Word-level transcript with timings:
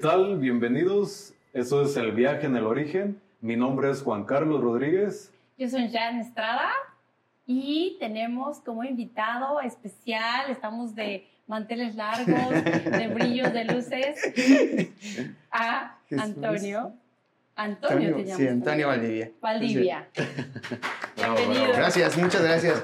tal? 0.00 0.38
Bienvenidos. 0.38 1.34
Eso 1.52 1.82
es 1.82 1.94
El 1.98 2.12
Viaje 2.12 2.46
en 2.46 2.56
el 2.56 2.64
Origen. 2.64 3.20
Mi 3.42 3.54
nombre 3.54 3.90
es 3.90 4.00
Juan 4.00 4.24
Carlos 4.24 4.62
Rodríguez. 4.62 5.30
Yo 5.58 5.68
soy 5.68 5.90
Jan 5.90 6.20
Estrada 6.20 6.70
y 7.46 7.98
tenemos 8.00 8.60
como 8.60 8.82
invitado 8.82 9.60
especial, 9.60 10.50
estamos 10.50 10.94
de 10.94 11.26
manteles 11.46 11.96
largos, 11.96 12.64
de 12.64 13.08
brillos 13.08 13.52
de 13.52 13.64
luces, 13.66 14.94
a 15.50 15.98
Antonio. 16.18 16.94
Antonio, 17.56 18.14
te 18.16 18.22
llamas. 18.24 18.36
Sí, 18.38 18.48
Antonio 18.48 18.86
Valdivia. 18.88 19.30
Valdivia. 19.42 20.08
Bravo, 21.16 21.34
Bienvenido. 21.36 21.62
bravo. 21.64 21.76
Gracias, 21.78 22.16
muchas 22.16 22.42
gracias. 22.42 22.82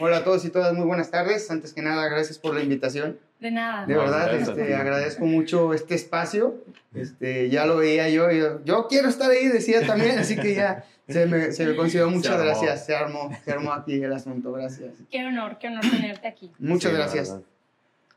Hola 0.00 0.18
a 0.18 0.24
todos 0.24 0.44
y 0.44 0.50
todas, 0.50 0.74
muy 0.74 0.84
buenas 0.86 1.10
tardes. 1.10 1.50
Antes 1.50 1.72
que 1.72 1.80
nada, 1.80 2.06
gracias 2.08 2.38
por 2.38 2.54
la 2.54 2.60
invitación. 2.62 3.18
De 3.40 3.50
nada. 3.50 3.86
De 3.86 3.94
No, 3.94 4.00
verdad, 4.00 4.34
este, 4.34 4.74
agradezco 4.74 5.24
mucho 5.24 5.72
este 5.72 5.94
espacio. 5.94 6.56
Este, 6.94 7.48
ya 7.48 7.64
lo 7.64 7.78
veía 7.78 8.08
yo, 8.10 8.30
yo, 8.30 8.62
yo 8.64 8.86
quiero 8.86 9.08
estar 9.08 9.30
ahí, 9.30 9.48
decía 9.48 9.86
también, 9.86 10.18
así 10.18 10.36
que 10.36 10.54
ya 10.54 10.84
se 11.08 11.24
me, 11.26 11.50
se 11.52 11.64
me 11.66 11.74
consiguió. 11.74 12.10
Muchas 12.10 12.38
gracias, 12.40 12.84
se 12.84 12.94
armó, 12.94 13.30
se 13.44 13.50
armó 13.50 13.72
aquí 13.72 13.94
el 14.02 14.12
asunto, 14.12 14.52
gracias. 14.52 14.92
Qué 15.10 15.24
honor, 15.24 15.56
qué 15.58 15.68
honor 15.68 15.80
tenerte 15.90 16.28
aquí. 16.28 16.52
Muchas 16.58 16.90
Sí, 16.92 16.96
gracias. 16.98 17.36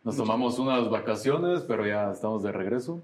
Nos 0.04 0.18
tomamos 0.18 0.60
unas 0.60 0.90
vacaciones, 0.90 1.62
pero 1.62 1.88
ya 1.88 2.12
estamos 2.12 2.44
de 2.44 2.52
regreso. 2.52 3.02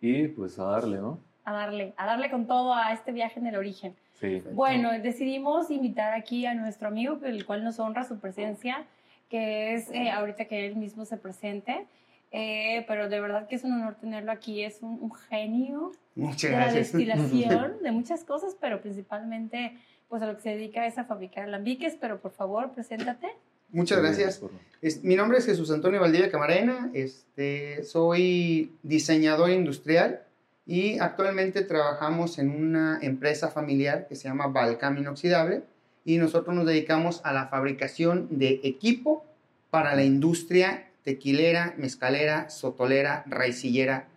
Y 0.00 0.28
pues 0.28 0.58
a 0.58 0.64
darle, 0.64 0.98
¿no? 0.98 1.18
A 1.48 1.52
darle, 1.52 1.94
a 1.96 2.04
darle 2.04 2.30
con 2.30 2.46
todo 2.46 2.74
a 2.74 2.92
este 2.92 3.10
viaje 3.12 3.40
en 3.40 3.46
el 3.46 3.56
origen. 3.56 3.94
Sí. 4.20 4.42
Bueno, 4.52 4.90
decidimos 5.00 5.70
invitar 5.70 6.12
aquí 6.12 6.44
a 6.44 6.52
nuestro 6.54 6.88
amigo, 6.88 7.18
el 7.24 7.46
cual 7.46 7.64
nos 7.64 7.78
honra 7.78 8.04
su 8.04 8.18
presencia, 8.18 8.84
que 9.30 9.74
es 9.74 9.90
eh, 9.90 10.10
ahorita 10.10 10.44
que 10.44 10.66
él 10.66 10.76
mismo 10.76 11.04
se 11.06 11.16
presente. 11.16 11.86
Eh, 12.30 12.84
pero 12.86 13.08
de 13.08 13.20
verdad 13.20 13.46
que 13.48 13.54
es 13.56 13.64
un 13.64 13.72
honor 13.72 13.94
tenerlo 13.94 14.30
aquí. 14.32 14.62
Es 14.62 14.82
un, 14.82 14.98
un 15.00 15.12
genio 15.14 15.92
Muchas 16.14 16.50
de 16.50 16.56
la 16.56 16.64
gracias. 16.64 16.92
destilación, 16.92 17.76
de 17.82 17.92
muchas 17.92 18.24
cosas, 18.24 18.54
pero 18.60 18.82
principalmente 18.82 19.72
pues 20.10 20.20
a 20.22 20.26
lo 20.26 20.36
que 20.36 20.42
se 20.42 20.50
dedica 20.50 20.86
es 20.86 20.98
a 20.98 21.04
fabricar 21.04 21.44
alambiques. 21.44 21.96
Pero 21.98 22.20
por 22.20 22.32
favor, 22.32 22.72
preséntate. 22.72 23.28
Muchas 23.70 24.00
gracias. 24.02 24.42
Es- 24.82 25.02
mi 25.02 25.16
nombre 25.16 25.38
es 25.38 25.46
Jesús 25.46 25.70
Antonio 25.70 26.00
Valdivia 26.00 26.30
Camarena, 26.30 26.90
este, 26.92 27.84
soy 27.84 28.72
diseñador 28.82 29.50
industrial 29.50 30.22
y 30.68 30.98
actualmente 30.98 31.62
trabajamos 31.62 32.38
en 32.38 32.50
una 32.50 32.98
empresa 33.00 33.48
familiar 33.48 34.06
que 34.06 34.14
se 34.16 34.28
llama 34.28 34.48
Balcam 34.48 34.98
Inoxidable 34.98 35.62
y 36.04 36.18
nosotros 36.18 36.54
nos 36.54 36.66
dedicamos 36.66 37.22
a 37.24 37.32
la 37.32 37.48
fabricación 37.48 38.28
de 38.30 38.60
equipo 38.62 39.24
para 39.70 39.96
la 39.96 40.04
industria 40.04 40.84
tequilera, 41.04 41.74
mezcalera, 41.78 42.50
sotolera, 42.50 43.24
raicillera, 43.26 44.08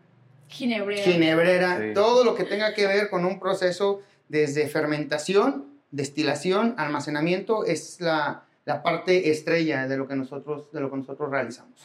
Ginebrea. 0.50 1.04
ginebrera, 1.06 1.78
Sí. 1.80 1.94
todo 1.94 2.26
lo 2.26 2.36
que 2.36 2.44
tenga 2.44 2.74
que 2.74 2.86
ver 2.86 3.10
con 3.10 3.24
un 3.24 3.40
proceso 3.40 4.02
desde 4.28 4.68
fermentación, 4.68 5.68
destilación, 5.92 6.76
almacenamiento, 6.78 7.64
es 7.66 8.02
la, 8.02 8.44
la 8.66 8.84
parte 8.84 9.32
estrella 9.32 9.88
de 9.88 9.96
lo 9.96 10.06
que 10.06 10.18
nosotros, 10.18 10.70
de 10.74 10.82
lo 10.82 10.92
que 10.92 10.98
nosotros 10.98 11.32
realizamos. 11.32 11.80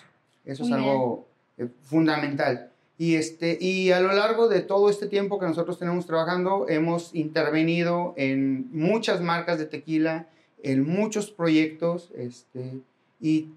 Eso 0.44 0.64
es 0.64 0.70
Muy 0.70 0.78
algo 0.80 1.28
eh, 1.56 1.68
fundamental. 1.82 2.72
Y, 2.98 3.16
este, 3.16 3.58
y 3.60 3.90
a 3.90 4.00
lo 4.00 4.12
largo 4.12 4.48
de 4.48 4.60
todo 4.60 4.88
este 4.88 5.06
tiempo 5.06 5.38
que 5.38 5.46
nosotros 5.46 5.78
tenemos 5.78 6.06
trabajando, 6.06 6.66
hemos 6.68 7.14
intervenido 7.14 8.14
en 8.16 8.68
muchas 8.72 9.20
marcas 9.20 9.58
de 9.58 9.66
tequila, 9.66 10.28
en 10.62 10.84
muchos 10.84 11.30
proyectos, 11.30 12.10
este, 12.16 12.80
y 13.20 13.50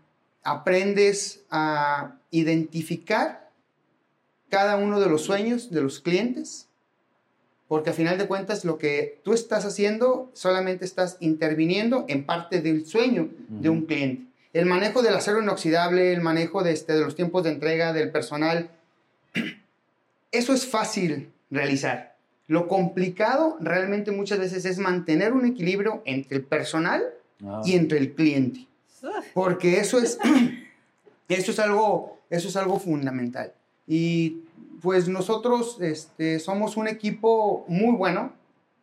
aprendes 0.44 1.44
a 1.50 2.16
identificar 2.32 3.50
cada 4.50 4.76
uno 4.76 5.00
de 5.00 5.08
los 5.08 5.22
sueños 5.22 5.72
de 5.72 5.82
los 5.82 6.00
clientes, 6.00 6.68
porque 7.68 7.92
a 7.92 7.94
final 7.94 8.18
de 8.18 8.28
cuentas 8.28 8.66
lo 8.66 8.78
que 8.78 9.20
tú 9.24 9.34
estás 9.34 9.64
haciendo 9.64 10.32
solamente 10.34 10.86
estás 10.86 11.18
interviniendo 11.20 12.04
en 12.08 12.26
parte 12.26 12.62
del 12.62 12.86
sueño 12.86 13.30
de 13.48 13.70
un 13.70 13.86
cliente. 13.86 14.26
El 14.54 14.66
manejo 14.66 15.04
del 15.04 15.14
acero 15.14 15.42
inoxidable, 15.42 16.12
el 16.12 16.22
manejo 16.22 16.64
de, 16.64 16.72
este, 16.72 16.94
de 16.94 17.02
los 17.02 17.16
tiempos 17.16 17.44
de 17.44 17.52
entrega, 17.52 17.94
del 17.94 18.12
personal, 18.12 18.72
eso 20.32 20.54
es 20.54 20.68
fácil 20.68 21.32
realizar. 21.50 22.16
Lo 22.48 22.68
complicado 22.68 23.58
realmente 23.60 24.12
muchas 24.12 24.40
veces 24.40 24.66
es 24.66 24.80
mantener 24.80 25.34
un 25.34 25.46
equilibrio 25.46 26.02
entre 26.06 26.38
el 26.38 26.44
personal 26.44 27.04
Ah, 27.46 27.62
y 27.64 27.74
entre 27.74 28.00
el 28.00 28.14
cliente. 28.14 28.68
Porque 29.34 29.80
eso 29.80 30.00
es, 30.00 30.20
eso 31.30 31.52
es, 31.52 31.60
algo, 31.60 32.20
eso 32.30 32.50
es 32.50 32.56
algo 32.56 32.80
fundamental. 32.80 33.54
Y 33.88 34.42
pues 34.82 35.08
nosotros 35.08 35.78
este, 35.82 36.40
somos 36.40 36.76
un 36.78 36.88
equipo 36.88 37.66
muy 37.68 37.96
bueno. 37.96 38.34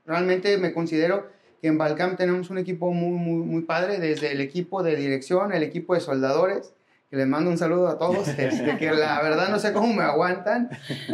Realmente 0.06 0.56
me 0.56 0.72
considero 0.72 1.28
que 1.60 1.68
en 1.68 1.78
Balcam 1.78 2.16
tenemos 2.16 2.48
un 2.48 2.58
equipo 2.58 2.92
muy, 2.92 3.18
muy, 3.18 3.44
muy 3.44 3.62
padre, 3.62 3.98
desde 3.98 4.32
el 4.32 4.40
equipo 4.40 4.82
de 4.82 4.96
dirección, 4.96 5.52
el 5.52 5.62
equipo 5.62 5.94
de 5.94 6.00
soldadores, 6.00 6.72
que 7.10 7.16
les 7.16 7.26
mando 7.28 7.50
un 7.50 7.58
saludo 7.58 7.86
a 7.88 7.98
todos, 7.98 8.26
este, 8.26 8.76
que 8.78 8.90
la 8.90 9.22
verdad 9.22 9.48
no 9.48 9.60
sé 9.60 9.72
cómo 9.72 9.92
me 9.94 10.02
aguantan, 10.02 10.68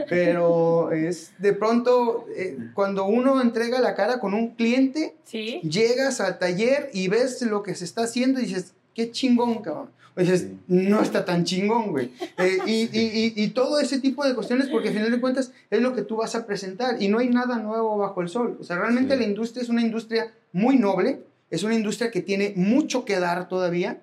pero 0.08 0.90
es 0.92 1.32
de 1.38 1.52
pronto 1.52 2.26
eh, 2.36 2.56
cuando 2.74 3.04
uno 3.04 3.40
entrega 3.42 3.78
la 3.80 3.94
cara 3.94 4.18
con 4.18 4.32
un 4.34 4.54
cliente, 4.54 5.14
Sí. 5.24 5.60
llegas 5.62 6.20
al 6.20 6.38
taller 6.38 6.88
y 6.94 7.08
ves 7.08 7.42
lo 7.42 7.62
que 7.62 7.74
se 7.74 7.84
está 7.84 8.04
haciendo 8.04 8.40
y 8.40 8.44
dices, 8.44 8.72
qué 8.94 9.10
chingón, 9.10 9.62
cabrón. 9.62 9.90
O 10.16 10.20
dices, 10.20 10.42
Sí. 10.42 10.58
no 10.66 11.00
está 11.02 11.24
tan 11.24 11.44
chingón, 11.44 11.90
güey. 11.90 12.12
Eh, 12.38 12.58
y, 12.66 12.72
y- 12.92 13.32
y- 13.36 13.44
y 13.44 13.48
todo 13.48 13.78
ese 13.80 13.98
tipo 14.00 14.24
de 14.26 14.34
cuestiones, 14.34 14.68
porque 14.68 14.88
al 14.88 14.94
final 14.94 15.10
de 15.10 15.20
cuentas 15.20 15.52
es 15.70 15.80
lo 15.80 15.94
que 15.94 16.02
tú 16.02 16.16
vas 16.16 16.34
a 16.34 16.46
presentar 16.46 17.02
y 17.02 17.08
no 17.08 17.18
hay 17.18 17.28
nada 17.28 17.58
nuevo 17.58 17.96
bajo 17.98 18.20
el 18.22 18.28
sol. 18.28 18.56
O 18.60 18.64
sea, 18.64 18.76
realmente 18.78 19.14
Sí. 19.14 19.20
la 19.20 19.26
industria 19.26 19.62
es 19.62 19.68
una 19.70 19.80
industria 19.82 20.32
muy 20.52 20.76
noble, 20.76 21.20
es 21.50 21.62
una 21.62 21.74
industria 21.74 22.10
que 22.10 22.20
tiene 22.22 22.52
mucho 22.56 23.04
que 23.06 23.18
dar 23.20 23.48
todavía, 23.48 24.00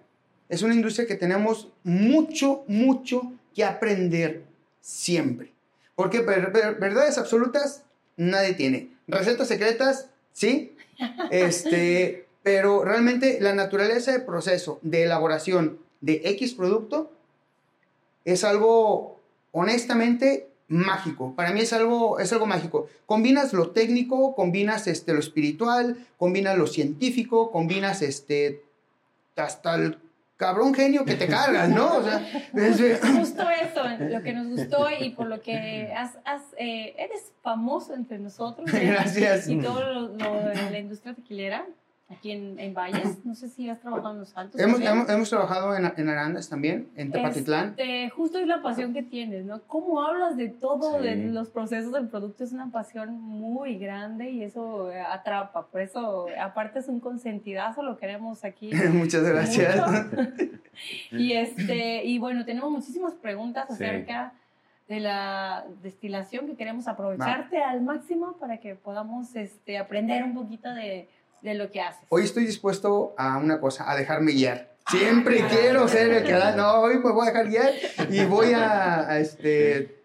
es 0.49 0.61
una 0.63 0.73
industria 0.73 1.07
que 1.07 1.15
tenemos 1.15 1.69
mucho, 1.83 2.63
mucho 2.67 3.31
que 3.55 3.63
aprender 3.63 4.43
siempre. 4.81 5.51
Porque 5.95 6.19
ver- 6.21 6.51
ver- 6.51 6.75
verdades 6.75 7.17
absolutas 7.17 7.83
nadie 8.17 8.53
tiene. 8.53 8.89
Recetas 9.07 9.47
secretas, 9.47 10.07
sí. 10.33 10.75
Este, 11.31 12.25
pero 12.43 12.83
realmente 12.83 13.37
la 13.39 13.53
naturaleza 13.53 14.11
del 14.11 14.23
proceso 14.25 14.79
de 14.81 15.03
elaboración 15.03 15.79
de 16.01 16.21
X 16.25 16.53
producto 16.55 17.09
es 18.25 18.43
algo 18.43 19.19
honestamente 19.51 20.47
mágico. 20.67 21.33
Para 21.35 21.51
mí 21.51 21.61
es 21.61 21.71
algo, 21.73 22.19
es 22.19 22.31
algo 22.33 22.45
mágico. 22.45 22.87
Combinas 23.05 23.53
lo 23.53 23.71
técnico, 23.71 24.35
combinas 24.35 24.87
este, 24.87 25.13
lo 25.13 25.19
espiritual, 25.19 26.05
combinas 26.17 26.57
lo 26.57 26.67
científico, 26.67 27.51
combinas 27.51 28.01
este, 28.01 28.61
hasta 29.35 29.75
el 29.75 29.97
cabrón 30.39 30.73
genio 30.73 31.03
que 31.03 31.15
te 31.15 31.27
cargas, 31.27 31.67
¿no? 31.67 31.97
O 31.97 32.01
sea, 32.01 32.25
Justo 33.17 33.43
eso, 33.49 33.83
lo 33.99 34.23
que 34.23 34.33
nos 34.33 34.47
gustó 34.47 34.87
y 34.89 35.09
por 35.09 35.27
lo 35.27 35.41
que 35.41 35.91
has, 35.93 36.17
has, 36.23 36.41
eh, 36.57 36.95
eres 36.97 37.33
famoso 37.41 37.93
entre 37.93 38.19
nosotros. 38.19 38.71
Gracias. 38.71 39.49
Y 39.49 39.59
todo 39.59 39.83
lo, 39.83 40.01
lo 40.15 40.35
de 40.47 40.71
la 40.71 40.79
industria 40.79 41.13
tequilera 41.13 41.65
aquí 42.09 42.31
en, 42.31 42.59
en 42.59 42.73
Valles. 42.73 43.23
No 43.25 43.35
sé 43.35 43.49
si 43.49 43.69
has 43.69 43.79
trabajado 43.79 44.13
en 44.13 44.19
Los 44.19 44.35
Altos. 44.35 44.59
hemos, 44.59 44.81
hemos, 44.81 45.09
hemos 45.09 45.29
trabajado 45.29 45.75
en, 45.75 45.85
en 45.95 46.09
Arandas 46.09 46.49
también, 46.49 46.89
en 46.95 47.11
Tepatitlán. 47.11 47.69
Este, 47.69 48.09
justo 48.09 48.39
es 48.39 48.47
la 48.47 48.61
pasión 48.61 48.93
que 48.93 49.03
tienes, 49.03 49.45
¿no? 49.45 49.61
Cómo 49.67 50.01
hablas 50.03 50.35
de 50.37 50.49
todo, 50.49 50.97
Sí. 50.99 51.03
de 51.07 51.15
los 51.27 51.49
procesos 51.49 51.91
del 51.93 52.07
producto, 52.07 52.43
es 52.43 52.51
una 52.51 52.71
pasión 52.71 53.13
muy 53.21 53.77
grande 53.77 54.29
y 54.31 54.43
eso 54.43 54.91
eh, 54.91 54.99
atrapa. 55.01 55.67
Por 55.67 55.81
eso, 55.81 56.25
aparte 56.41 56.79
es 56.79 56.87
un 56.87 56.99
consentidazo, 56.99 57.83
lo 57.83 57.97
queremos 57.97 58.43
aquí. 58.43 58.71
Muchas 58.93 59.23
gracias. 59.23 59.79
y, 61.11 61.33
este, 61.33 62.03
y 62.05 62.17
bueno, 62.19 62.45
tenemos 62.45 62.71
muchísimas 62.71 63.13
preguntas 63.13 63.67
Sí. 63.67 63.73
acerca 63.75 64.33
de 64.87 64.99
la 64.99 65.65
destilación 65.83 66.47
que 66.47 66.55
queremos 66.55 66.87
aprovecharte 66.87 67.61
al 67.61 67.81
máximo 67.81 68.33
para 68.39 68.57
que 68.57 68.73
podamos 68.73 69.35
este, 69.35 69.77
aprender 69.77 70.23
un 70.23 70.33
poquito 70.33 70.73
de, 70.73 71.07
de 71.41 71.53
lo 71.55 71.69
que 71.71 71.81
haces. 71.81 72.01
Hoy 72.09 72.23
estoy 72.23 72.45
dispuesto 72.45 73.13
a 73.17 73.37
una 73.37 73.59
cosa, 73.59 73.89
a 73.89 73.95
dejarme 73.95 74.31
guiar. 74.33 74.69
Siempre 74.89 75.41
Ah, 75.43 75.47
quiero 75.49 75.87
ser 75.87 76.11
el 76.11 76.23
que 76.23 76.31
da, 76.31 76.55
no, 76.55 76.81
hoy 76.81 76.97
me 76.97 77.11
voy 77.11 77.27
a 77.27 77.31
dejar 77.31 77.47
guiar 77.47 77.71
y 78.09 78.25
voy 78.25 78.53
a, 78.53 79.07
a, 79.07 79.19
este, 79.19 79.99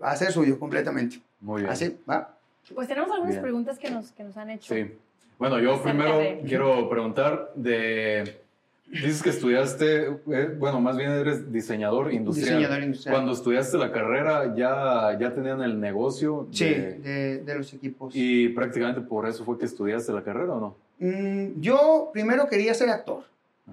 a 0.00 0.10
hacer 0.12 0.30
suyo 0.32 0.58
completamente. 0.58 1.20
Muy 1.40 1.62
bien. 1.62 1.72
Así, 1.72 1.98
¿va? 2.08 2.36
Pues 2.74 2.86
tenemos 2.86 3.10
algunas 3.10 3.32
Bien. 3.32 3.42
preguntas 3.42 3.78
que 3.78 3.90
nos, 3.90 4.12
que 4.12 4.22
nos 4.22 4.36
han 4.36 4.50
hecho. 4.50 4.72
Sí. 4.72 4.96
Bueno, 5.38 5.58
yo 5.58 5.82
primero 5.82 6.20
quiero 6.46 6.88
preguntar 6.88 7.50
de... 7.56 8.40
Dices 8.90 9.22
que 9.22 9.30
estudiaste, 9.30 10.06
eh, 10.32 10.54
bueno, 10.58 10.80
más 10.80 10.96
bien 10.96 11.10
eres 11.12 11.52
diseñador 11.52 12.12
industrial. 12.12 12.58
Diseñador 12.58 12.82
industrial. 12.82 13.14
Cuando 13.14 13.32
estudiaste 13.32 13.78
la 13.78 13.92
carrera, 13.92 14.52
¿ya, 14.56 15.16
ya 15.18 15.32
tenían 15.32 15.62
el 15.62 15.78
negocio? 15.78 16.48
Sí, 16.50 16.64
de- 16.64 16.98
de, 16.98 17.38
de 17.44 17.54
los 17.54 17.72
equipos. 17.72 18.12
y 18.16 18.48
prácticamente 18.48 19.00
por 19.00 19.28
eso 19.28 19.44
fue 19.44 19.58
que 19.58 19.66
estudiaste 19.66 20.12
la 20.12 20.22
carrera, 20.24 20.54
¿o 20.54 20.60
no? 20.60 20.76
Mm, 20.98 21.60
yo 21.60 22.10
primero 22.12 22.48
quería 22.48 22.74
ser 22.74 22.90
actor. 22.90 23.22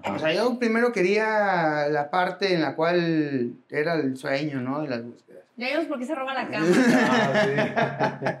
Ajá. 0.02 0.14
O 0.14 0.18
sea, 0.20 0.32
yo 0.32 0.56
primero 0.60 0.92
quería 0.92 1.88
la 1.88 2.08
parte 2.10 2.54
en 2.54 2.60
la 2.62 2.76
cual 2.76 3.54
era 3.68 3.94
el 3.96 4.16
sueño, 4.16 4.60
¿no? 4.60 4.82
De 4.82 4.88
las 4.88 5.02
búsquedas. 5.04 5.42
Ya 5.56 5.70
vimos 5.70 5.86
por 5.86 5.98
qué 5.98 6.06
se 6.06 6.14
roba 6.14 6.32
la 6.34 6.42
Ah, 6.52 8.40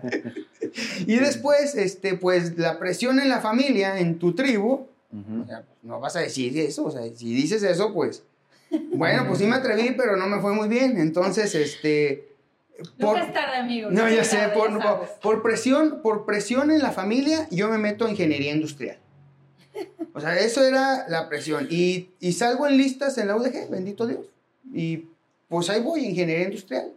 Y 1.06 1.16
después, 1.18 1.74
este, 1.74 2.14
pues 2.14 2.56
la 2.58 2.78
presión 2.78 3.18
en 3.18 3.28
la 3.28 3.40
familia, 3.40 3.98
en 3.98 4.18
tu 4.20 4.34
tribu, 4.34 4.86
Ujú. 5.12 5.42
o 5.42 5.46
sea, 5.46 5.62
pues, 5.62 5.78
no 5.82 6.00
vas 6.00 6.16
a 6.16 6.20
decir 6.20 6.56
eso, 6.58 6.84
o 6.84 6.90
sea, 6.90 7.02
si 7.14 7.32
dices 7.34 7.62
eso, 7.62 7.92
pues, 7.94 8.24
bueno, 8.92 9.24
pues 9.26 9.38
sí 9.38 9.46
me 9.46 9.56
atreví, 9.56 9.94
pero 9.96 10.16
no 10.16 10.26
me 10.28 10.40
fue 10.40 10.52
muy 10.52 10.68
bien. 10.68 10.98
Entonces, 10.98 11.54
este, 11.54 12.28
Nunca 12.98 13.24
es 13.24 13.32
tarde, 13.32 13.56
amigo. 13.56 13.90
no, 13.90 14.08
ya 14.08 14.22
sé, 14.24 14.48
por, 14.54 14.70
por, 14.80 15.08
por 15.20 15.42
presión, 15.42 16.00
por 16.02 16.26
presión 16.26 16.70
en 16.70 16.80
la 16.80 16.92
familia, 16.92 17.48
yo 17.50 17.68
me 17.68 17.78
meto 17.78 18.04
a 18.06 18.10
ingeniería 18.10 18.52
industrial. 18.52 18.98
O 20.12 20.20
sea, 20.20 20.36
eso 20.38 20.64
era 20.64 21.08
la 21.08 21.28
presión. 21.28 21.68
Y, 21.70 22.10
y 22.20 22.32
salgo 22.32 22.66
en 22.66 22.76
listas 22.76 23.16
en 23.18 23.28
la 23.28 23.36
UDG, 23.36 23.70
bendito 23.70 24.06
Dios. 24.06 24.26
Y 24.72 25.06
pues 25.48 25.70
ahí 25.70 25.80
voy, 25.80 26.04
ingeniería 26.04 26.44
industrial. 26.46 26.92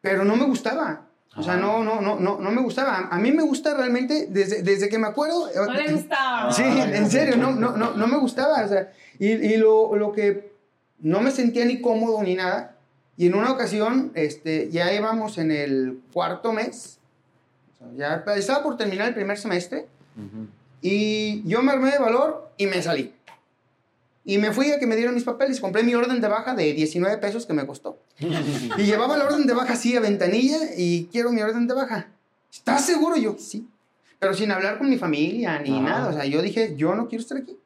Pero 0.00 0.24
no 0.24 0.36
me 0.36 0.46
gustaba. 0.46 1.07
O 1.36 1.42
sea, 1.42 1.56
no, 1.56 1.84
no, 1.84 2.00
no, 2.00 2.18
no, 2.18 2.38
no 2.38 2.50
me 2.50 2.60
gustaba. 2.62 3.08
A 3.10 3.18
mí 3.18 3.30
me 3.32 3.42
gusta 3.42 3.74
realmente, 3.74 4.26
desde, 4.28 4.62
desde 4.62 4.88
que 4.88 4.98
me 4.98 5.06
acuerdo. 5.06 5.48
No 5.54 5.72
le 5.72 5.92
gustaba. 5.92 6.52
Sí, 6.52 6.64
en 6.64 7.10
serio, 7.10 7.36
no, 7.36 7.52
no, 7.52 7.76
no, 7.76 7.94
no 7.94 8.06
me 8.08 8.16
gustaba. 8.16 8.64
O 8.64 8.68
sea, 8.68 8.92
y, 9.18 9.28
y 9.28 9.56
lo, 9.56 9.94
lo 9.94 10.12
que 10.12 10.52
no 10.98 11.20
me 11.20 11.30
sentía 11.30 11.64
ni 11.64 11.80
cómodo 11.80 12.22
ni 12.22 12.34
nada. 12.34 12.74
Y 13.16 13.26
en 13.26 13.34
una 13.34 13.52
ocasión, 13.52 14.12
este, 14.14 14.70
ya 14.70 14.92
íbamos 14.92 15.38
en 15.38 15.50
el 15.50 16.00
cuarto 16.12 16.52
mes. 16.52 16.98
O 17.80 17.96
sea, 17.96 18.22
ya 18.26 18.32
estaba 18.34 18.62
por 18.62 18.76
terminar 18.76 19.08
el 19.08 19.14
primer 19.14 19.38
semestre. 19.38 19.86
Y 20.80 21.48
yo 21.48 21.62
me 21.62 21.72
armé 21.72 21.92
de 21.92 21.98
valor 21.98 22.50
y 22.56 22.66
me 22.66 22.82
salí. 22.82 23.12
Y 24.28 24.36
me 24.36 24.52
fui 24.52 24.70
a 24.72 24.78
que 24.78 24.86
me 24.86 24.94
dieran 24.94 25.14
mis 25.14 25.24
papeles. 25.24 25.58
Compré 25.58 25.82
mi 25.82 25.94
orden 25.94 26.20
de 26.20 26.28
baja 26.28 26.54
de 26.54 26.74
19 26.74 27.16
pesos 27.16 27.46
que 27.46 27.54
me 27.54 27.66
costó. 27.66 27.98
Y 28.76 28.82
llevaba 28.82 29.16
la 29.16 29.24
orden 29.24 29.46
de 29.46 29.54
baja 29.54 29.72
así 29.72 29.96
a 29.96 30.00
ventanilla 30.00 30.58
y 30.76 31.06
quiero 31.06 31.32
mi 31.32 31.40
orden 31.40 31.66
de 31.66 31.72
baja. 31.72 32.08
¿Estás 32.52 32.84
seguro? 32.84 33.16
Yo, 33.16 33.36
sí. 33.38 33.66
Pero 34.18 34.34
sin 34.34 34.50
hablar 34.50 34.76
con 34.76 34.90
mi 34.90 34.98
familia 34.98 35.58
ni 35.60 35.70
Ajá. 35.78 35.80
nada. 35.80 36.08
O 36.10 36.12
sea, 36.12 36.26
yo 36.26 36.42
dije, 36.42 36.74
yo 36.76 36.94
no 36.94 37.08
quiero 37.08 37.22
estar 37.22 37.38
aquí. 37.38 37.56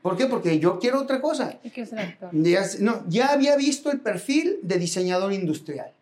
¿Por 0.00 0.16
qué? 0.16 0.24
Porque 0.24 0.58
yo 0.58 0.78
quiero 0.78 0.98
otra 0.98 1.20
cosa. 1.20 1.58
Yo 1.62 1.70
quiero 1.70 1.90
ser 1.90 1.98
actor. 1.98 2.30
Ya, 2.32 2.64
no, 2.80 3.04
ya 3.10 3.28
había 3.32 3.54
visto 3.56 3.90
el 3.90 4.00
perfil 4.00 4.60
de 4.62 4.78
diseñador 4.78 5.34
industrial. 5.34 5.92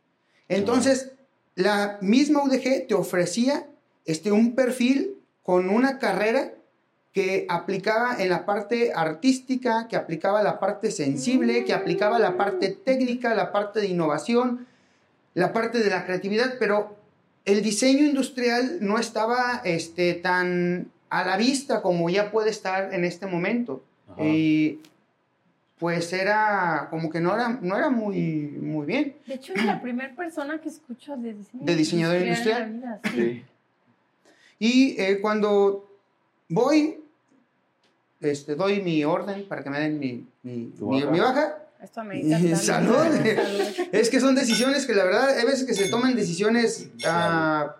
Entonces, 0.48 1.10
la 1.56 1.98
misma 2.00 2.44
UDG 2.44 2.86
te 2.86 2.94
ofrecía 2.94 3.66
este, 4.04 4.30
un 4.30 4.54
perfil 4.54 5.16
con 5.42 5.68
una 5.68 5.98
carrera 5.98 6.52
que 7.14 7.46
aplicaba 7.48 8.16
en 8.18 8.28
la 8.28 8.44
parte 8.44 8.92
artística, 8.92 9.86
que 9.88 9.94
aplicaba 9.94 10.42
la 10.42 10.58
parte 10.58 10.90
sensible, 10.90 11.64
que 11.64 11.72
aplicaba 11.72 12.18
la 12.18 12.36
parte 12.36 12.70
técnica, 12.70 13.36
la 13.36 13.52
parte 13.52 13.80
de 13.80 13.86
innovación, 13.86 14.66
la 15.32 15.52
parte 15.52 15.78
de 15.78 15.90
la 15.90 16.04
creatividad, 16.04 16.56
pero 16.58 16.96
el 17.44 17.62
diseño 17.62 18.04
industrial 18.04 18.78
no 18.80 18.98
estaba 18.98 19.62
este, 19.64 20.14
tan 20.14 20.90
a 21.08 21.24
la 21.24 21.36
vista 21.36 21.82
como 21.82 22.10
ya 22.10 22.32
puede 22.32 22.50
estar 22.50 22.92
en 22.92 23.04
este 23.04 23.26
momento. 23.26 23.84
Ajá. 24.08 24.24
Y 24.24 24.80
pues 25.78 26.12
era 26.12 26.88
como 26.90 27.10
que 27.10 27.20
no 27.20 27.32
era, 27.32 27.60
no 27.60 27.76
era 27.76 27.90
muy, 27.90 28.56
muy 28.60 28.86
bien. 28.86 29.16
De 29.24 29.34
hecho, 29.34 29.52
es 29.54 29.64
la 29.64 29.80
primera 29.80 30.16
persona 30.16 30.58
que 30.60 30.68
escucho 30.68 31.16
de 31.16 31.34
diseño 31.34 31.64
De 31.64 31.76
diseñador 31.76 32.16
en 32.16 32.30
la 32.30 32.66
vida, 32.66 33.00
sí. 33.04 33.10
Sí. 33.10 33.44
Y 34.58 35.00
eh, 35.00 35.20
cuando 35.20 35.88
voy, 36.48 37.03
este, 38.24 38.54
doy 38.54 38.82
mi 38.82 39.04
orden 39.04 39.46
para 39.48 39.62
que 39.62 39.70
me 39.70 39.80
den 39.80 39.98
mi, 39.98 40.26
mi, 40.42 40.72
baja. 40.78 41.10
mi 41.10 41.20
baja. 41.20 41.58
Esto 41.82 42.02
Salud. 42.56 42.96
Es 43.92 44.08
que 44.10 44.20
son 44.20 44.34
decisiones 44.34 44.86
que 44.86 44.94
la 44.94 45.04
verdad, 45.04 45.28
hay 45.38 45.44
veces 45.44 45.64
que 45.64 45.74
se 45.74 45.88
toman 45.88 46.14
decisiones 46.16 46.88
ah, 47.06 47.76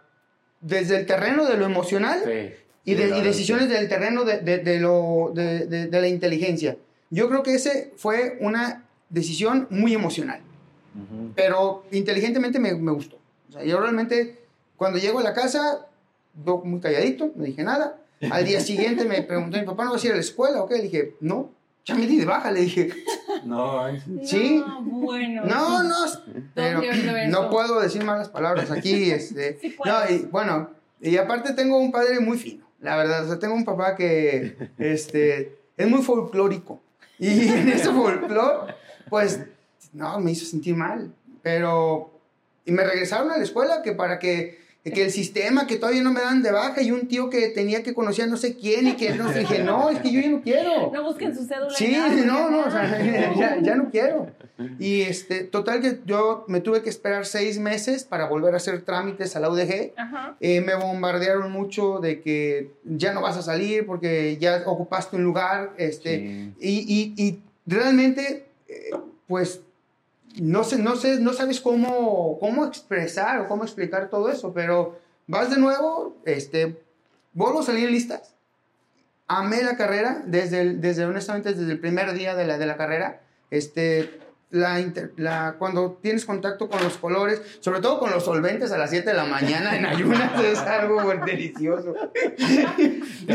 desde 0.61 0.96
el 0.99 1.06
terreno 1.06 1.46
de 1.46 1.56
lo 1.56 1.64
emocional 1.67 2.20
Sí. 2.25 2.55
y, 2.85 2.94
de- 2.94 3.23
decisiones 3.23 3.69
del 3.69 3.88
terreno 3.88 4.25
de, 4.25 4.38
de- 4.38 4.58
de 4.58 4.79
lo, 4.81 5.32
de, 5.35 5.67
de- 5.67 5.87
de 5.87 6.00
la 6.00 6.08
inteligencia. 6.08 6.76
Yo 7.11 7.29
creo 7.29 7.43
que 7.43 7.55
ese 7.55 7.93
fue 7.97 8.37
una 8.40 8.85
decisión 9.08 9.67
muy 9.70 9.94
emocional, 9.94 10.40
pero 11.35 11.85
inteligentemente 11.93 12.58
me, 12.58 12.75
me 12.75 12.93
gustó. 12.93 13.19
O 13.49 13.52
sea, 13.52 13.62
yo 13.64 13.79
realmente, 13.81 14.38
cuando 14.76 14.99
llego 14.99 15.20
a 15.20 15.23
la 15.23 15.32
casa, 15.35 15.87
muy 16.64 16.81
calladito, 16.81 17.31
no 17.37 17.44
dije 17.44 17.62
nada. 17.62 17.99
Al 18.31 18.44
día 18.44 18.61
siguiente 18.61 19.05
me 19.05 19.23
preguntó 19.23 19.59
mi 19.59 19.65
papá, 19.65 19.85
¿no 19.85 19.93
vas 19.93 20.05
a 20.05 20.06
ir 20.06 20.12
a 20.12 20.17
la 20.17 20.21
escuela 20.21 20.62
o 20.62 20.69
qué? 20.69 20.76
Le 20.76 20.82
dije, 20.82 21.15
no, 21.21 21.50
ya 21.85 21.94
me 21.94 22.06
di 22.06 22.19
de 22.19 22.25
baja, 22.25 22.50
le 22.50 22.61
dije. 22.61 22.91
No, 23.44 23.87
Sí. 24.25 24.62
No, 24.67 24.82
bueno. 24.82 25.44
No, 25.44 25.82
no, 25.82 25.94
pero 26.55 26.81
no 27.29 27.50
puedo 27.50 27.81
decir 27.81 28.03
malas 28.05 28.29
palabras 28.29 28.71
aquí. 28.71 29.11
Este, 29.11 29.59
Sí 29.61 29.76
no, 29.85 30.11
y 30.11 30.19
bueno, 30.31 30.71
y 31.00 31.17
aparte 31.19 31.53
tengo 31.53 31.79
un 31.79 31.93
padre 31.93 32.21
muy 32.21 32.38
fino, 32.38 32.67
la 32.81 32.97
verdad. 32.97 33.25
O 33.25 33.29
sea, 33.29 33.38
tengo 33.38 33.55
un 33.55 33.65
papá 33.65 33.97
que 33.97 34.56
este, 34.79 35.59
es 35.76 35.88
muy 35.88 36.03
folclórico. 36.03 36.81
Y 37.19 37.49
en 37.49 37.69
ese 37.69 37.91
folclore, 37.93 38.75
pues, 39.11 39.41
no, 39.93 40.19
me 40.21 40.32
hizo 40.32 40.47
sentir 40.47 40.75
mal. 40.75 41.12
Pero, 41.43 42.19
y 42.65 42.73
me 42.73 42.85
regresaron 42.85 43.31
a 43.31 43.37
la 43.37 43.44
escuela 43.44 43.82
que 43.82 43.93
para 43.93 44.19
que, 44.19 44.63
que 44.92 45.04
el 45.04 45.10
sistema, 45.10 45.66
que 45.66 45.76
todavía 45.76 46.02
no 46.02 46.12
me 46.12 46.20
dan 46.20 46.42
de 46.42 46.52
baja, 46.52 46.82
y 46.82 46.90
un 46.90 47.08
tío 47.08 47.31
que 47.31 47.48
tenía 47.48 47.82
que 47.82 47.94
conocer 47.94 48.25
a 48.25 48.28
no 48.28 48.36
sé 48.36 48.54
quién, 48.54 48.86
y 48.86 48.92
que 48.96 49.14
no 49.14 49.32
dije, 49.32 49.64
no, 49.64 49.88
es 49.88 49.98
que 50.00 50.12
yo 50.12 50.20
ya 50.20 50.28
no 50.28 50.42
quiero. 50.42 50.90
No 50.92 51.02
busquen 51.04 51.34
su 51.34 51.44
cédula. 51.46 51.70
Sí, 51.75 51.96
no, 52.26 52.50
no, 52.50 52.60
o 52.66 52.70
sea, 52.70 53.34
ya, 53.38 53.58
ya 53.62 53.75
no 53.76 53.90
quiero. 53.90 54.26
Y 54.78 55.00
este, 55.00 55.42
total 55.44 55.81
que 55.81 56.00
yo 56.04 56.44
me 56.48 56.60
tuve 56.60 56.82
que 56.82 56.90
esperar 56.90 57.25
seis 57.26 57.58
meses 57.58 58.04
para 58.04 58.26
volver 58.28 58.54
a 58.54 58.58
hacer 58.58 58.82
trámites 58.82 59.34
a 59.36 59.40
la 59.40 59.48
UDG. 59.50 59.92
Ajá. 59.96 60.36
Eh, 60.40 60.60
me 60.60 60.75
bombardearon 60.76 61.50
mucho 61.50 61.98
de 61.98 62.20
que 62.20 62.70
ya 62.84 63.12
no 63.14 63.22
vas 63.22 63.37
a 63.37 63.42
salir 63.42 63.84
porque 63.87 64.37
ya 64.38 64.62
ocupaste 64.66 65.16
un 65.16 65.25
lugar. 65.25 65.72
Este, 65.78 66.19
sí. 66.19 66.52
y, 66.60 67.14
y- 67.16 67.26
y 67.26 67.40
realmente, 67.66 68.44
eh, 68.69 68.90
pues, 69.26 69.60
no, 70.40 70.64
sé, 70.64 70.78
no, 70.78 70.96
sé, 70.96 71.20
no 71.20 71.32
sabes 71.32 71.60
cómo, 71.60 72.38
cómo 72.40 72.64
expresar 72.66 73.40
o 73.40 73.48
cómo 73.48 73.64
explicar 73.64 74.08
todo 74.10 74.28
eso, 74.31 74.52
pero 74.52 74.98
vas 75.26 75.50
de 75.50 75.58
nuevo, 75.58 76.16
este, 76.25 76.81
vuelvo 77.32 77.60
a 77.60 77.64
salir 77.64 77.90
listas. 77.90 78.34
Amé 79.26 79.62
la 79.62 79.76
carrera, 79.76 80.23
desde, 80.26 80.61
el- 80.61 80.80
desde 80.80 81.04
honestamente, 81.06 81.54
desde 81.54 81.73
el 81.73 81.80
primer 81.80 82.12
día 82.12 82.35
de 82.35 82.47
la, 82.47 82.59
de 82.59 82.66
la 82.66 82.76
carrera. 82.76 83.20
Este, 83.50 84.11
la, 84.54 84.80
inter- 84.80 85.12
la- 85.16 85.56
cuando 85.58 85.99
tienes 86.00 86.25
contacto 86.25 86.68
con 86.68 86.82
los 86.82 86.96
colores, 86.96 87.42
sobre 87.61 87.80
todo 87.80 87.99
con 87.99 88.11
los 88.11 88.25
solventes 88.25 88.73
a 88.73 88.78
las 88.78 88.90
7 88.90 89.11
de 89.11 89.14
la 89.16 89.25
mañana 89.25 89.76
en 89.76 89.84
ayunas, 89.84 90.40
es 90.44 90.58
algo 90.61 91.02
delicioso. 91.26 91.94
Y 92.38 93.26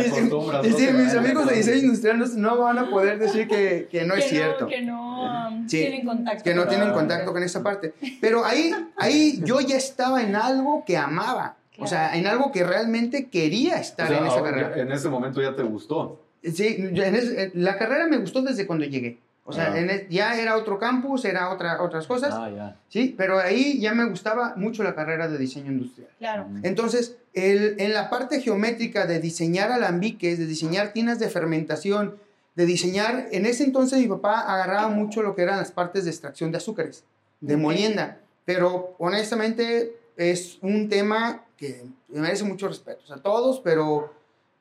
Te 0.73 0.93
mis 0.93 1.13
amigos 1.13 1.47
de 1.47 1.55
diseño 1.55 1.77
industrial 1.83 2.23
no, 2.41 2.57
van 2.57 2.79
a 2.79 2.89
poder 2.89 3.19
decir 3.19 3.47
que, 3.47 3.87
que 3.91 4.05
no 4.05 4.15
es 4.15 4.25
cierto. 4.25 4.67
Que 4.67 4.81
no 4.81 5.47
um, 5.49 5.67
Sí. 5.67 5.77
tienen 5.81 6.05
contacto. 6.05 6.43
que 6.43 6.53
no 6.53 6.61
con 6.61 6.69
tienen 6.69 6.91
contacto 6.93 7.33
con 7.33 7.43
esa 7.43 7.61
parte. 7.63 7.93
Pero 8.21 8.45
ahí, 8.45 8.71
ahí 8.97 9.39
yo 9.43 9.59
ya 9.61 9.77
estaba 9.77 10.21
en 10.23 10.35
algo 10.35 10.83
que 10.85 10.97
amaba. 10.97 11.55
O 11.77 11.87
sea, 11.87 12.15
en 12.17 12.27
algo 12.27 12.51
que 12.51 12.63
realmente 12.63 13.29
quería 13.29 13.75
O 13.75 13.79
estar 13.79 14.07
sea, 14.07 14.17
en 14.19 14.25
esa 14.25 14.43
carrera. 14.43 14.73
en 14.77 14.91
ese 14.91 15.07
momento 15.09 15.41
ya 15.41 15.55
te 15.55 15.63
gustó. 15.63 16.21
Sí, 16.43 16.89
yo 16.93 17.03
en 17.03 17.15
es- 17.15 17.29
en- 17.37 17.51
la 17.55 17.77
carrera 17.77 18.07
me 18.07 18.17
gustó 18.17 18.41
desde 18.41 18.65
cuando 18.67 18.85
llegué. 18.85 19.19
O 19.49 19.51
sea, 19.51 19.73
Ah. 19.73 19.79
en 19.79 19.89
es- 19.89 20.07
ya 20.09 20.39
era 20.39 20.55
otro 20.55 20.77
campus, 20.77 21.25
era 21.25 21.49
otra, 21.49 21.81
otras 21.81 22.05
cosas. 22.05 22.33
Ah, 22.37 22.49
ya. 22.55 22.77
Sí, 22.87 23.15
pero 23.17 23.39
ahí 23.39 23.79
ya 23.79 23.95
me 23.95 24.05
gustaba 24.07 24.53
mucho 24.55 24.83
la 24.83 24.93
carrera 24.93 25.27
de 25.27 25.39
diseño 25.39 25.71
industrial. 25.71 26.09
Claro. 26.19 26.45
Entonces, 26.61 27.17
el- 27.33 27.75
en 27.79 27.93
la 27.93 28.11
parte 28.11 28.41
geométrica 28.41 29.07
de 29.07 29.19
diseñar 29.19 29.71
alambiques, 29.71 30.37
de 30.37 30.45
diseñar 30.45 30.93
tinas 30.93 31.17
de 31.17 31.29
fermentación, 31.29 32.15
de 32.55 32.65
diseñar, 32.67 33.27
en 33.31 33.47
ese 33.47 33.63
entonces 33.63 33.99
mi 33.99 34.07
papá 34.07 34.41
agarraba 34.41 34.89
mucho 34.89 35.23
lo 35.23 35.33
que 35.35 35.41
eran 35.41 35.57
las 35.57 35.71
partes 35.71 36.03
de 36.05 36.11
extracción 36.11 36.51
de 36.51 36.57
azúcares, 36.57 37.03
de 37.41 37.55
Ok. 37.55 37.61
molienda, 37.61 38.19
pero 38.45 38.95
honestamente 38.99 39.95
es 40.15 40.59
un 40.61 40.89
tema 40.89 41.43
que 41.57 41.85
merece 42.09 42.43
mucho 42.43 42.67
respeto, 42.67 43.01
o 43.03 43.07
sea, 43.07 43.17
todos, 43.17 43.61
pero 43.61 44.13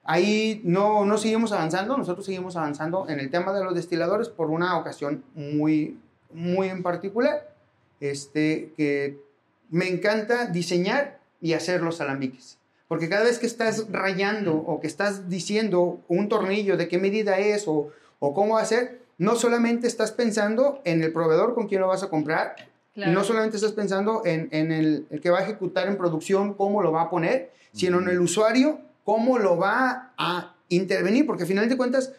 ahí 0.08 0.62
no, 0.64 1.04
no 1.04 1.18
seguimos 1.18 1.52
avanzando, 1.52 1.98
nosotros 1.98 2.24
seguimos 2.24 2.56
avanzando 2.56 3.06
en 3.10 3.20
el 3.20 3.30
tema 3.30 3.52
de 3.52 3.62
los 3.62 3.74
destiladores 3.74 4.30
por 4.30 4.48
una 4.48 4.78
ocasión 4.78 5.22
muy, 5.34 5.98
muy 6.32 6.68
en 6.68 6.82
particular, 6.82 7.54
este, 8.00 8.72
que 8.74 9.20
me 9.68 9.86
encanta 9.86 10.46
diseñar 10.46 11.20
y 11.42 11.52
hacer 11.52 11.82
los 11.82 12.00
alambiques. 12.00 12.56
Porque 12.88 13.10
cada 13.10 13.24
vez 13.24 13.38
que 13.38 13.44
estás 13.44 13.92
rayando 13.92 14.56
o 14.56 14.80
que 14.80 14.86
estás 14.86 15.28
diciendo 15.28 16.00
un 16.08 16.30
tornillo 16.30 16.78
de 16.78 16.88
qué 16.88 16.96
medida 16.96 17.38
es 17.38 17.68
o, 17.68 17.90
o 18.18 18.32
cómo 18.32 18.54
va 18.54 18.62
a 18.62 18.64
ser, 18.64 19.02
no 19.18 19.36
solamente 19.36 19.86
estás 19.86 20.12
pensando 20.12 20.80
en 20.84 21.02
el 21.02 21.12
proveedor 21.12 21.54
con 21.54 21.68
quien 21.68 21.82
lo 21.82 21.88
vas 21.88 22.02
a 22.02 22.08
comprar, 22.08 22.56
claro. 22.94 23.12
no 23.12 23.24
solamente 23.24 23.58
estás 23.58 23.72
pensando 23.72 24.22
en, 24.24 24.48
en 24.52 24.72
el, 24.72 25.06
el 25.10 25.20
que 25.20 25.28
va 25.28 25.40
a 25.40 25.42
ejecutar 25.42 25.86
en 25.86 25.98
producción, 25.98 26.54
cómo 26.54 26.80
lo 26.80 26.92
va 26.92 27.02
a 27.02 27.10
poner, 27.10 27.52
sino 27.74 27.98
en 28.00 28.08
el 28.08 28.20
usuario, 28.20 28.87
cómo 29.08 29.38
lo 29.38 29.56
va 29.56 30.12
a 30.18 30.54
intervenir, 30.68 31.24
porque 31.24 31.44
al 31.44 31.48
final 31.48 31.66
de 31.66 31.78
cuentas, 31.78 32.12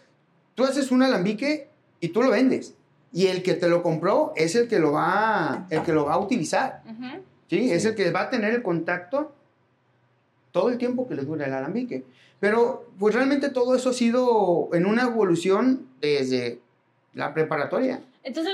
tú 0.55 0.63
haces 0.63 0.89
un 0.89 1.03
alambique 1.03 1.67
y 1.99 2.07
tú 2.07 2.23
lo 2.23 2.31
vendes. 2.31 2.73
y 3.13 3.27
el 3.27 3.43
que 3.43 3.53
te 3.53 3.69
lo 3.69 3.83
compró 3.83 4.33
es 4.35 4.55
el 4.55 4.67
que 4.67 4.79
lo 4.79 4.93
va, 4.93 5.67
el 5.69 5.83
que 5.83 5.93
lo 5.93 6.05
va 6.05 6.15
a 6.15 6.17
utilizar. 6.17 6.81
Ujú. 6.85 7.21
¿sí? 7.47 7.71
Es 7.71 7.85
el 7.85 7.93
que 7.93 8.09
va 8.09 8.21
a 8.21 8.29
tener 8.31 8.55
el 8.55 8.63
contacto 8.63 9.31
todo 10.51 10.69
el 10.69 10.79
tiempo 10.79 11.07
que 11.07 11.13
le 11.13 11.21
dura 11.25 11.45
el 11.45 11.53
alambique. 11.53 12.05
Pero 12.39 12.89
pues 12.97 13.13
realmente 13.13 13.49
todo 13.49 13.75
eso 13.75 13.91
ha 13.91 13.93
sido 13.93 14.69
en 14.73 14.87
una 14.87 15.03
evolución 15.03 15.85
desde 16.01 16.59
la 17.13 17.35
preparatoria. 17.35 18.01
Entonces, 18.23 18.53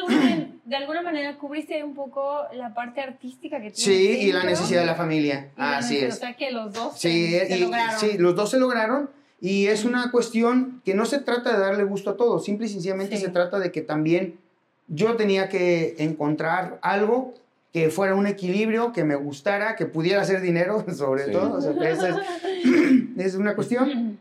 de 0.65 0.75
alguna, 0.75 1.01
manera 1.01 1.37
cubriste 1.37 1.83
un 1.83 1.95
poco 1.95 2.43
la 2.53 2.73
parte 2.73 3.01
artística 3.01 3.57
que 3.61 3.71
tiene. 3.71 3.75
Sí, 3.75 4.17
y 4.21 4.27
la 4.31 4.39
dentro. 4.39 4.49
necesidad 4.51 4.81
de 4.81 4.85
la 4.85 4.95
familia. 4.95 5.49
Y 5.57 5.61
Así 5.61 5.97
es. 5.97 6.15
O 6.15 6.17
sea 6.17 6.35
que 6.35 6.51
los 6.51 6.71
dos 6.73 6.93
Sí, 6.99 7.31
se, 7.31 7.47
se 7.47 7.57
y- 7.57 7.61
lograron. 7.61 7.99
sí, 7.99 8.17
los 8.17 8.35
dos 8.35 8.51
se 8.51 8.59
lograron. 8.59 9.09
Y 9.41 9.67
es 9.67 9.83
una 9.85 10.11
cuestión 10.11 10.81
que 10.85 10.93
no 10.95 11.05
se 11.05 11.19
trata 11.19 11.51
de 11.53 11.59
darle 11.59 11.83
gusto 11.83 12.11
a 12.11 12.17
todos, 12.17 12.45
simple 12.45 12.67
y 12.67 12.69
sencillamente 12.69 13.17
Sí. 13.17 13.23
se 13.23 13.29
trata 13.29 13.59
de 13.59 13.71
que 13.71 13.81
también 13.81 14.39
yo 14.87 15.15
tenía 15.15 15.49
que 15.49 15.95
encontrar 15.99 16.79
algo 16.81 17.33
que 17.73 17.89
fuera 17.89 18.15
un 18.15 18.27
equilibrio, 18.27 18.93
que 18.93 19.03
me 19.03 19.15
gustara, 19.15 19.75
que 19.75 19.85
pudiera 19.85 20.21
hacer 20.21 20.41
dinero, 20.41 20.85
sobre 20.95 21.25
Sí. 21.25 21.31
todo. 21.31 21.53
O 21.57 21.61
sea, 21.61 21.73
que 21.73 21.91
esa 21.91 22.09
es, 22.09 22.15
es 23.17 23.35
una 23.35 23.55
cuestión, 23.55 24.19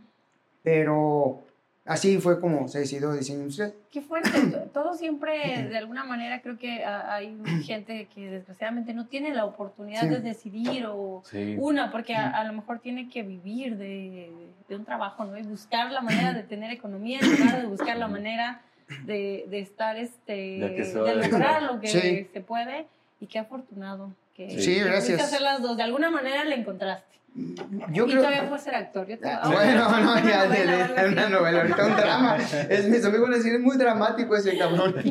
pero 0.62 1.42
así 1.84 2.18
fue 2.18 2.40
como 2.40 2.66
se 2.68 2.80
decidió 2.80 3.12
diseño 3.12 3.40
industrial. 3.40 3.74
Qué 3.90 4.00
fuerte. 4.00 4.30
Todo 4.72 4.94
siempre, 4.94 5.68
de 5.68 5.76
alguna 5.78 6.04
manera, 6.04 6.40
creo 6.42 6.58
que 6.58 6.84
ah, 6.84 7.14
hay 7.14 7.36
gente 7.64 8.08
que 8.14 8.30
desgraciadamente 8.30 8.94
no 8.94 9.06
tiene 9.06 9.34
la 9.34 9.44
oportunidad 9.44 10.02
Sí. 10.02 10.08
de 10.08 10.20
decidir 10.20 10.86
o 10.86 11.22
Sí. 11.24 11.56
una, 11.58 11.90
porque 11.90 12.14
a, 12.14 12.30
a 12.30 12.44
lo 12.44 12.52
mejor 12.52 12.80
tiene 12.80 13.08
que 13.08 13.22
vivir 13.22 13.76
de, 13.76 14.32
de 14.68 14.76
un 14.76 14.84
trabajo, 14.84 15.24
¿no? 15.24 15.36
Y 15.38 15.42
buscar 15.42 15.90
la 15.92 16.00
manera 16.00 16.32
de 16.32 16.42
tener 16.42 16.70
economía 16.70 17.20
en 17.20 17.30
lugar 17.30 17.60
de 17.60 17.66
buscar 17.66 17.96
la 17.96 18.08
manera 18.08 18.62
de, 19.06 19.44
de 19.48 19.60
estar, 19.60 19.96
este, 19.96 20.32
De 20.32 21.14
lograr 21.16 21.62
lo 21.62 21.80
que 21.80 21.88
Sí. 21.88 22.28
se 22.32 22.40
puede. 22.40 22.86
Y 23.20 23.26
qué 23.26 23.38
afortunado 23.38 24.12
que, 24.34 24.60
Sí, 24.60 24.74
que 24.74 24.84
gracias. 24.84 25.22
hacer 25.22 25.40
las 25.40 25.62
dos. 25.62 25.76
De 25.76 25.82
alguna 25.84 26.10
manera 26.10 26.44
le 26.44 26.56
encontraste. 26.56 27.14
Yo 27.34 28.06
y 28.06 28.10
creo 28.10 28.22
todavía 28.22 28.44
fue 28.48 28.58
ser 28.60 28.74
actor. 28.76 29.06
Yo 29.08 29.18
te- 29.18 29.28
Ah, 29.28 29.40
ah, 29.42 29.48
Bueno, 29.50 29.88
no, 29.88 30.12
una 30.12 30.22
ya, 30.22 30.42
así. 30.42 31.12
una 31.12 31.28
novela, 31.28 31.60
ahorita 31.62 31.86
un 31.86 31.96
drama. 31.96 32.36
Es, 32.68 32.88
mis 32.88 33.04
amigos 33.04 33.22
van 33.22 33.32
a 33.34 33.36
decir, 33.38 33.54
es 33.54 33.60
muy 33.60 33.76
dramático 33.76 34.36
ese 34.36 34.56
cabrón. 34.56 34.94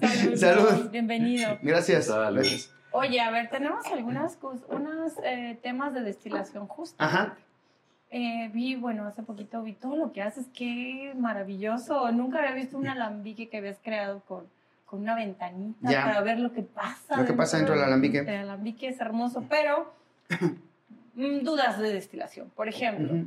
Salud. 0.00 0.36
Salud. 0.36 0.90
Bienvenido. 0.90 1.58
Gracias. 1.62 2.06
Salud. 2.06 2.36
Gracias. 2.40 2.70
Oye, 2.92 3.20
a 3.20 3.30
ver, 3.30 3.48
tenemos 3.48 3.86
algunas 3.86 4.36
unos 4.68 5.12
eh, 5.24 5.58
temas 5.62 5.94
de 5.94 6.02
destilación 6.02 6.66
justo. 6.66 7.02
Ajá. 7.02 7.34
Eh, 8.10 8.50
vi, 8.52 8.74
bueno, 8.74 9.06
hace 9.06 9.22
poquito 9.22 9.62
vi 9.62 9.72
todo 9.74 9.94
lo 9.96 10.12
que 10.12 10.20
haces, 10.20 10.46
qué 10.52 11.12
maravilloso. 11.16 12.10
Nunca 12.12 12.40
había 12.40 12.52
visto 12.52 12.76
un 12.76 12.88
alambique 12.88 13.48
que 13.48 13.58
habías 13.58 13.78
creado 13.82 14.20
con, 14.26 14.44
con 14.84 15.00
una 15.00 15.14
ventanita 15.14 15.88
Ya. 15.90 16.02
para 16.04 16.20
ver 16.20 16.40
lo 16.40 16.52
que 16.52 16.62
pasa. 16.62 17.16
Lo 17.16 17.24
que 17.24 17.32
pasa 17.32 17.56
dentro 17.56 17.74
del 17.76 17.84
alambique. 17.84 18.18
El 18.18 18.28
alambique 18.28 18.88
es 18.88 19.00
hermoso, 19.00 19.44
pero 19.48 19.94
dudas 21.42 21.78
de 21.78 21.92
destilación. 21.92 22.50
Por 22.50 22.68
ejemplo, 22.68 23.26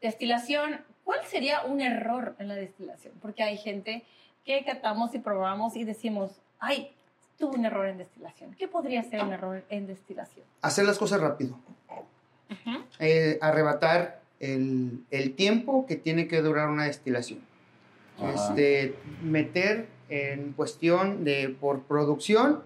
destilación, 0.00 0.80
¿cuál 1.04 1.20
sería 1.26 1.62
un 1.64 1.80
error 1.80 2.34
en 2.38 2.48
la 2.48 2.54
destilación? 2.54 3.14
Porque 3.20 3.42
hay 3.42 3.56
gente 3.56 4.04
que 4.44 4.64
catamos 4.64 5.14
y 5.14 5.18
probamos 5.18 5.76
y 5.76 5.84
decimos, 5.84 6.40
ay, 6.58 6.92
tuve 7.38 7.56
un 7.56 7.64
error 7.64 7.86
en 7.86 7.98
destilación. 7.98 8.54
¿Qué 8.58 8.68
podría 8.68 9.02
ser 9.02 9.22
un 9.22 9.32
error 9.32 9.64
en 9.70 9.86
destilación? 9.86 10.44
Hacer 10.62 10.84
las 10.84 10.98
cosas 10.98 11.20
rápido. 11.20 11.58
Eh, 12.98 13.38
arrebatar 13.40 14.20
el, 14.40 15.04
el 15.10 15.34
tiempo 15.34 15.86
que 15.86 15.96
tiene 15.96 16.28
que 16.28 16.42
durar 16.42 16.68
una 16.68 16.84
destilación. 16.84 17.40
Este, 18.34 18.94
meter 19.22 19.88
en 20.10 20.52
cuestión 20.52 21.24
de 21.24 21.56
por 21.60 21.82
producción, 21.82 22.62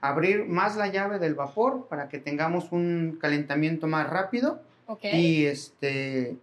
abrir 0.00 0.44
más 0.44 0.76
la 0.76 0.88
llave 0.88 1.18
del 1.18 1.34
vapor 1.34 1.86
para 1.88 2.08
que 2.08 2.18
tengamos 2.18 2.72
un 2.72 3.18
calentamiento 3.20 3.86
más 3.86 4.08
rápido 4.08 4.60
y, 5.02 5.46
este, 5.46 6.36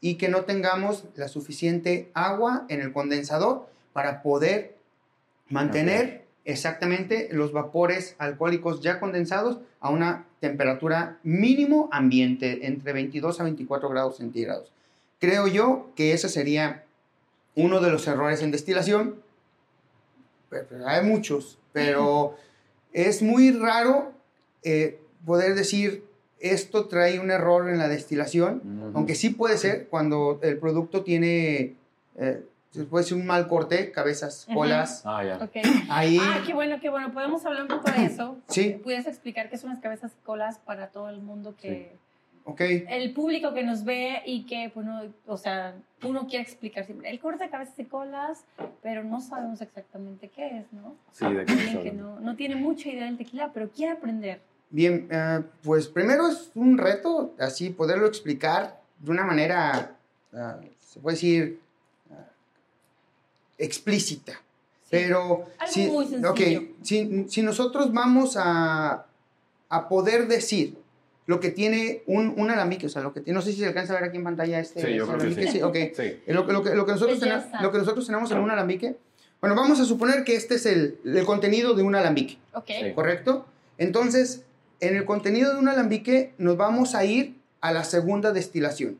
y 0.00 0.14
que 0.16 0.28
no 0.28 0.42
tengamos 0.42 1.04
la 1.16 1.28
suficiente 1.28 2.10
agua 2.14 2.66
en 2.68 2.80
el 2.80 2.92
condensador 2.92 3.68
para 3.92 4.22
poder 4.22 4.76
mantener 5.48 6.24
exactamente 6.44 7.28
los 7.30 7.52
vapores 7.52 8.14
alcohólicos 8.18 8.80
ya 8.80 9.00
condensados 9.00 9.58
a 9.80 9.90
una 9.90 10.26
temperatura 10.40 11.18
mínimo 11.22 11.88
ambiente 11.92 12.66
entre 12.66 12.92
22 12.92 13.40
a 13.40 13.44
24 13.44 13.88
grados 13.88 14.16
centígrados. 14.16 14.72
Creo 15.20 15.46
yo 15.46 15.90
que 15.94 16.12
ese 16.12 16.28
sería 16.28 16.84
uno 17.54 17.80
de 17.80 17.90
los 17.90 18.06
errores 18.06 18.40
en 18.42 18.50
destilación. 18.50 19.16
Hay 20.86 21.04
muchos, 21.04 21.58
pero 21.72 22.36
es 23.06 23.22
muy 23.22 23.52
raro 23.52 24.12
eh, 24.62 24.98
poder 25.24 25.54
decir 25.54 26.04
esto 26.40 26.86
trae 26.86 27.18
un 27.20 27.30
error 27.30 27.68
en 27.68 27.78
la 27.78 27.88
destilación, 27.88 28.92
aunque 28.94 29.14
sí 29.14 29.30
puede 29.30 29.58
ser 29.58 29.88
cuando 29.88 30.38
el 30.42 30.56
producto 30.58 31.02
tiene, 31.02 31.74
eh, 32.16 32.44
puede 32.88 33.04
ser 33.04 33.18
un 33.18 33.26
mal 33.26 33.48
corte, 33.48 33.90
cabezas, 33.90 34.46
colas, 34.54 35.02
Ah, 35.04 35.24
ya. 35.24 35.50
Ahí, 35.88 36.18
Ah, 36.20 36.42
qué 36.46 36.54
bueno, 36.54 36.78
qué 36.80 36.90
bueno. 36.90 37.12
Podemos 37.12 37.44
hablar 37.44 37.62
un 37.62 37.68
poco 37.68 37.90
de 37.90 38.04
eso. 38.06 38.36
Sí. 38.48 38.80
¿Puedes 38.84 39.06
explicar 39.06 39.50
qué 39.50 39.58
son 39.58 39.70
las 39.70 39.80
cabezas 39.80 40.12
y 40.12 40.24
colas 40.24 40.58
para 40.58 40.88
todo 40.88 41.08
el 41.08 41.20
mundo 41.20 41.54
que... 41.60 41.96
El 42.56 43.12
público 43.12 43.52
que 43.52 43.62
nos 43.62 43.84
ve 43.84 44.22
y 44.24 44.44
que, 44.44 44.70
bueno, 44.74 45.02
o 45.26 45.36
sea, 45.36 45.74
uno 46.02 46.26
quiere 46.26 46.42
explicar 46.42 46.84
siempre 46.84 47.10
el 47.10 47.18
corte 47.20 47.44
de 47.44 47.50
cabezas 47.50 47.78
y 47.78 47.84
colas, 47.84 48.44
pero 48.82 49.04
no 49.04 49.20
sabemos 49.20 49.60
exactamente 49.60 50.28
qué 50.28 50.58
es, 50.58 50.72
¿no? 50.72 50.94
Sí, 51.12 51.26
de 51.32 51.44
qué 51.44 51.80
que 51.82 51.92
no, 51.92 52.20
no 52.20 52.36
tiene 52.36 52.56
mucha 52.56 52.88
idea 52.88 53.04
del 53.04 53.18
tequila, 53.18 53.50
pero 53.52 53.68
quiere 53.70 53.92
aprender. 53.92 54.40
bien, 54.70 55.08
eh, 55.10 55.42
pues 55.62 55.88
primero 55.88 56.28
es 56.28 56.50
un 56.54 56.78
reto, 56.78 57.34
así 57.38 57.70
poderlo 57.70 58.06
explicar 58.06 58.80
de 58.98 59.10
una 59.10 59.24
manera, 59.24 59.96
ah, 60.32 60.58
se 60.80 61.00
puede 61.00 61.16
decir, 61.16 61.60
ah, 62.10 62.26
explícita. 63.58 64.32
Sí. 64.32 64.88
Pero 64.90 65.46
Algo 65.58 65.72
si, 65.72 65.86
muy 65.88 66.06
sencillo. 66.06 66.30
ok, 66.30 66.40
si, 66.82 67.28
si 67.28 67.42
nosotros 67.42 67.92
vamos 67.92 68.36
a, 68.38 69.04
a 69.68 69.88
poder 69.88 70.28
decir 70.28 70.78
lo 71.28 71.40
que 71.40 71.50
tiene 71.50 72.02
un, 72.06 72.32
un 72.38 72.50
alambique, 72.50 72.86
o 72.86 72.88
sea, 72.88 73.02
lo 73.02 73.12
que 73.12 73.20
tiene, 73.20 73.36
no 73.36 73.42
sé 73.42 73.52
si 73.52 73.58
se 73.58 73.66
alcanza 73.66 73.92
a 73.92 73.96
ver 74.00 74.08
aquí 74.08 74.16
en 74.16 74.24
pantalla 74.24 74.58
este, 74.60 74.80
Sí, 74.80 74.94
yo 74.94 75.06
creo 75.06 75.18
que 75.18 75.24
alambique, 75.26 75.52
sí. 75.52 75.60
ok. 75.62 75.74
Sí. 75.94 76.02
Eh, 76.02 76.22
Lo, 76.28 76.46
que- 76.46 76.52
lo 76.54 76.62
que, 76.62 76.74
lo, 76.74 76.86
que 76.86 76.92
nosotros 76.92 77.20
tenemos, 77.20 77.44
lo 77.60 77.70
que 77.70 77.76
nosotros 77.78 78.06
tenemos 78.06 78.30
en 78.30 78.38
un 78.38 78.50
alambique, 78.50 78.96
bueno, 79.40 79.54
vamos 79.54 79.78
a 79.78 79.84
suponer 79.84 80.24
que 80.24 80.34
este 80.36 80.54
es 80.54 80.64
el, 80.66 80.98
el 81.04 81.24
contenido 81.26 81.74
de 81.74 81.82
un 81.82 81.94
alambique, 81.94 82.38
Ok. 82.54 82.64
Sí. 82.68 82.92
¿correcto? 82.94 83.46
Entonces, 83.76 84.42
en 84.80 84.96
el 84.96 85.04
contenido 85.04 85.52
de 85.52 85.58
un 85.60 85.68
alambique 85.68 86.32
nos 86.38 86.56
vamos 86.56 86.94
a 86.94 87.04
ir 87.04 87.36
a 87.60 87.72
la 87.72 87.84
segunda 87.84 88.32
destilación. 88.32 88.98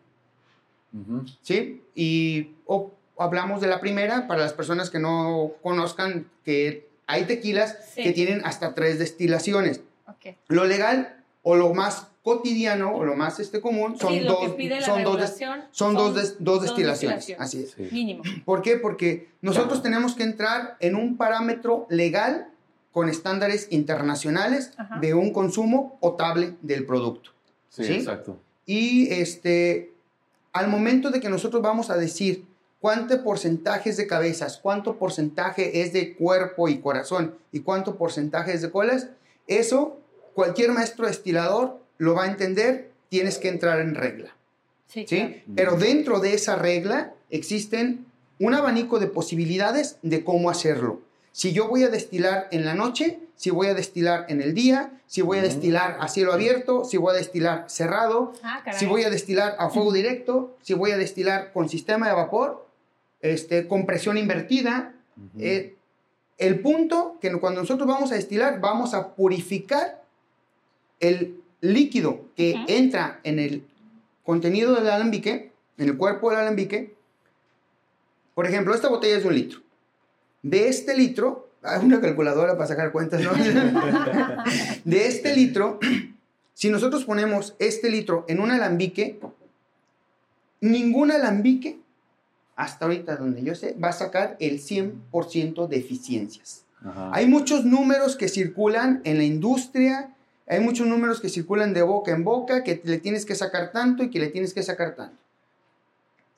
¿sí? 1.42 1.82
Y 1.94 2.50
o- 2.66 2.92
hablamos 3.18 3.61
de 3.61 3.68
la 3.68 3.80
primera 3.80 4.26
para 4.28 4.40
las 4.42 4.52
personas 4.52 4.90
que 4.90 4.99
no 4.99 5.52
conozcan 5.62 6.26
que 6.44 6.88
hay 7.06 7.25
tequilas 7.25 7.76
Sí. 7.94 8.02
que 8.02 8.12
tienen 8.12 8.42
hasta 8.44 8.75
tres 8.75 8.99
destilaciones. 8.99 9.80
Ok. 10.06 10.37
Lo 10.49 10.64
legal 10.64 11.16
o 11.42 11.56
lo 11.56 11.73
más 11.75 12.08
cotidiano 12.28 12.94
o 12.94 13.04
lo 13.06 13.16
más 13.16 13.40
este 13.40 13.61
común 13.62 13.99
son 13.99 14.12
sí, 14.12 14.20
dos 14.20 14.38
son 14.85 15.02
dos 15.04 15.18
des- 15.18 15.38
son 15.70 15.94
dos, 15.94 16.14
des- 16.14 16.37
dos 16.38 16.62
destilaciones. 16.62 17.35
Así 17.38 17.62
es. 17.62 17.70
Sí. 17.70 17.88
Mínimo. 17.90 18.23
¿Por 18.44 18.61
qué? 18.61 18.76
Porque 18.76 19.28
nosotros 19.40 19.82
tenemos 19.82 20.14
que 20.14 20.25
entrar 20.25 20.76
en 20.80 20.94
un 20.94 21.16
parámetro 21.16 21.87
legal 21.88 22.49
con 22.92 23.08
estándares 23.08 23.68
internacionales 23.70 24.73
Ajá. 24.76 24.99
de 25.00 25.14
un 25.14 25.32
consumo 25.32 25.97
potable 26.00 26.54
del 26.61 26.85
producto. 26.85 27.30
Sí, 27.70 27.85
¿Sí? 27.85 27.94
exacto. 27.94 28.38
Y 28.66 29.11
este, 29.12 29.92
al 30.52 30.68
momento 30.68 31.11
de 31.11 31.20
que 31.20 31.30
nosotros 31.30 31.62
vamos 31.62 31.88
a 31.88 31.97
decir 31.97 32.44
cuánto 32.80 33.25
porcentaje 33.25 33.88
es 33.90 33.97
de 33.97 34.06
cabezas, 34.06 34.58
cuánto 34.62 34.97
porcentaje 34.97 35.80
es 35.82 35.92
de 35.94 36.14
cuerpo 36.14 36.68
y 36.68 36.78
corazón 36.78 37.35
y 37.52 37.61
cuánto 37.61 37.97
porcentaje 37.97 38.52
es 38.52 38.61
de 38.62 38.70
colas, 38.70 39.08
eso 39.47 39.99
cualquier 40.35 40.73
maestro 40.73 41.06
destilador 41.06 41.80
lo 41.98 42.14
va 42.14 42.24
a 42.24 42.26
entender, 42.28 42.90
tienes 43.08 43.38
que 43.38 43.48
entrar 43.48 43.80
en 43.80 43.94
regla. 43.94 44.34
Sí, 44.86 45.04
¿sí? 45.06 45.16
claro. 45.16 45.42
Pero 45.54 45.76
dentro 45.76 46.20
de 46.20 46.34
esa 46.34 46.56
regla 46.56 47.12
existen 47.30 48.06
un 48.38 48.54
abanico 48.54 48.98
de 48.98 49.08
posibilidades 49.08 49.98
de 50.02 50.24
cómo 50.24 50.50
hacerlo. 50.50 51.00
Si 51.32 51.52
yo 51.52 51.68
voy 51.68 51.84
a 51.84 51.88
destilar 51.88 52.48
en 52.50 52.64
la 52.64 52.74
noche, 52.74 53.20
si 53.36 53.50
voy 53.50 53.68
a 53.68 53.74
destilar 53.74 54.26
en 54.28 54.40
el 54.40 54.54
día, 54.54 54.92
si 55.06 55.22
voy 55.22 55.38
a 55.38 55.42
destilar 55.42 55.96
a 56.00 56.08
cielo 56.08 56.32
abierto, 56.32 56.84
si 56.84 56.96
voy 56.96 57.14
a 57.14 57.18
destilar 57.18 57.66
cerrado, 57.68 58.32
Ah, 58.42 58.62
si 58.76 58.86
voy 58.86 59.04
a 59.04 59.10
destilar 59.10 59.54
a 59.58 59.70
fuego 59.70 59.92
directo, 60.00 60.56
si 60.62 60.74
voy 60.74 60.90
a 60.90 60.98
destilar 60.98 61.52
con 61.52 61.68
sistema 61.68 62.08
de 62.08 62.14
vapor, 62.14 62.66
este, 63.20 63.68
con 63.68 63.86
presión 63.86 64.18
invertida. 64.18 64.94
Eh, 65.38 65.76
el 66.38 66.60
punto 66.60 67.18
que 67.20 67.32
cuando 67.38 67.60
nosotros 67.60 67.88
vamos 67.88 68.12
a 68.12 68.14
destilar, 68.14 68.60
vamos 68.60 68.94
a 68.94 69.14
purificar 69.14 70.02
el 71.00 71.40
líquido 71.60 72.26
que 72.36 72.54
entra 72.68 73.20
en 73.24 73.38
el 73.38 73.64
contenido 74.24 74.74
del 74.74 74.88
alambique, 74.88 75.52
en 75.78 75.88
el 75.88 75.96
cuerpo 75.96 76.30
del 76.30 76.40
alambique. 76.40 76.94
Por 78.34 78.46
ejemplo, 78.46 78.74
esta 78.74 78.88
botella 78.88 79.16
es 79.16 79.22
de 79.22 79.28
un 79.28 79.34
litro. 79.34 79.60
de 80.42 80.68
este 80.68 80.96
litro, 80.96 81.48
hay 81.62 81.84
una 81.84 82.00
calculadora 82.00 82.56
para 82.56 82.68
sacar 82.68 82.92
cuentas, 82.92 83.22
¿no? 83.22 83.32
de 84.84 85.06
este 85.06 85.34
litro, 85.34 85.80
si 86.54 86.70
nosotros 86.70 87.04
ponemos 87.04 87.56
este 87.58 87.90
litro 87.90 88.24
en 88.28 88.40
un 88.40 88.50
alambique, 88.50 89.18
ningún 90.60 91.10
alambique, 91.10 91.78
hasta 92.54 92.84
ahorita 92.84 93.16
donde 93.16 93.42
yo 93.42 93.54
sé, 93.54 93.76
va 93.82 93.88
a 93.88 93.92
sacar 93.92 94.36
el 94.40 94.60
100% 94.60 95.68
de 95.68 95.76
eficiencias. 95.76 96.64
Ajá. 96.84 97.10
Hay 97.12 97.26
muchos 97.26 97.64
números 97.64 98.16
que 98.16 98.28
circulan 98.28 99.00
en 99.04 99.18
la 99.18 99.24
industria, 99.24 100.14
hay 100.48 100.60
muchos 100.60 100.86
números 100.86 101.20
que 101.20 101.28
circulan 101.28 101.74
de 101.74 101.82
boca 101.82 102.12
en 102.12 102.24
boca, 102.24 102.64
que 102.64 102.80
le 102.84 102.98
tienes 102.98 103.26
que 103.26 103.34
sacar 103.34 103.72
tanto 103.72 104.02
y 104.02 104.10
que 104.10 104.18
le 104.18 104.28
tienes 104.28 104.54
que 104.54 104.62
sacar 104.62 104.96
tanto. 104.96 105.16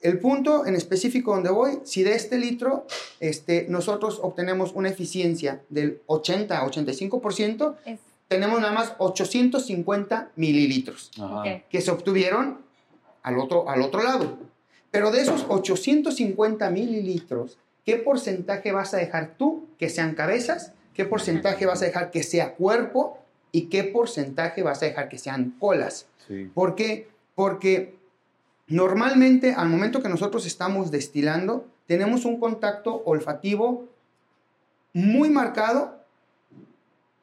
El 0.01 0.19
punto 0.19 0.67
en 0.67 0.75
específico 0.75 1.35
donde 1.35 1.51
voy, 1.51 1.81
si 1.85 2.03
de 2.03 2.15
este 2.15 2.39
litro 2.39 2.87
este, 3.21 3.67
nosotros 3.69 4.19
obtenemos 4.23 4.73
una 4.75 4.89
eficiencia 4.89 5.61
del 5.69 6.01
80 6.07 6.59
a 6.59 6.67
85%, 6.67 7.77
Es, 7.85 8.01
tenemos 8.31 8.61
nada 8.61 8.73
más 8.73 8.95
850 8.99 10.31
mililitros 10.37 11.11
que 11.69 11.81
se 11.81 11.91
obtuvieron 11.91 12.59
al 13.23 13.39
otro, 13.39 13.69
al 13.69 13.83
otro 13.83 14.03
lado. 14.03 14.39
Pero 14.91 15.11
de 15.11 15.21
esos 15.21 15.45
850 15.49 16.71
mililitros, 16.71 17.59
¿qué 17.85 17.97
porcentaje 17.97 18.73
vas 18.73 18.95
a 18.95 18.99
dejar 18.99 19.35
tú 19.37 19.67
que 19.79 19.89
sean 19.89 20.15
cabezas? 20.15 20.73
¿Qué 20.95 21.05
porcentaje 21.05 21.67
vas 21.67 21.83
a 21.83 21.87
dejar 21.87 22.11
que 22.11 22.23
sea 22.23 22.55
cuerpo? 22.55 23.19
¿Y 23.53 23.63
qué 23.67 23.85
porcentaje 23.85 24.63
vas 24.63 24.83
a 24.83 24.87
dejar 24.87 25.09
que 25.09 25.19
sean 25.19 25.55
colas? 25.59 26.07
Sí. 26.27 26.51
¿Por 26.55 26.75
qué? 26.75 27.09
Porque 27.35 27.95
normalmente 28.67 29.55
al 29.55 29.69
momento 29.69 30.03
que 30.03 30.09
nosotros 30.09 30.47
estamos 30.47 30.91
destilando, 30.91 31.67
tenemos 31.87 32.25
un 32.25 32.39
contacto 32.39 33.03
olfativo 33.05 33.89
muy 34.93 35.31
marcado 35.31 36.01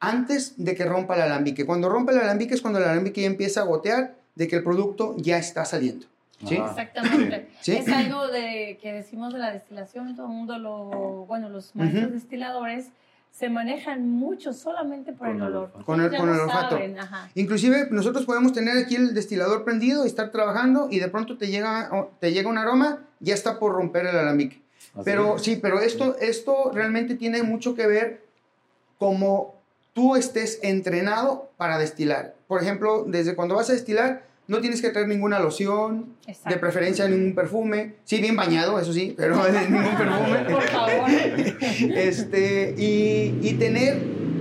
antes 0.00 0.54
de 0.56 0.74
que 0.74 0.84
rompa 0.84 1.16
el 1.16 1.22
alambique. 1.22 1.66
Cuando 1.66 1.88
rompe 1.88 2.12
el 2.12 2.18
alambique 2.18 2.54
es 2.54 2.60
cuando 2.60 2.78
el 2.78 2.84
alambique 2.84 3.22
ya 3.22 3.26
empieza 3.26 3.62
a 3.62 3.64
gotear 3.64 4.14
de 4.34 4.48
que 4.48 4.56
el 4.56 4.62
producto 4.62 5.16
ya 5.18 5.38
está 5.38 5.64
saliendo. 5.64 6.06
¿sí? 6.46 6.56
Ajá. 6.56 6.70
Exactamente. 6.70 7.48
Sí. 7.60 7.72
Es 7.72 7.88
algo 7.88 8.28
de, 8.28 8.78
que 8.80 8.92
decimos 8.92 9.32
de 9.32 9.40
la 9.40 9.52
destilación, 9.52 10.14
todo 10.14 10.26
el 10.26 10.32
mundo 10.32 10.58
lo, 10.58 11.26
bueno, 11.26 11.48
los 11.48 11.74
maestros 11.74 12.12
destiladores 12.12 12.86
se 13.30 13.48
manejan 13.48 14.08
mucho 14.08 14.52
solamente 14.52 15.12
por 15.12 15.28
Con 15.28 15.36
el 15.36 15.42
olor. 15.42 15.64
olfato. 15.66 15.84
Con 15.84 16.00
el- 16.00 16.16
con 16.16 16.28
el 16.28 16.40
olfato. 16.40 16.70
saben. 16.76 16.96
Inclusive 17.34 17.88
nosotros 17.90 18.24
podemos 18.26 18.52
tener 18.52 18.76
aquí 18.78 18.96
el 18.96 19.14
destilador 19.14 19.64
prendido 19.64 20.04
y 20.04 20.08
estar 20.08 20.30
trabajando 20.32 20.88
y 20.90 20.98
de 20.98 21.08
pronto 21.08 21.38
te 21.38 21.46
llega, 21.48 22.08
te 22.20 22.32
llega 22.32 22.48
un 22.50 22.58
aroma, 22.58 23.04
ya 23.20 23.34
está 23.34 23.58
por 23.58 23.72
romper 23.72 24.06
el 24.06 24.16
alambique. 24.16 24.60
Así. 24.94 25.02
Pero 25.04 25.38
sí, 25.38 25.56
pero 25.60 25.80
esto, 25.80 26.16
esto 26.20 26.72
realmente 26.74 27.14
tiene 27.14 27.42
mucho 27.44 27.74
que 27.76 27.86
ver 27.86 28.22
como 28.98 29.54
tú 29.92 30.16
estés 30.16 30.58
entrenado 30.62 31.50
para 31.56 31.78
destilar. 31.78 32.34
Por 32.46 32.62
ejemplo, 32.62 33.04
desde 33.06 33.34
cuando 33.36 33.54
vas 33.54 33.68
a 33.70 33.72
destilar, 33.74 34.22
no 34.46 34.60
tienes 34.60 34.80
que 34.80 34.88
traer 34.88 35.06
ninguna 35.08 35.38
loción, 35.40 36.14
Exacto. 36.26 36.48
de 36.50 36.56
preferencia 36.56 37.06
ningún 37.06 37.34
perfume. 37.34 37.96
Sí, 38.04 38.18
bien 38.20 38.34
bañado, 38.34 38.80
eso 38.80 38.92
sí, 38.94 39.14
pero 39.16 39.36
ningún 39.68 39.96
perfume. 39.96 40.46
Este, 41.80 42.74
y, 42.76 43.38
y 43.42 43.54
tener, 43.54 43.98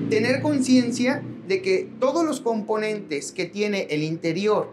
tener 0.10 0.41
conciencia 0.41 1.22
de 1.48 1.62
que 1.62 1.89
todos 2.00 2.25
los 2.25 2.41
componentes 2.41 3.32
que 3.32 3.46
tiene 3.46 3.88
el 3.89 4.03
interior 4.03 4.72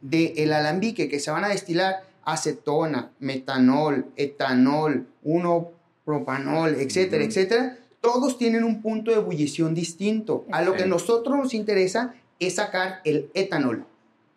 del 0.00 0.52
alambique 0.52 1.08
que 1.08 1.20
se 1.20 1.30
van 1.30 1.44
a 1.44 1.48
destilar, 1.48 2.04
acetona, 2.24 3.10
metanol, 3.20 4.06
etanol, 4.16 5.06
1-propanol, 5.24 6.74
etcétera, 6.80 7.24
etcétera, 7.24 7.78
todos 8.00 8.38
tienen 8.38 8.64
un 8.64 8.82
punto 8.82 9.10
de 9.10 9.18
ebullición 9.18 9.74
distinto. 9.74 10.44
A 10.50 10.62
lo 10.62 10.72
que 10.74 10.84
Sí. 10.84 10.88
nosotros 10.88 11.36
nos 11.36 11.54
interesa 11.54 12.14
es 12.40 12.56
sacar 12.56 13.00
el 13.04 13.30
etanol. 13.34 13.84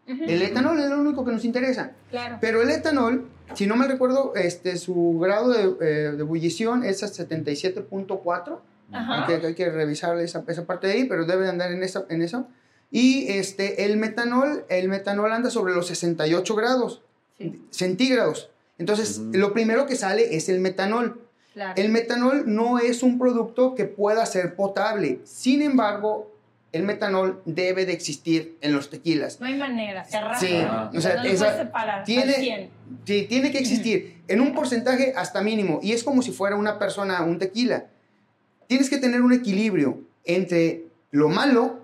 El 0.07 0.41
etanol 0.43 0.79
es 0.79 0.87
lo 0.89 0.99
único 0.99 1.25
que 1.25 1.31
nos 1.31 1.43
interesa. 1.45 1.93
Claro. 2.11 2.37
Pero 2.39 2.61
el 2.61 2.69
etanol, 2.69 3.27
si 3.53 3.67
no 3.67 3.75
me 3.75 3.87
recuerdo, 3.87 4.33
este, 4.35 4.77
su 4.77 5.19
grado 5.19 5.49
de, 5.49 5.63
eh, 5.85 6.11
de 6.11 6.19
ebullición 6.19 6.83
es 6.83 7.03
a 7.03 7.07
77.4. 7.07 8.59
Ajá. 8.91 9.25
Hay 9.27 9.39
que, 9.39 9.47
hay 9.47 9.55
que 9.55 9.69
revisar 9.69 10.17
esa, 10.19 10.43
esa 10.47 10.65
parte 10.65 10.87
de 10.87 10.93
ahí, 10.93 11.03
pero 11.05 11.25
debe 11.25 11.43
de 11.43 11.49
andar 11.49 11.71
en, 11.71 11.83
esa, 11.83 12.05
en 12.09 12.21
eso. 12.21 12.47
Y 12.91 13.27
este, 13.29 13.85
el 13.85 13.97
metanol, 13.97 14.65
el 14.69 14.87
metanol 14.89 15.31
anda 15.31 15.49
sobre 15.49 15.73
los 15.73 15.87
68 15.87 16.55
grados 16.55 17.01
Sí, 17.37 17.61
centígrados. 17.71 18.49
Entonces, 18.77 19.17
lo 19.33 19.51
primero 19.53 19.85
que 19.87 19.95
sale 19.95 20.35
es 20.35 20.47
el 20.49 20.59
metanol. 20.61 21.19
claro. 21.53 21.73
El 21.75 21.89
metanol 21.89 22.43
no 22.45 22.79
es 22.79 23.03
un 23.03 23.17
producto 23.19 23.75
que 23.75 23.85
pueda 23.85 24.25
ser 24.25 24.55
potable. 24.55 25.19
Sin 25.25 25.61
embargo, 25.61 26.31
el 26.71 26.83
metanol 26.83 27.41
debe 27.45 27.85
de 27.85 27.93
existir 27.93 28.57
en 28.61 28.73
los 28.73 28.89
tequilas. 28.89 29.39
No 29.41 29.47
hay 29.47 29.55
manera, 29.55 30.03
cerrado. 30.05 30.39
Sí, 30.39 30.59
Ah. 30.61 30.91
o 30.95 31.01
sea, 31.01 31.15
no 31.17 31.23
lo 31.23 31.29
esa- 31.29 31.45
puedes 31.45 31.59
separar. 31.61 32.03
tiene- 32.05 32.35
al 32.35 32.41
100. 32.41 32.69
Sí, 33.05 33.25
tiene 33.27 33.51
que 33.51 33.59
existir 33.59 34.21
en 34.27 34.41
un 34.41 34.53
porcentaje 34.53 35.13
hasta 35.15 35.41
mínimo 35.41 35.79
y 35.81 35.91
es 35.91 36.03
como 36.03 36.21
si 36.21 36.31
fuera 36.31 36.55
una 36.55 36.79
persona, 36.79 37.23
un 37.23 37.39
tequila. 37.39 37.85
Tienes 38.67 38.89
que 38.89 38.97
tener 38.97 39.21
un 39.21 39.33
equilibrio 39.33 39.99
entre 40.23 40.85
lo 41.11 41.29
malo, 41.29 41.79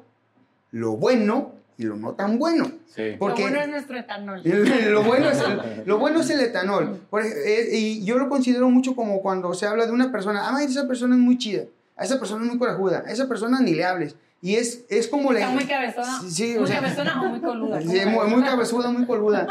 lo 0.72 0.98
bueno 0.98 1.54
y 1.78 1.84
lo 1.84 1.96
no 1.96 2.14
tan 2.14 2.38
bueno. 2.38 2.72
Sí. 2.88 3.16
Porque 3.18 3.44
Lo 3.44 3.50
bueno 3.50 3.62
es 3.62 3.70
nuestro 3.70 3.98
etanol. 3.98 4.42
lo, 4.44 5.04
bueno 5.04 5.30
es 5.30 5.40
el, 5.40 5.84
lo 5.86 5.98
bueno 5.98 6.22
es 6.22 6.30
el 6.30 6.40
etanol. 6.42 7.00
Por 7.10 7.24
eh, 7.24 7.70
y 7.72 8.04
yo 8.04 8.18
lo 8.18 8.30
considero 8.30 8.70
mucho 8.70 8.96
como 8.96 9.22
cuando 9.22 9.54
se 9.54 9.66
habla 9.66 9.86
de 9.86 9.92
una 9.92 10.12
persona, 10.12 10.50
ah, 10.50 10.64
esa 10.64 10.88
persona 10.88 11.16
es 11.16 11.22
muy 11.22 11.38
chida, 11.38 11.64
a 11.96 12.04
esa 12.04 12.20
persona 12.20 12.44
es 12.44 12.50
muy 12.50 12.60
corajuda, 12.60 13.04
a 13.06 13.12
esa 13.12 13.28
persona 13.28 13.60
ni 13.62 13.74
le 13.74 13.86
hables. 13.86 14.16
Y 14.42 14.56
es, 14.56 14.86
es 14.90 15.08
como 15.08 15.32
Está 15.34 15.48
la... 15.48 15.52
muy 15.54 15.66
cabezona. 15.66 16.20
Sí, 16.22 16.32
sí, 16.32 16.56
o 16.58 16.62
muy 16.62 16.68
sea- 16.68 16.82
cabezona 16.82 17.22
o 17.22 17.26
muy 17.30 17.42
coluda. 17.42 17.80
Sí, 17.82 18.00
muy, 18.08 18.28
muy 18.28 18.44
cabezuda, 18.44 18.90
muy 18.92 19.06
coluda. 19.06 19.48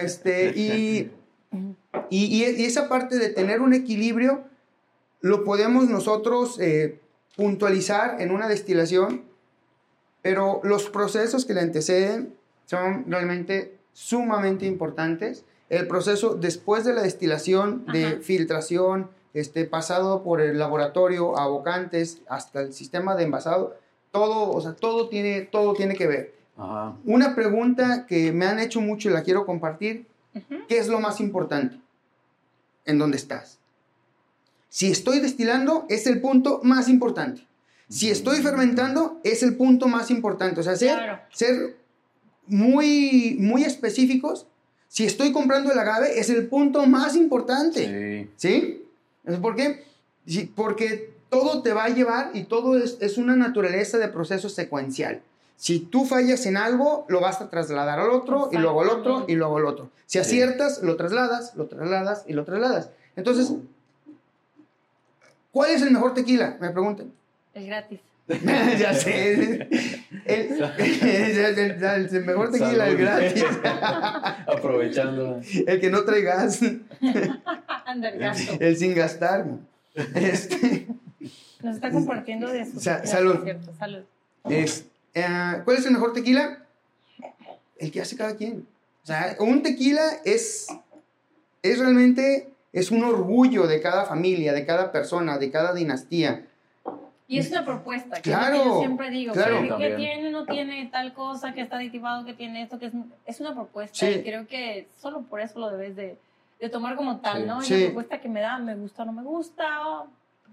Este, 0.00 0.48
y, 0.58 1.10
y, 2.08 2.24
y- 2.42 2.64
esa 2.64 2.88
parte 2.88 3.18
de 3.18 3.28
tener 3.28 3.60
un 3.60 3.74
equilibrio 3.74 4.44
lo 5.20 5.44
podemos 5.44 5.88
nosotros 5.88 6.58
eh, 6.60 7.00
puntualizar 7.36 8.20
en 8.20 8.30
una 8.30 8.48
destilación, 8.48 9.24
pero 10.22 10.60
los 10.64 10.88
procesos 10.88 11.44
que 11.44 11.52
le 11.54 11.60
anteceden 11.60 12.34
son 12.66 13.04
realmente 13.08 13.76
sumamente 13.92 14.64
importantes. 14.66 15.44
El 15.68 15.86
proceso 15.86 16.34
después 16.34 16.84
de 16.84 16.94
la 16.94 17.02
destilación, 17.02 17.84
de 17.92 18.06
Ajá. 18.06 18.16
filtración, 18.22 19.10
este, 19.34 19.64
pasado 19.64 20.22
por 20.22 20.40
el 20.40 20.58
laboratorio, 20.58 21.38
abocantes, 21.38 22.20
hasta 22.28 22.60
el 22.62 22.72
sistema 22.72 23.16
de 23.16 23.24
envasado, 23.24 23.76
todo, 24.14 24.50
o 24.52 24.60
sea, 24.60 24.72
todo 24.74 25.08
tiene, 25.08 25.42
todo 25.42 25.74
tiene 25.74 25.96
que 25.96 26.06
ver. 26.06 26.34
Ajá. 26.56 26.96
Una 27.04 27.34
pregunta 27.34 28.06
que 28.06 28.30
me 28.32 28.46
han 28.46 28.60
hecho 28.60 28.80
mucho 28.80 29.10
y 29.10 29.12
la 29.12 29.24
quiero 29.24 29.44
compartir. 29.44 30.06
¿Qué 30.68 30.78
es 30.78 30.86
lo 30.88 31.00
más 31.00 31.20
importante? 31.20 31.76
¿En 32.86 32.98
dónde 32.98 33.16
estás? 33.16 33.58
Si 34.68 34.90
estoy 34.90 35.18
destilando, 35.20 35.84
es 35.88 36.06
el 36.06 36.20
punto 36.20 36.60
más 36.62 36.88
importante. 36.88 37.46
Si 37.88 38.08
estoy 38.10 38.38
fermentando, 38.40 39.20
es 39.24 39.42
el 39.42 39.56
punto 39.56 39.88
más 39.88 40.10
importante. 40.10 40.60
O 40.60 40.62
sea, 40.62 40.76
ser, 40.76 40.96
Claro. 40.96 41.18
ser 41.32 41.76
muy, 42.46 43.36
muy 43.40 43.64
específicos. 43.64 44.46
Si 44.88 45.04
estoy 45.04 45.32
comprando 45.32 45.72
el 45.72 45.78
agave, 45.78 46.18
es 46.20 46.30
el 46.30 46.46
punto 46.46 46.86
más 46.86 47.16
importante. 47.16 48.28
Sí. 48.36 48.48
¿Sí? 48.48 48.82
¿Por 49.40 49.56
qué? 49.56 49.82
Sí, 50.26 50.50
porque 50.54 51.13
todo 51.30 51.62
te 51.62 51.72
va 51.72 51.84
a 51.84 51.88
llevar 51.88 52.30
y 52.34 52.44
todo 52.44 52.76
es, 52.78 52.96
es 53.00 53.18
una 53.18 53.36
naturaleza 53.36 53.98
de 53.98 54.08
proceso 54.08 54.48
secuencial. 54.48 55.20
Si 55.56 55.78
tú 55.80 56.04
fallas 56.04 56.46
en 56.46 56.56
algo, 56.56 57.06
lo 57.08 57.20
vas 57.20 57.40
a 57.40 57.48
trasladar 57.50 58.00
al 58.00 58.10
otro 58.10 58.48
y 58.52 58.56
luego 58.58 58.82
al 58.82 58.88
otro 58.90 59.24
y 59.28 59.34
luego 59.34 59.56
al 59.58 59.66
otro. 59.66 59.90
Si 60.06 60.18
Sí. 60.18 60.18
aciertas, 60.18 60.82
lo 60.82 60.96
trasladas, 60.96 61.54
lo 61.56 61.66
trasladas 61.66 62.24
y 62.26 62.32
lo 62.34 62.44
trasladas. 62.44 62.90
Entonces, 63.16 63.52
¿cuál 65.52 65.70
es 65.70 65.82
el 65.82 65.90
mejor 65.92 66.14
tequila? 66.14 66.56
Me 66.60 66.70
preguntan. 66.70 67.12
Es 67.54 67.66
gratis. 67.66 68.00
ya 68.80 68.94
sé. 68.94 69.34
El, 69.34 69.68
el- 70.24 70.62
el- 71.02 72.08
el 72.16 72.24
mejor 72.24 72.50
tequila, 72.50 72.88
el 72.88 72.96
Salud. 72.96 73.00
gratis. 73.00 73.44
Aprovechando. 74.48 75.40
el 75.66 75.80
que 75.80 75.90
no 75.90 76.04
trae 76.04 76.22
gas. 76.22 76.60
Anda 77.86 78.08
el 78.08 78.18
gasto. 78.18 78.52
El 78.60 78.76
sin 78.76 78.94
gastar. 78.94 79.46
Este. 80.14 80.88
Nos 81.64 81.76
está 81.76 81.90
compartiendo 81.90 82.46
de 82.48 82.66
su. 82.66 82.78
Sa- 82.78 83.04
salud. 83.06 83.42
cierto, 83.42 83.72
salud. 83.78 84.02
Es, 84.48 84.86
eh, 85.14 85.62
¿Cuál 85.64 85.76
es 85.78 85.86
el 85.86 85.92
mejor 85.92 86.12
tequila? 86.12 86.58
El 87.78 87.90
que 87.90 88.02
hace 88.02 88.16
cada 88.16 88.36
quien. 88.36 88.66
O 89.02 89.06
sea, 89.06 89.34
un 89.40 89.62
tequila 89.62 90.02
es, 90.24 90.66
es 91.62 91.78
realmente, 91.78 92.50
es 92.72 92.90
un 92.90 93.02
orgullo 93.02 93.66
de 93.66 93.80
cada 93.80 94.04
familia, 94.04 94.52
de 94.52 94.66
cada 94.66 94.92
persona, 94.92 95.38
de 95.38 95.50
cada 95.50 95.72
dinastía. 95.74 96.46
Y 97.26 97.38
es 97.38 97.50
una 97.50 97.64
propuesta, 97.64 98.16
que 98.16 98.30
Claro, 98.30 98.54
es 98.56 98.58
lo 98.58 98.64
que 98.64 98.68
yo 98.70 98.78
siempre 98.80 99.10
digo. 99.10 99.32
claro. 99.32 99.60
que- 99.78 99.88
que, 99.88 99.94
tiene, 99.96 100.30
no 100.30 100.44
tiene 100.44 100.86
tal 100.92 101.14
cosa, 101.14 101.54
que 101.54 101.62
está 101.62 101.76
aditivado, 101.76 102.26
que 102.26 102.34
tiene 102.34 102.62
esto, 102.62 102.78
que 102.78 102.86
es, 102.86 102.92
es 103.24 103.40
una 103.40 103.54
propuesta. 103.54 103.96
Sí. 103.98 104.06
Y 104.06 104.22
creo 104.22 104.46
que 104.46 104.86
solo 105.00 105.22
por 105.22 105.40
eso 105.40 105.58
lo 105.58 105.70
debes 105.70 105.96
de, 105.96 106.18
de 106.60 106.68
tomar 106.68 106.96
como 106.96 107.20
tal, 107.20 107.40
Sí. 107.40 107.46
¿no? 107.48 107.62
Y 107.62 107.64
Sí. 107.64 107.78
la 107.80 107.86
propuesta 107.86 108.20
que 108.20 108.28
me 108.28 108.42
da, 108.42 108.58
me 108.58 108.74
gusta 108.74 109.02
o 109.02 109.06
no 109.06 109.12
me 109.12 109.22
gusta. 109.22 109.88
o- 109.88 110.06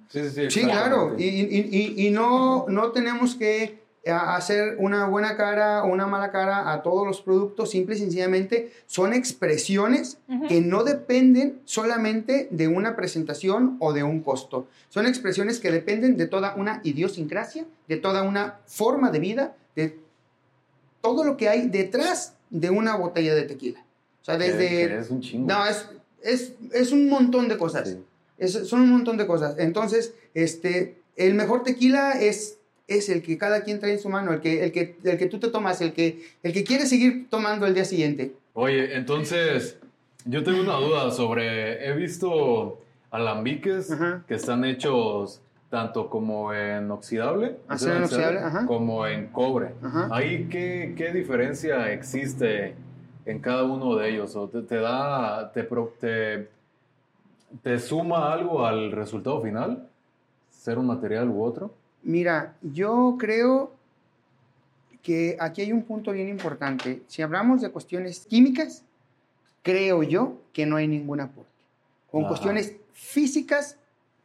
Sí, 0.09 0.19
sí, 0.23 0.29
sí. 0.29 0.51
Sí, 0.51 0.61
claro. 0.63 1.15
Y, 1.17 1.23
y- 1.25 1.69
y- 1.97 2.07
y 2.07 2.11
no, 2.11 2.65
no 2.67 2.91
tenemos 2.91 3.35
que 3.35 3.79
eh, 4.03 4.09
hacer 4.11 4.77
una 4.79 5.05
buena 5.05 5.37
cara 5.37 5.83
o 5.83 5.87
una 5.87 6.07
mala 6.07 6.31
cara 6.31 6.71
a 6.73 6.81
todos 6.81 7.05
los 7.05 7.21
productos. 7.21 7.69
Simple 7.69 7.95
y 7.95 7.99
sencillamente 7.99 8.71
son 8.87 9.13
expresiones 9.13 10.17
que 10.47 10.59
no 10.61 10.83
dependen 10.83 11.59
solamente 11.65 12.47
de 12.49 12.67
una 12.67 12.95
presentación 12.95 13.77
o 13.79 13.93
de 13.93 14.03
un 14.03 14.21
costo. 14.21 14.67
Son 14.89 15.05
expresiones 15.05 15.59
que 15.59 15.71
dependen 15.71 16.17
de 16.17 16.25
toda 16.27 16.55
una 16.55 16.81
idiosincrasia, 16.83 17.65
de 17.87 17.97
toda 17.97 18.23
una 18.23 18.57
forma 18.65 19.11
de 19.11 19.19
vida, 19.19 19.55
de 19.75 19.99
todo 21.01 21.23
lo 21.23 21.37
que 21.37 21.49
hay 21.49 21.67
detrás 21.67 22.33
de 22.49 22.69
una 22.69 22.95
botella 22.95 23.33
de 23.35 23.43
tequila. 23.43 23.85
O 24.21 24.25
sea, 24.25 24.37
desde... 24.37 24.67
que 24.87 24.97
es 24.99 25.09
un 25.09 25.21
chingo. 25.21 25.47
No, 25.47 25.65
es, 25.65 25.87
es, 26.23 26.53
es 26.73 26.91
un 26.91 27.07
montón 27.09 27.47
de 27.47 27.57
cosas. 27.57 27.89
Sí. 27.89 28.03
Es- 28.41 28.67
son 28.67 28.82
un 28.82 28.89
montón 28.91 29.15
de 29.17 29.25
cosas. 29.27 29.56
Entonces, 29.60 30.13
este, 30.34 30.95
el 31.15 31.34
mejor 31.36 31.63
tequila 31.63 32.19
es, 32.19 32.58
es 32.88 33.08
el 33.10 33.21
que 33.21 33.38
cada 33.38 33.62
quien 33.63 33.80
trae 33.80 33.93
en 33.93 33.99
su 33.99 34.10
mano, 34.10 34.34
el 34.34 34.41
que, 34.41 34.63
el 34.65 34.71
que, 34.71 34.95
el 35.04 35.17
que 35.17 35.27
tú 35.27 35.39
te 35.39 35.47
tomas, 35.49 35.80
el 35.80 35.93
que, 35.93 36.21
el 36.43 36.51
que 36.51 36.63
quieres 36.63 36.89
seguir 36.89 37.27
tomando 37.30 37.65
el 37.67 37.73
día 37.73 37.86
siguiente. 37.86 38.34
Oye, 38.54 38.95
entonces, 38.97 39.77
yo 40.25 40.43
tengo 40.43 40.60
una 40.62 40.75
duda 40.75 41.12
sobre, 41.12 41.88
he 41.88 41.93
visto 41.95 42.82
alambiques 43.12 43.91
Ajá. 43.91 44.23
que 44.27 44.34
están 44.36 44.65
hechos 44.65 45.39
tanto 45.69 46.10
como 46.10 46.54
en 46.54 46.91
oxidable, 46.91 47.56
Acero 47.69 47.97
inoxidable, 47.97 48.39
ajá. 48.39 48.65
como 48.65 49.08
en 49.08 49.27
cobre. 49.27 49.69
Ajá. 49.82 50.10
Ahí, 50.12 50.47
¿qué, 50.49 50.93
qué 50.97 51.13
diferencia 51.13 51.93
existe 51.93 52.73
en 53.25 53.39
cada 53.39 53.63
uno 53.63 53.95
de 53.95 54.10
ellos? 54.10 54.36
¿O 54.36 54.49
te, 54.49 54.63
te 54.63 54.75
da, 54.77 55.51
te, 55.54 55.63
te 57.63 57.79
suma 57.79 58.31
algo 58.31 58.65
al 58.65 58.91
resultado 58.91 59.41
final? 59.41 59.87
¿Ser 60.49 60.77
un 60.77 60.87
material 60.87 61.29
u 61.29 61.43
otro? 61.43 61.73
Mira, 62.03 62.55
yo 62.61 63.15
creo 63.19 63.71
que 65.01 65.35
aquí 65.39 65.61
hay 65.61 65.71
un 65.71 65.83
punto 65.83 66.11
bien 66.11 66.29
importante. 66.29 67.01
Si 67.07 67.21
hablamos 67.21 67.61
de 67.61 67.69
cuestiones 67.71 68.25
químicas, 68.27 68.83
creo 69.63 70.03
yo 70.03 70.37
que 70.53 70.65
no 70.65 70.75
hay 70.75 70.87
ningún 70.87 71.19
aporte. 71.21 71.49
Con 72.11 72.21
Ajá. 72.21 72.29
cuestiones 72.29 72.75
físicas, 72.93 73.77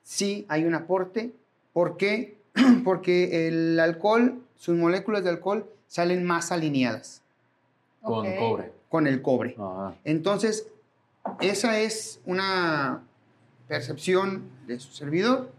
sí 0.02 0.44
hay 0.48 0.64
un 0.64 0.74
aporte. 0.74 1.32
¿Por 1.72 1.96
qué? 1.96 2.36
Porque 2.84 3.48
el 3.48 3.78
alcohol, 3.80 4.42
sus 4.56 4.76
moléculas 4.76 5.24
de 5.24 5.30
alcohol 5.30 5.66
salen 5.86 6.24
más 6.24 6.50
alineadas 6.52 7.22
Con 8.02 8.26
Ok. 8.26 8.36
cobre. 8.38 8.72
con 8.88 9.06
el 9.06 9.22
cobre. 9.22 9.56
Ajá. 9.58 9.94
Entonces, 10.04 10.68
esa 11.40 11.78
es 11.80 12.20
una 12.24 13.02
percepción 13.68 14.44
de 14.66 14.78
su 14.80 14.92
servidor, 14.92 15.52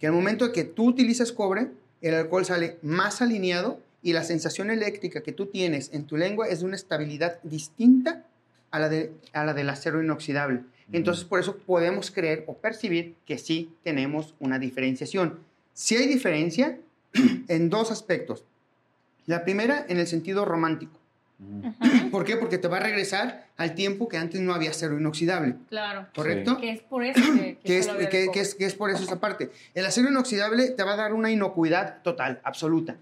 que 0.00 0.06
al 0.06 0.12
momento 0.12 0.46
de 0.46 0.52
que 0.52 0.64
tú 0.64 0.86
utilizas 0.88 1.32
cobre, 1.32 1.68
el 2.00 2.14
alcohol 2.14 2.44
sale 2.44 2.78
más 2.82 3.22
alineado 3.22 3.80
y 4.02 4.12
la 4.12 4.24
sensación 4.24 4.70
eléctrica 4.70 5.22
que 5.22 5.32
tú 5.32 5.46
tienes 5.46 5.90
en 5.92 6.04
tu 6.04 6.16
lengua 6.16 6.48
es 6.48 6.60
de 6.60 6.66
una 6.66 6.76
estabilidad 6.76 7.40
distinta 7.44 8.26
a 8.72 8.80
la, 8.80 8.88
de, 8.88 9.12
a 9.32 9.44
la 9.44 9.54
del 9.54 9.68
acero 9.70 10.02
inoxidable. 10.02 10.62
Entonces, 10.90 11.24
por 11.24 11.40
eso 11.40 11.56
podemos 11.56 12.10
creer 12.10 12.44
o 12.48 12.56
percibir 12.56 13.14
que 13.24 13.38
sí 13.38 13.72
tenemos 13.82 14.34
una 14.40 14.58
diferenciación. 14.58 15.38
Sí 15.72 15.96
hay 15.96 16.06
diferencia 16.06 16.78
en 17.48 17.70
dos 17.70 17.90
aspectos. 17.90 18.44
La 19.26 19.44
primera, 19.44 19.86
en 19.88 19.98
el 19.98 20.06
sentido 20.06 20.44
romántico. 20.44 20.98
¿Por 22.10 22.24
qué? 22.24 22.36
Porque 22.36 22.58
te 22.58 22.68
va 22.68 22.78
a 22.78 22.80
regresar 22.80 23.46
al 23.56 23.74
tiempo 23.74 24.08
que 24.08 24.16
antes 24.16 24.40
no 24.40 24.52
había 24.54 24.70
acero 24.70 24.98
inoxidable, 24.98 25.56
Claro. 25.68 26.06
¿correcto? 26.14 26.58
Que 26.58 26.70
es 26.70 26.80
por 26.80 27.04
eso 27.04 27.20
que, 27.34 27.58
Que 27.64 27.78
es, 27.78 27.86
que- 27.88 28.28
es, 28.40 28.54
que 28.54 28.64
es 28.66 28.74
por 28.74 28.90
eso 28.90 29.02
esa 29.04 29.20
parte. 29.20 29.50
El 29.74 29.84
acero 29.86 30.08
inoxidable 30.08 30.70
te 30.70 30.82
va 30.82 30.94
a 30.94 30.96
dar 30.96 31.12
una 31.14 31.30
inocuidad 31.30 32.02
total, 32.02 32.40
absoluta. 32.44 32.96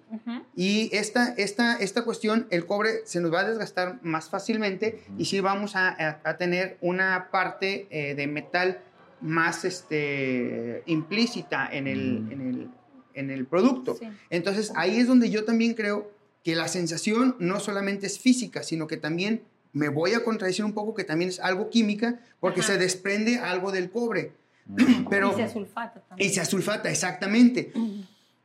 Y 0.55 0.91
esta, 0.95 1.35
esta, 1.37 1.77
esta 1.77 2.03
cuestión, 2.03 2.47
el 2.51 2.67
cobre 2.67 3.01
se 3.05 3.21
nos 3.21 3.33
va 3.33 3.41
a 3.41 3.45
desgastar 3.49 3.99
más 4.03 4.29
fácilmente 4.29 5.03
y 5.19 5.25
sí 5.25 5.41
vamos 5.41 5.77
a, 5.77 5.89
a- 5.89 6.21
a 6.25 6.37
tener 6.37 6.77
una 6.81 7.29
parte 7.31 7.87
eh, 7.91 8.15
de 8.15 8.27
metal 8.27 8.79
más 9.21 9.65
este, 9.65 10.83
implícita 10.87 11.69
en 11.71 11.87
el, 11.87 12.29
en 12.31 12.41
el, 12.41 12.69
en 13.15 13.31
el 13.31 13.47
producto. 13.47 13.97
Sí. 13.97 14.07
Entonces 14.31 14.73
ahí 14.77 14.99
es 14.99 15.07
donde 15.07 15.31
yo 15.31 15.45
también 15.45 15.75
creo 15.75 16.11
que 16.45 16.57
la 16.57 16.69
sensación 16.69 17.37
no 17.39 17.61
solamente 17.61 18.07
es 18.07 18.19
física, 18.19 18.63
sino 18.63 18.87
que 18.87 18.97
también 18.97 19.43
me 19.73 19.89
voy 19.89 20.15
a 20.15 20.25
contradecir 20.25 20.65
un 20.65 20.73
poco 20.73 20.95
que 20.95 21.05
también 21.05 21.29
es 21.31 21.39
algo 21.41 21.71
química 21.71 22.21
porque 22.41 22.61
Ajá. 22.61 22.73
se 22.73 22.79
desprende 22.79 23.39
algo 23.39 23.71
del 23.73 23.91
cobre. 23.91 24.33
Mm. 24.67 25.07
Pero, 25.11 25.33
y 25.33 25.43
se 25.43 25.49
sulfata 25.53 26.01
también. 26.01 26.31
y 26.31 26.33
se 26.33 26.41
asulfata, 26.41 26.91
exactamente. 26.91 27.73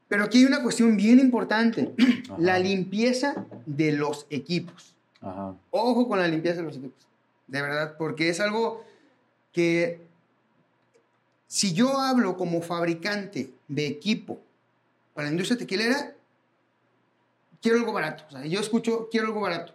Pero 0.08 0.24
aquí 0.26 0.40
hay 0.40 0.46
una 0.46 0.62
cuestión 0.62 0.96
bien 0.98 1.20
importante, 1.20 1.94
Ajá. 2.30 2.36
la 2.38 2.60
limpieza 2.60 3.46
de 3.66 3.92
los 3.94 4.28
equipos. 4.30 4.94
Ajá. 5.22 5.56
Ojo 5.72 6.08
con 6.08 6.20
la 6.20 6.28
limpieza 6.28 6.58
de 6.58 6.64
los 6.64 6.78
equipos, 6.78 7.08
de 7.48 7.62
verdad, 7.62 7.96
porque 7.98 8.30
es 8.30 8.40
algo 8.40 8.84
que 9.52 10.02
si 11.48 11.74
yo 11.74 12.00
hablo 12.00 12.38
como 12.38 12.62
fabricante 12.62 13.52
de 13.68 13.88
equipo 13.88 14.40
para 15.14 15.28
la 15.28 15.32
industria 15.32 15.58
tequilera, 15.58 16.14
quiero 17.66 17.80
algo 17.80 17.94
barato. 17.94 18.24
O 18.28 18.32
sea, 18.32 18.46
yo 18.46 18.60
escucho, 18.60 19.08
quiero 19.12 19.26
algo 19.28 19.42
barato, 19.42 19.74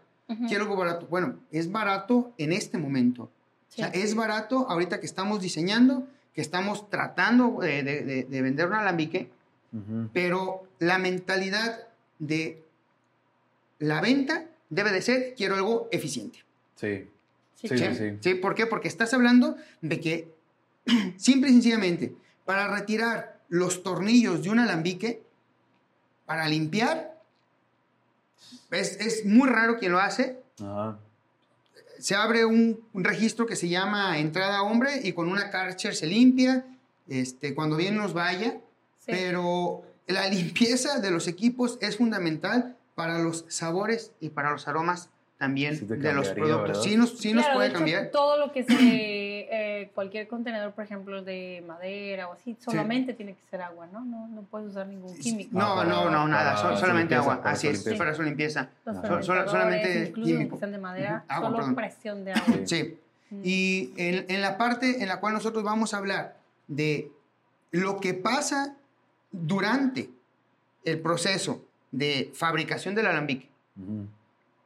quiero 0.49 0.63
algo 0.65 0.77
barato. 0.77 1.07
Bueno, 1.09 1.41
es 1.51 1.71
barato 1.73 2.33
en 2.39 2.53
este 2.53 2.79
momento. 2.79 3.31
Sí. 3.69 3.83
O 3.83 3.85
sea, 3.85 3.89
es 3.93 4.15
barato 4.15 4.67
ahorita 4.71 5.01
que 5.01 5.07
estamos 5.07 5.41
diseñando, 5.41 6.07
que 6.33 6.41
estamos 6.41 6.89
tratando 6.89 7.59
de, 7.61 7.83
de- 7.83 8.03
de- 8.05 8.25
de 8.25 8.43
vender 8.43 8.67
un 8.69 8.75
alambique, 8.75 9.29
pero 10.13 10.63
la 10.79 10.99
mentalidad 10.99 11.87
de 12.21 12.63
la 13.81 14.01
venta 14.01 14.47
debe 14.69 14.93
de 14.93 15.03
ser, 15.03 15.35
quiero 15.37 15.55
algo 15.57 15.89
eficiente. 15.91 16.39
Sí. 16.77 17.09
Sí, 17.57 17.69
Sí, 17.69 17.77
sí, 17.77 17.95
sí. 17.95 18.17
¿Sí? 18.21 18.35
¿Por 18.37 18.55
qué? 18.55 18.67
Porque 18.67 18.89
estás 18.89 19.13
hablando 19.15 19.57
de 19.83 20.01
que, 20.01 20.29
simple 21.17 21.51
y 21.51 21.53
sencillamente, 21.55 22.15
para 22.45 22.69
retirar 22.75 23.39
los 23.49 23.83
tornillos 23.83 24.43
de 24.43 24.51
un 24.51 24.59
alambique, 24.61 25.23
para 26.25 26.49
limpiar, 26.49 27.20
es, 28.71 28.97
es 29.01 29.25
muy 29.25 29.49
raro 29.49 29.79
quien 29.79 29.93
lo 29.93 29.99
hace. 30.01 30.39
Ajá. 30.61 30.99
Se 31.99 32.15
abre 32.15 32.45
un, 32.45 32.81
un 32.93 33.05
registro 33.05 33.47
que 33.47 33.57
se 33.57 33.69
llama 33.69 34.19
entrada 34.19 34.63
hombre 34.63 35.01
y 35.03 35.13
con 35.13 35.29
una 35.29 35.51
Karcher 35.51 35.95
se 35.95 36.07
limpia, 36.07 36.65
este, 37.09 37.55
cuando 37.55 37.77
bien 37.77 37.97
nos 37.97 38.13
vaya, 38.15 38.59
Sí. 38.99 39.13
pero 39.13 39.83
la 40.07 40.29
limpieza 40.31 41.01
de 41.01 41.11
los 41.11 41.27
equipos 41.29 41.79
es 41.81 41.97
fundamental 41.97 42.77
para 42.95 43.19
los 43.19 43.45
sabores 43.49 44.13
y 44.21 44.29
para 44.31 44.51
los 44.51 44.69
aromas 44.69 45.09
también 45.41 45.75
Sí 45.75 45.87
de 45.87 46.13
los 46.13 46.29
productos. 46.29 46.63
¿verdad? 46.69 46.83
Sí 46.83 46.97
nos, 46.97 47.19
sí 47.19 47.33
nos 47.33 47.45
Claro, 47.45 47.57
puede 47.57 47.69
de 47.69 47.71
hecho, 47.73 47.79
cambiar. 47.79 48.11
Todo 48.11 48.37
lo 48.37 48.53
que 48.53 48.63
se, 48.63 48.75
eh, 49.51 49.91
cualquier 49.95 50.29
contenedor, 50.29 50.73
por 50.73 50.85
ejemplo, 50.85 51.23
de 51.23 51.65
madera 51.67 52.29
o 52.29 52.35
así, 52.35 52.57
solamente 52.61 53.15
tiene 53.15 53.33
que 53.33 53.41
ser 53.51 53.63
agua, 53.63 53.89
¿no? 53.91 54.05
No, 54.05 54.29
no 54.29 54.43
puedes 54.43 54.69
usar 54.69 54.87
ningún 54.87 55.17
químico. 55.19 55.51
No, 55.59 55.73
Ah, 55.73 55.77
para- 55.77 55.89
no, 55.89 56.11
no, 56.11 56.29
nada, 56.29 56.57
solamente 56.77 57.15
limpieza, 57.15 57.33
agua. 57.39 57.51
Así 57.51 57.69
es, 57.69 57.83
para 57.97 58.15
su 58.15 58.23
limpieza. 58.23 58.69
Los. 58.85 59.25
Sol- 59.27 59.49
solamente 59.49 60.09
incluso 60.11 60.29
químico. 60.31 60.57
que 60.57 60.61
sean 60.61 60.73
de 60.73 60.79
madera, 60.79 61.25
agua, 61.27 61.47
solo 61.49 61.57
perdón. 61.57 61.75
presión 61.75 62.25
de 62.25 62.33
agua. 62.35 62.55
Sí. 62.67 62.99
Mm. 63.31 63.41
Y 63.43 63.93
en, 63.97 64.27
en 64.29 64.41
la 64.43 64.59
parte 64.59 65.03
en 65.03 65.09
la 65.09 65.21
cual 65.21 65.33
nosotros 65.33 65.65
vamos 65.65 65.95
a 65.95 65.97
hablar 65.97 66.37
de 66.69 67.11
lo 67.71 67.99
que 67.99 68.13
pasa 68.13 68.77
durante 69.33 70.11
el 70.85 70.99
proceso 71.01 71.65
de 71.93 72.31
fabricación 72.35 72.95
del 72.95 73.07
alambique, 73.07 73.49
Ujú. 73.81 74.07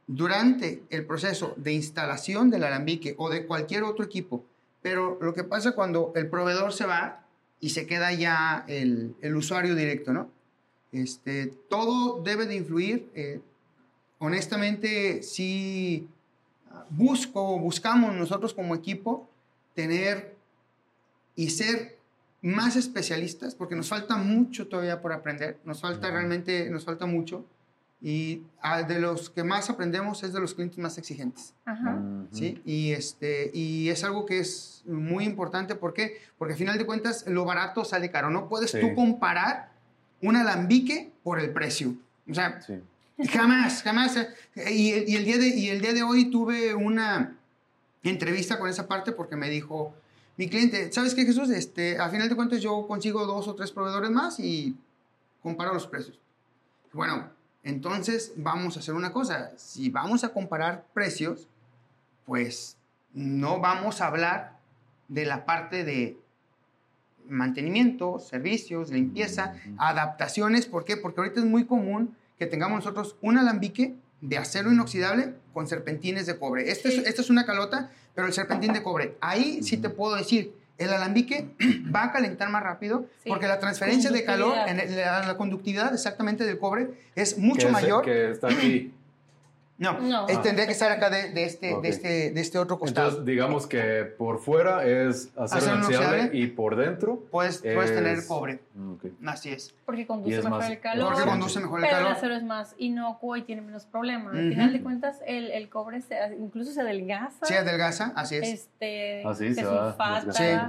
Durante 0.07 0.83
el 0.91 1.07
proceso 1.07 1.55
de 1.57 1.73
instalación 1.73 2.51
del 2.51 2.65
alambique 2.65 3.15
o 3.19 3.31
de 3.31 3.47
cualquier 3.47 3.85
otro 3.85 4.05
equipo. 4.05 4.45
Pero 4.83 5.19
lo 5.21 5.33
que 5.35 5.45
pasa 5.45 5.73
cuando 5.73 6.13
el 6.15 6.29
proveedor 6.29 6.73
se 6.73 6.87
va 6.87 7.25
y 7.61 7.71
se 7.71 7.87
queda 7.87 8.13
ya 8.13 8.65
el, 8.69 9.15
el 9.23 9.37
usuario 9.37 9.75
directo, 9.75 10.13
¿no? 10.13 10.31
Este, 10.93 11.47
todo 11.69 12.23
debe 12.23 12.47
de 12.47 12.57
influir. 12.57 13.11
eh, 13.15 13.41
honestamente, 14.19 15.23
sí 15.23 16.09
busco, 16.91 17.59
buscamos 17.59 18.15
nosotros 18.15 18.55
como 18.55 18.75
equipo 18.75 19.29
tener 19.75 20.35
y 21.37 21.51
ser 21.51 21.99
más 22.43 22.77
especialistas, 22.77 23.55
porque 23.55 23.75
nos 23.75 23.89
falta 23.89 24.17
mucho 24.17 24.69
todavía 24.69 25.01
por 25.01 25.13
aprender, 25.13 25.59
nos 25.65 25.81
falta 25.81 26.11
realmente, 26.11 26.69
nos 26.71 26.85
falta 26.85 27.07
mucho. 27.07 27.45
Y 28.07 28.43
ah, 28.61 28.83
de 28.83 28.99
los 28.99 29.31
que 29.31 29.43
más 29.45 29.71
aprendemos 29.71 30.23
es 30.25 30.35
de 30.35 30.41
los 30.41 30.53
clientes 30.55 30.77
más 30.79 30.99
exigentes. 30.99 31.55
Ajá. 31.65 31.99
¿sí? 32.33 32.61
Y, 32.67 32.93
este, 32.93 33.51
y 33.55 33.89
es 33.89 34.05
algo 34.05 34.27
que 34.27 34.41
es 34.41 34.83
muy 34.85 35.25
importante. 35.25 35.75
¿Por 35.75 35.95
qué? 35.95 36.19
Porque 36.37 36.53
al 36.53 36.59
final 36.59 36.77
de 36.77 36.85
cuentas 36.85 37.25
lo 37.27 37.47
barato 37.47 37.83
sale 37.83 38.11
caro. 38.11 38.29
No 38.29 38.47
puedes 38.47 38.73
Sí. 38.73 38.79
tú 38.83 38.95
comparar 38.95 39.71
un 40.21 40.37
alambique 40.37 41.13
por 41.23 41.41
el 41.41 41.51
precio. 41.51 41.95
O 42.31 42.35
sea, 42.35 42.61
Sí. 42.61 42.75
jamás, 43.31 43.83
jamás. 43.83 44.19
Y, 44.71 44.91
el- 44.93 45.09
y 45.09 45.17
el 45.17 45.25
día 45.25 45.39
de, 45.39 45.49
y 45.49 45.69
el 45.71 45.81
día 45.81 45.95
de 45.95 46.03
hoy 46.03 46.27
tuve 46.31 46.75
una 46.75 47.35
entrevista 48.03 48.59
con 48.59 48.69
esa 48.69 48.87
parte 48.87 49.13
porque 49.13 49.35
me 49.37 49.49
dijo, 49.49 49.95
Mi 50.37 50.49
cliente, 50.49 50.93
¿sabes 50.93 51.15
qué, 51.15 51.25
Jesús? 51.25 51.49
Este, 51.51 51.97
a 51.97 52.09
final 52.11 52.29
de 52.29 52.35
cuentas 52.35 52.61
yo 52.61 52.87
consigo 52.89 53.25
dos 53.25 53.47
o 53.49 53.55
tres 53.55 53.71
proveedores 53.71 54.11
más 54.11 54.41
y 54.41 54.75
comparo 55.43 55.73
los 55.73 55.87
precios. 55.87 56.19
Bueno, 56.93 57.31
entonces 57.65 58.33
vamos 58.37 58.77
a 58.77 58.81
hacer 58.81 58.95
una 58.95 59.13
cosa. 59.13 59.53
Si 59.57 59.91
vamos 59.91 60.23
a 60.23 60.29
comparar 60.29 60.87
precios, 60.93 61.49
pues 62.27 62.77
no 63.15 63.61
vamos 63.61 64.01
a 64.01 64.07
hablar 64.07 64.59
de 65.09 65.25
la 65.25 65.47
parte 65.47 65.85
de 65.85 66.19
mantenimiento, 67.27 68.19
servicios, 68.19 68.91
limpieza, 68.91 69.55
adaptaciones. 69.79 70.67
¿Por 70.67 70.85
qué? 70.85 70.99
Porque 70.99 71.21
ahorita 71.21 71.41
es 71.41 71.47
muy 71.47 71.65
común 71.65 72.15
que 72.39 72.47
tengamos 72.47 72.77
nosotros 72.77 73.17
un 73.23 73.39
alambique 73.39 73.95
de 74.21 74.39
acero 74.39 74.71
inoxidable 74.71 75.35
con 75.55 75.67
serpentines 75.67 76.27
de 76.27 76.39
cobre. 76.39 76.71
Esta 76.71 76.89
es, 76.89 76.99
esta 76.99 77.23
es 77.23 77.31
una 77.31 77.47
calota, 77.47 77.91
pero 78.15 78.27
el 78.27 78.33
serpentín 78.33 78.73
de 78.73 78.83
cobre. 78.83 79.17
Ahí 79.21 79.63
sí 79.63 79.79
te 79.79 79.89
puedo 79.89 80.17
decir, 80.17 80.55
el 80.79 80.93
alambique 80.93 81.49
va 81.95 82.05
a 82.05 82.13
calentar 82.13 82.49
más 82.51 82.63
rápido 82.63 83.07
Sí. 83.23 83.29
porque 83.29 83.47
la 83.47 83.59
transferencia 83.61 84.11
de 84.11 84.25
calor, 84.25 84.57
en 84.67 84.81
el- 84.81 84.97
la, 84.97 85.27
la 85.27 85.37
conductividad 85.37 85.93
exactamente 85.95 86.45
del 86.45 86.59
cobre 86.59 86.89
es 87.15 87.39
mucho 87.39 87.61
que 87.61 87.67
es- 87.67 87.73
mayor. 87.73 88.05
que 88.05 88.31
está 88.31 88.49
aquí. 88.49 88.93
No, 89.77 89.99
No. 90.01 90.29
eh, 90.29 90.39
tendría 90.41 90.67
que 90.67 90.73
estar 90.73 90.93
acá 90.93 91.11
de, 91.11 91.33
de 91.33 91.45
este, 91.45 91.75
Ok. 91.75 91.83
de, 91.83 91.89
este, 91.89 92.31
de 92.31 92.41
este 92.41 92.59
otro 92.59 92.79
costado. 92.79 93.09
Entonces, 93.09 93.27
digamos 93.27 93.67
que 93.67 94.05
por 94.05 94.39
fuera 94.39 94.87
es 94.87 95.31
acero 95.37 95.43
Acero 95.43 95.75
inoxidable 95.75 96.07
inoxidable. 96.19 96.39
y 96.39 96.47
por 96.47 96.77
dentro 96.77 97.25
puedes, 97.29 97.59
puedes 97.59 97.93
tener 97.93 98.19
es- 98.19 98.27
cobre. 98.27 98.61
Mm, 98.77 98.93
ok. 98.93 99.05
Así 99.27 99.51
es. 99.51 99.75
Porque 99.85 100.07
conduce 100.07 100.37
mejor 100.37 100.51
más- 100.51 100.71
el 100.71 100.81
calor. 100.81 101.13
Porque 101.13 101.29
conduce 101.29 101.61
mejor 101.61 101.81
el 101.81 101.85
Pero 101.87 101.97
el 101.99 102.03
calor. 102.05 102.17
acero 102.17 102.35
es 102.37 102.43
más 102.43 102.75
inocuo 102.79 103.37
y 103.37 103.43
tiene 103.43 103.61
menos 103.63 103.85
problemas. 103.85 104.33
Al 104.35 104.41
Ujú. 104.41 104.49
final 104.51 104.73
de 104.73 104.81
cuentas, 104.83 105.21
el, 105.27 105.51
el 105.51 105.69
cobre 105.69 106.01
se, 106.01 106.17
incluso 106.39 106.73
se 106.73 106.81
adelgaza. 106.81 107.45
Sí, 107.47 107.55
adelgaza, 107.55 108.13
así 108.17 108.37
es. 108.37 108.49
Este, 108.49 109.23
Ah, 109.27 109.35
sí, 109.35 109.49
se 109.49 109.55
se 109.57 109.65
va 109.67 109.91
sulfata, 109.91 110.67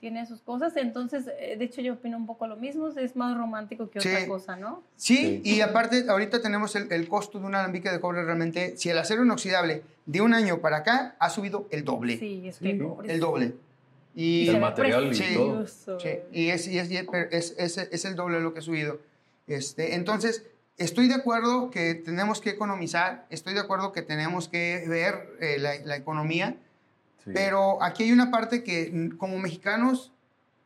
tiene 0.00 0.26
sus 0.26 0.40
cosas. 0.42 0.76
Entonces, 0.76 1.28
eh, 1.38 1.56
de 1.56 1.64
hecho, 1.64 1.80
yo 1.80 1.94
opino 1.94 2.16
un 2.16 2.26
poco 2.26 2.46
lo 2.46 2.56
mismo. 2.56 2.88
Es 2.88 3.16
más 3.16 3.36
romántico 3.36 3.88
que 3.90 4.00
Sí. 4.00 4.08
otra 4.10 4.26
cosa, 4.26 4.56
¿no? 4.56 4.82
Sí, 4.96 5.16
Sí. 5.16 5.56
y 5.56 5.60
aparte 5.60 6.04
ahorita 6.08 6.42
tenemos 6.42 6.76
el, 6.76 6.92
el 6.92 7.08
costo 7.08 7.38
de 7.38 7.46
un 7.46 7.54
alambique 7.54 7.90
de 7.90 8.00
cobre 8.00 8.24
realmente, 8.24 8.76
si 8.76 8.90
el 8.90 8.98
acero 8.98 9.24
inoxidable 9.24 9.82
de 10.04 10.20
un 10.20 10.34
año 10.34 10.58
para 10.58 10.78
acá 10.78 11.14
ha 11.18 11.30
subido 11.30 11.66
el 11.70 11.84
doble, 11.84 12.18
Sí, 12.18 12.48
es 12.48 12.56
Sí, 12.56 12.64
que 12.64 12.70
el 13.12 13.20
doble. 13.20 13.54
Y 14.14 14.42
Y, 14.44 14.48
El 14.48 14.60
material 14.60 15.12
y 15.14 15.34
todo. 15.34 15.66
sí, 15.66 16.08
y 16.32 16.48
es, 16.48 16.66
y 16.68 16.78
es, 16.78 16.90
y 16.90 16.96
es, 16.98 17.54
es- 17.58 17.78
es- 17.78 18.04
el 18.04 18.14
doble 18.14 18.36
de 18.38 18.42
lo 18.42 18.52
que 18.52 18.58
ha 18.60 18.62
subido. 18.62 18.98
Este, 19.46 19.94
entonces, 19.94 20.44
estoy 20.78 21.08
de 21.08 21.14
acuerdo 21.14 21.70
que 21.70 21.94
tenemos 21.94 22.40
que 22.40 22.50
economizar, 22.50 23.26
estoy 23.30 23.54
de 23.54 23.60
acuerdo 23.60 23.92
que 23.92 24.02
tenemos 24.02 24.48
que 24.48 24.84
ver 24.88 25.28
eh, 25.40 25.56
la, 25.58 25.74
la 25.84 25.96
economía, 25.96 26.56
Sí. 27.24 27.30
Pero 27.32 27.80
aquí 27.84 28.02
hay 28.02 28.10
una 28.10 28.32
parte 28.32 28.64
que 28.64 28.90
mm, 28.92 29.16
como 29.16 29.38
mexicanos, 29.38 30.10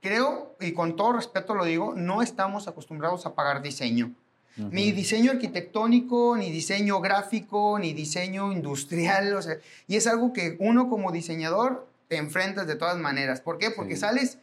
creo, 0.00 0.56
y 0.58 0.72
con 0.72 0.96
todo 0.96 1.12
respeto 1.12 1.54
lo 1.54 1.66
digo, 1.66 1.92
no 1.94 2.22
estamos 2.22 2.66
acostumbrados 2.66 3.26
a 3.26 3.34
pagar 3.34 3.60
diseño. 3.60 4.10
Ni 4.56 4.90
diseño 4.92 5.32
arquitectónico, 5.32 6.34
ni 6.38 6.50
diseño 6.50 7.02
gráfico, 7.02 7.78
ni 7.78 7.92
diseño 7.92 8.52
industrial. 8.52 9.34
O 9.36 9.42
sea, 9.42 9.58
y 9.86 9.96
es 9.96 10.06
algo 10.06 10.32
que 10.32 10.56
uno 10.58 10.88
como 10.88 11.12
diseñador 11.12 11.86
te 12.08 12.16
enfrentas 12.16 12.66
de 12.66 12.76
todas 12.76 12.96
maneras. 12.98 13.40
¿Por 13.40 13.58
qué? 13.58 13.70
Porque 13.70 13.94
Sí. 13.94 14.00
sales 14.00 14.38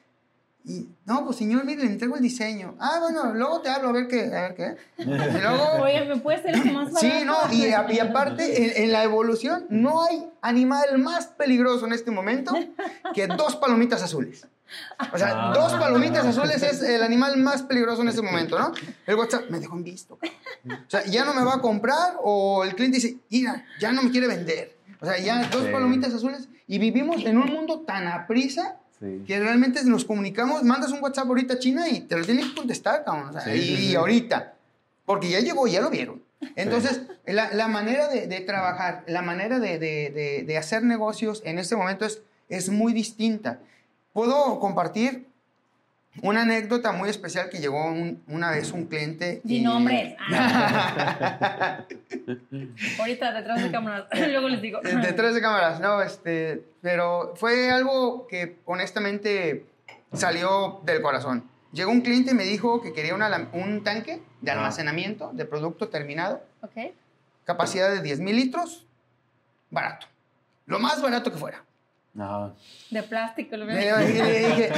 y, 0.65 0.87
no, 1.05 1.25
pues 1.25 1.35
señor, 1.37 1.65
mire, 1.65 1.83
le 1.83 1.89
entrego 1.91 2.15
el 2.15 2.21
diseño. 2.21 2.75
Ah, 2.79 2.99
bueno, 3.01 3.33
luego 3.33 3.59
te 3.61 3.67
hablo 3.69 3.89
a 3.89 3.91
ver 3.91 4.07
qué. 4.07 4.33
A 4.33 4.41
ver 4.43 4.55
qué. 4.55 4.75
Y 4.97 5.03
luego, 5.41 5.83
Oye, 5.83 6.05
¿me 6.05 6.17
puede 6.21 6.41
ser 6.41 6.55
más 6.71 6.85
barato? 6.93 6.99
Sí, 6.99 7.11
no, 7.25 7.35
y, 7.51 7.65
a- 7.73 7.85
y 7.91 7.99
aparte, 7.99 8.63
en, 8.77 8.83
en 8.85 8.91
la 8.93 9.03
evolución, 9.03 9.65
no 9.69 10.03
hay 10.05 10.29
animal 10.41 10.97
más 10.99 11.27
peligroso 11.27 11.85
en 11.85 11.91
este 11.91 12.11
momento 12.11 12.53
que 13.13 13.27
dos 13.27 13.57
palomitas 13.57 14.01
azules. 14.03 14.47
O 15.13 15.17
sea, 15.17 15.49
Ah. 15.49 15.53
dos 15.53 15.73
palomitas 15.73 16.25
azules 16.25 16.63
es 16.63 16.81
el 16.81 17.03
animal 17.03 17.35
más 17.37 17.61
peligroso 17.63 18.01
en 18.01 18.07
este 18.07 18.21
momento, 18.21 18.57
¿no? 18.57 18.71
El 19.05 19.15
WhatsApp 19.15 19.49
me 19.49 19.59
dejó 19.59 19.75
en 19.75 19.83
visto. 19.83 20.17
O 20.17 20.89
sea, 20.89 21.03
ya 21.05 21.25
no 21.25 21.33
me 21.33 21.43
va 21.43 21.55
a 21.55 21.59
comprar 21.59 22.15
o 22.23 22.63
el 22.63 22.73
cliente 22.73 22.99
dice, 22.99 23.17
mira, 23.29 23.65
ya 23.81 23.91
no 23.91 24.01
me 24.01 24.11
quiere 24.11 24.27
vender. 24.27 24.77
O 25.01 25.05
sea, 25.05 25.17
ya 25.19 25.49
dos 25.49 25.65
Sí. 25.65 25.71
palomitas 25.73 26.13
azules 26.13 26.47
y 26.67 26.77
vivimos 26.79 27.25
en 27.25 27.37
un 27.37 27.47
mundo 27.51 27.81
tan 27.81 28.07
aprisa 28.07 28.77
Sí. 28.99 29.21
que 29.27 29.37
realmente 29.39 29.83
nos 29.83 30.05
comunicamos, 30.05 30.63
mandas 30.63 30.91
un 30.91 31.03
WhatsApp 31.03 31.27
ahorita 31.27 31.55
a 31.55 31.59
China 31.59 31.89
y 31.89 32.01
te 32.01 32.15
lo 32.15 32.23
tienen 32.23 32.47
que 32.49 32.55
contestar, 32.55 33.03
cabrón. 33.03 33.29
O 33.29 33.33
sea, 33.33 33.41
Sí, 33.41 33.51
y, 33.51 33.77
sí, 33.89 33.95
ahorita. 33.95 34.53
Porque 35.05 35.29
ya 35.29 35.39
llegó, 35.41 35.67
ya 35.67 35.81
lo 35.81 35.89
vieron. 35.89 36.21
Entonces, 36.55 37.01
la, 37.25 37.53
la 37.53 37.67
manera 37.67 38.07
de, 38.07 38.27
de 38.27 38.39
trabajar, 38.41 39.03
la 39.07 39.21
manera 39.21 39.59
de, 39.59 39.77
de- 39.79 40.09
de- 40.11 40.43
de 40.47 40.57
hacer 40.57 40.83
negocios 40.83 41.41
en 41.43 41.59
este 41.59 41.75
momento 41.75 42.05
es, 42.05 42.21
es 42.47 42.69
muy 42.69 42.93
distinta. 42.93 43.59
Puedo 44.13 44.59
compartir 44.59 45.27
una 46.21 46.43
anécdota 46.43 46.91
muy 46.91 47.09
especial 47.09 47.49
que 47.49 47.59
llegó 47.59 47.85
un- 47.85 48.21
una 48.27 48.51
vez 48.51 48.71
un 48.71 48.85
cliente. 48.85 49.41
Y- 49.45 49.61
nombres. 49.61 50.15
Ah. 50.29 51.85
Ahorita 52.99 53.31
detrás 53.33 53.63
de 53.63 53.71
cámaras. 53.71 54.05
Luego 54.13 54.49
les 54.49 54.61
digo. 54.61 54.79
Detrás 54.81 55.33
de 55.35 55.41
cámaras, 55.41 55.79
no, 55.79 56.01
este, 56.01 56.63
pero 56.81 57.33
fue 57.35 57.71
algo 57.71 58.27
que 58.27 58.57
honestamente 58.65 59.65
salió 60.13 60.81
del 60.85 61.01
corazón. 61.01 61.49
Llegó 61.71 61.91
un 61.91 62.01
cliente 62.01 62.31
y 62.31 62.33
me 62.35 62.43
dijo 62.43 62.81
que 62.81 62.93
quería 62.93 63.15
una 63.15 63.49
un 63.53 63.83
tanque 63.83 64.21
de 64.41 64.51
almacenamiento 64.51 65.31
de 65.33 65.45
producto 65.45 65.89
terminado, 65.89 66.43
Ok. 66.61 66.93
capacidad 67.45 67.89
de 67.89 68.01
10 68.01 68.19
mil 68.19 68.35
litros, 68.35 68.85
barato. 69.71 70.05
Lo 70.67 70.77
más 70.79 71.01
barato 71.01 71.31
que 71.31 71.37
fuera. 71.37 71.63
Ajá. 72.17 72.53
De 72.91 73.03
plástico. 73.03 73.57
Lo 73.57 73.65
Le 73.65 73.73
le 73.73 74.05
dije, 74.05 74.71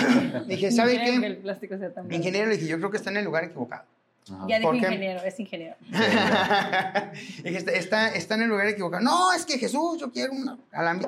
dije, 0.48 0.72
¿sabe 0.72 0.98
que 1.00 1.20
qué? 1.20 1.26
el 1.26 1.38
plástico 1.38 1.78
sea 1.78 1.94
tan 1.94 2.12
Ingeniero, 2.12 2.48
le 2.48 2.56
dije, 2.58 2.68
yo 2.70 2.78
creo 2.78 2.92
que 2.92 2.98
está 2.98 3.10
en 3.10 3.18
el 3.18 3.26
lugar 3.26 3.44
equivocado. 3.44 3.84
Ajá. 4.32 4.46
Ya 4.50 4.58
dijo 4.60 4.74
ingeniero, 4.74 5.22
es 5.24 5.40
ingeniero. 5.40 5.76
Dije, 7.44 7.58
está, 7.58 7.72
está, 7.72 8.08
está 8.10 8.36
en 8.36 8.42
el 8.44 8.48
lugar 8.50 8.68
equivocado. 8.68 9.04
No, 9.04 9.32
es 9.34 9.46
que 9.46 9.58
Jesús, 9.60 10.00
yo 10.00 10.12
quiero 10.12 10.34
una- 10.34 10.58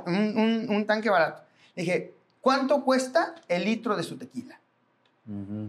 un, 0.05 0.37
un- 0.37 0.65
un 0.69 0.85
tanque 0.85 1.09
barato. 1.09 1.41
Dije, 1.75 2.13
¿cuánto 2.41 2.83
cuesta 2.83 3.35
el 3.47 3.65
litro 3.65 3.95
de 3.95 4.03
su 4.03 4.17
tequila? 4.17 4.59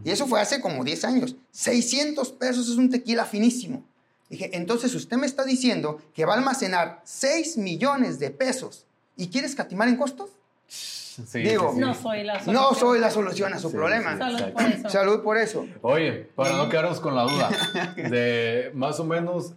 Y 0.05 0.11
eso 0.11 0.27
fue 0.29 0.41
hace 0.41 0.61
como 0.61 0.85
10 0.85 1.05
años. 1.05 1.35
600 1.51 2.31
pesos 2.33 2.69
es 2.69 2.77
un 2.77 2.91
tequila 2.91 3.25
finísimo. 3.25 3.83
Dije, 4.31 4.51
entonces 4.53 4.95
usted 4.95 5.17
me 5.17 5.27
está 5.27 5.45
diciendo 5.45 6.01
que 6.15 6.25
va 6.27 6.35
a 6.35 6.37
almacenar 6.39 7.01
6 7.05 7.57
millones 7.57 8.19
de 8.21 8.31
pesos 8.31 8.85
y 9.17 9.29
quiere 9.29 9.47
escatimar 9.49 9.89
en 9.89 9.97
costos? 9.97 10.31
Sí, 10.69 11.41
Digo, 11.41 11.71
sí, 11.71 11.75
sí. 11.77 11.81
No 11.81 11.95
soy 11.95 12.23
la 12.23 12.35
solución. 12.35 12.55
No 12.55 12.75
soy 12.75 12.99
la 13.01 13.11
solución 13.11 13.53
a 13.55 13.59
su 13.59 13.71
Sí, 13.71 13.77
problema. 13.77 14.13
sí. 14.13 14.19
Salud 14.19 14.39
por 14.53 14.63
Exacto. 14.63 14.79
eso. 14.79 14.89
Salud 14.91 15.23
por 15.23 15.37
eso. 15.39 15.67
Oye, 15.83 16.13
para 16.37 16.57
no 16.57 16.69
quedarnos 16.69 17.01
con 17.01 17.17
la 17.17 17.23
duda, 17.25 17.51
de 17.97 18.71
más 18.75 19.01
o 19.01 19.05
menos, 19.05 19.55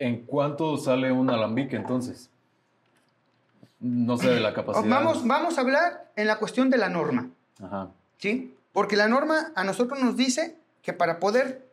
¿en 0.00 0.22
cuánto 0.24 0.76
sale 0.78 1.12
un 1.12 1.30
alambique 1.30 1.76
entonces? 1.76 2.28
No 3.78 4.16
sé, 4.18 4.30
de 4.30 4.40
la 4.40 4.52
capacidad. 4.52 4.88
Vamos, 4.88 5.26
vamos 5.26 5.56
a 5.58 5.60
hablar 5.60 6.10
en 6.16 6.26
la 6.26 6.38
cuestión 6.38 6.70
de 6.70 6.78
la 6.78 6.88
norma. 6.88 7.30
Ajá. 7.62 7.88
¿sí? 8.18 8.54
Porque 8.72 8.96
la 8.96 9.08
norma 9.08 9.52
a 9.54 9.64
nosotros 9.64 10.00
nos 10.00 10.16
dice 10.16 10.56
que 10.82 10.92
para 10.92 11.18
poder 11.20 11.66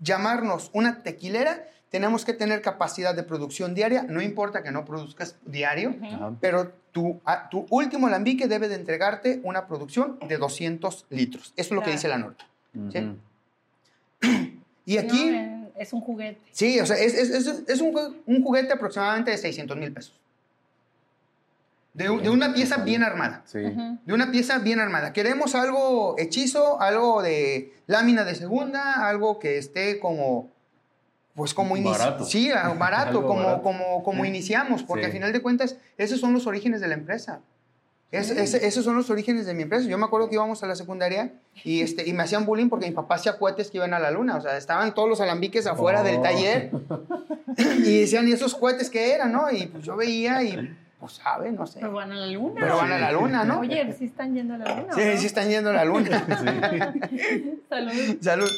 llamarnos 0.00 0.70
una 0.72 1.02
tequilera 1.02 1.64
tenemos 1.94 2.24
que 2.24 2.32
tener 2.32 2.60
capacidad 2.60 3.14
de 3.14 3.22
producción 3.22 3.72
diaria, 3.72 4.02
no 4.02 4.20
importa 4.20 4.64
que 4.64 4.72
no 4.72 4.84
produzcas 4.84 5.36
diario, 5.46 5.94
pero 6.40 6.72
tu, 6.90 7.20
a- 7.24 7.48
tu 7.48 7.66
último 7.70 8.08
alambique 8.08 8.48
debe 8.48 8.66
de 8.66 8.74
entregarte 8.74 9.38
una 9.44 9.68
producción 9.68 10.18
de 10.26 10.36
200 10.36 11.06
litros. 11.10 11.52
Eso 11.56 11.68
es 11.68 11.70
lo 11.70 11.82
que 11.84 11.92
dice 11.92 12.08
la 12.08 12.18
norma. 12.18 12.36
Y 14.86 14.98
aquí, 14.98 15.26
No, 15.30 15.36
eh, 15.38 15.72
es 15.76 15.92
un 15.92 16.00
juguete. 16.00 16.40
sí, 16.50 16.80
o 16.80 16.84
sea, 16.84 16.96
es, 16.96 17.14
es- 17.14 17.30
es- 17.30 17.62
es 17.68 17.80
un, 17.80 17.94
un 18.26 18.42
juguete 18.42 18.72
aproximadamente 18.72 19.30
de 19.30 19.38
600 19.38 19.76
mil 19.76 19.92
pesos. 19.92 20.14
De, 21.94 22.10
un- 22.10 22.22
de 22.24 22.28
una 22.28 22.52
pieza 22.52 22.78
bien 22.78 23.04
armada. 23.04 23.42
Sí. 23.46 23.60
De 23.60 24.12
una 24.12 24.32
pieza 24.32 24.58
bien 24.58 24.80
armada. 24.80 25.12
Queremos 25.12 25.54
algo 25.54 26.16
hechizo, 26.18 26.80
algo 26.80 27.22
de 27.22 27.72
lámina 27.86 28.24
de 28.24 28.34
segunda, 28.34 29.08
algo 29.08 29.38
que 29.38 29.58
esté 29.58 30.00
como, 30.00 30.50
pues 31.34 31.52
como 31.54 31.76
inici- 31.76 31.98
Barato. 31.98 32.24
Sí, 32.24 32.50
barato, 32.78 33.26
como, 33.26 33.42
barato. 33.44 33.62
como, 33.62 34.02
como 34.02 34.24
iniciamos, 34.24 34.82
porque 34.82 35.04
Sí. 35.04 35.06
al 35.06 35.12
final 35.12 35.32
de 35.32 35.42
cuentas, 35.42 35.76
esos 35.98 36.20
son 36.20 36.32
los 36.32 36.46
orígenes 36.46 36.80
de 36.80 36.88
la 36.88 36.94
empresa. 36.94 37.40
Es- 38.12 38.30
esos 38.30 38.84
son 38.84 38.94
los 38.94 39.10
orígenes 39.10 39.44
de 39.44 39.54
mi 39.54 39.64
empresa. 39.64 39.88
Yo 39.88 39.98
me 39.98 40.04
acuerdo 40.04 40.28
que 40.28 40.36
íbamos 40.36 40.62
a 40.62 40.68
la 40.68 40.76
secundaria 40.76 41.32
y, 41.64 41.80
este, 41.80 42.08
y 42.08 42.12
me 42.12 42.22
hacían 42.22 42.46
bullying 42.46 42.68
porque 42.68 42.86
mi 42.86 42.92
papá 42.92 43.16
hacía 43.16 43.36
cohetes 43.38 43.72
que 43.72 43.78
iban 43.78 43.92
a 43.92 43.98
la 43.98 44.12
luna. 44.12 44.36
O 44.36 44.40
sea, 44.40 44.56
estaban 44.56 44.94
todos 44.94 45.08
los 45.08 45.20
alambiques 45.20 45.66
afuera 45.66 46.04
del 46.04 46.18
Oh. 46.18 46.22
taller 46.22 46.70
y 47.58 48.00
decían, 48.02 48.28
¿y 48.28 48.32
esos 48.32 48.54
cohetes 48.54 48.88
qué 48.88 49.12
eran? 49.14 49.32
¿no? 49.32 49.50
Y 49.50 49.66
pues 49.66 49.82
yo 49.84 49.96
veía 49.96 50.44
y, 50.44 50.76
pues, 51.00 51.14
sabe, 51.14 51.50
no 51.50 51.66
sé. 51.66 51.80
Pero 51.80 51.92
van 51.92 52.12
a 52.12 52.14
la 52.14 52.26
luna. 52.28 52.60
Pero 52.60 52.76
van 52.76 52.92
a 52.92 52.98
la 53.00 53.10
luna, 53.10 53.44
¿no? 53.44 53.58
Oye, 53.58 53.92
sí 53.98 54.04
están 54.04 54.32
yendo 54.32 54.54
a 54.54 54.58
la 54.58 54.76
luna. 54.76 54.92
Sí, 54.94 55.00
¿no? 55.12 55.18
sí 55.20 55.26
están 55.26 55.48
yendo 55.48 55.70
a 55.70 55.72
la 55.72 55.84
luna. 55.84 56.24
Salud. 57.68 57.92
Salud. 58.20 58.48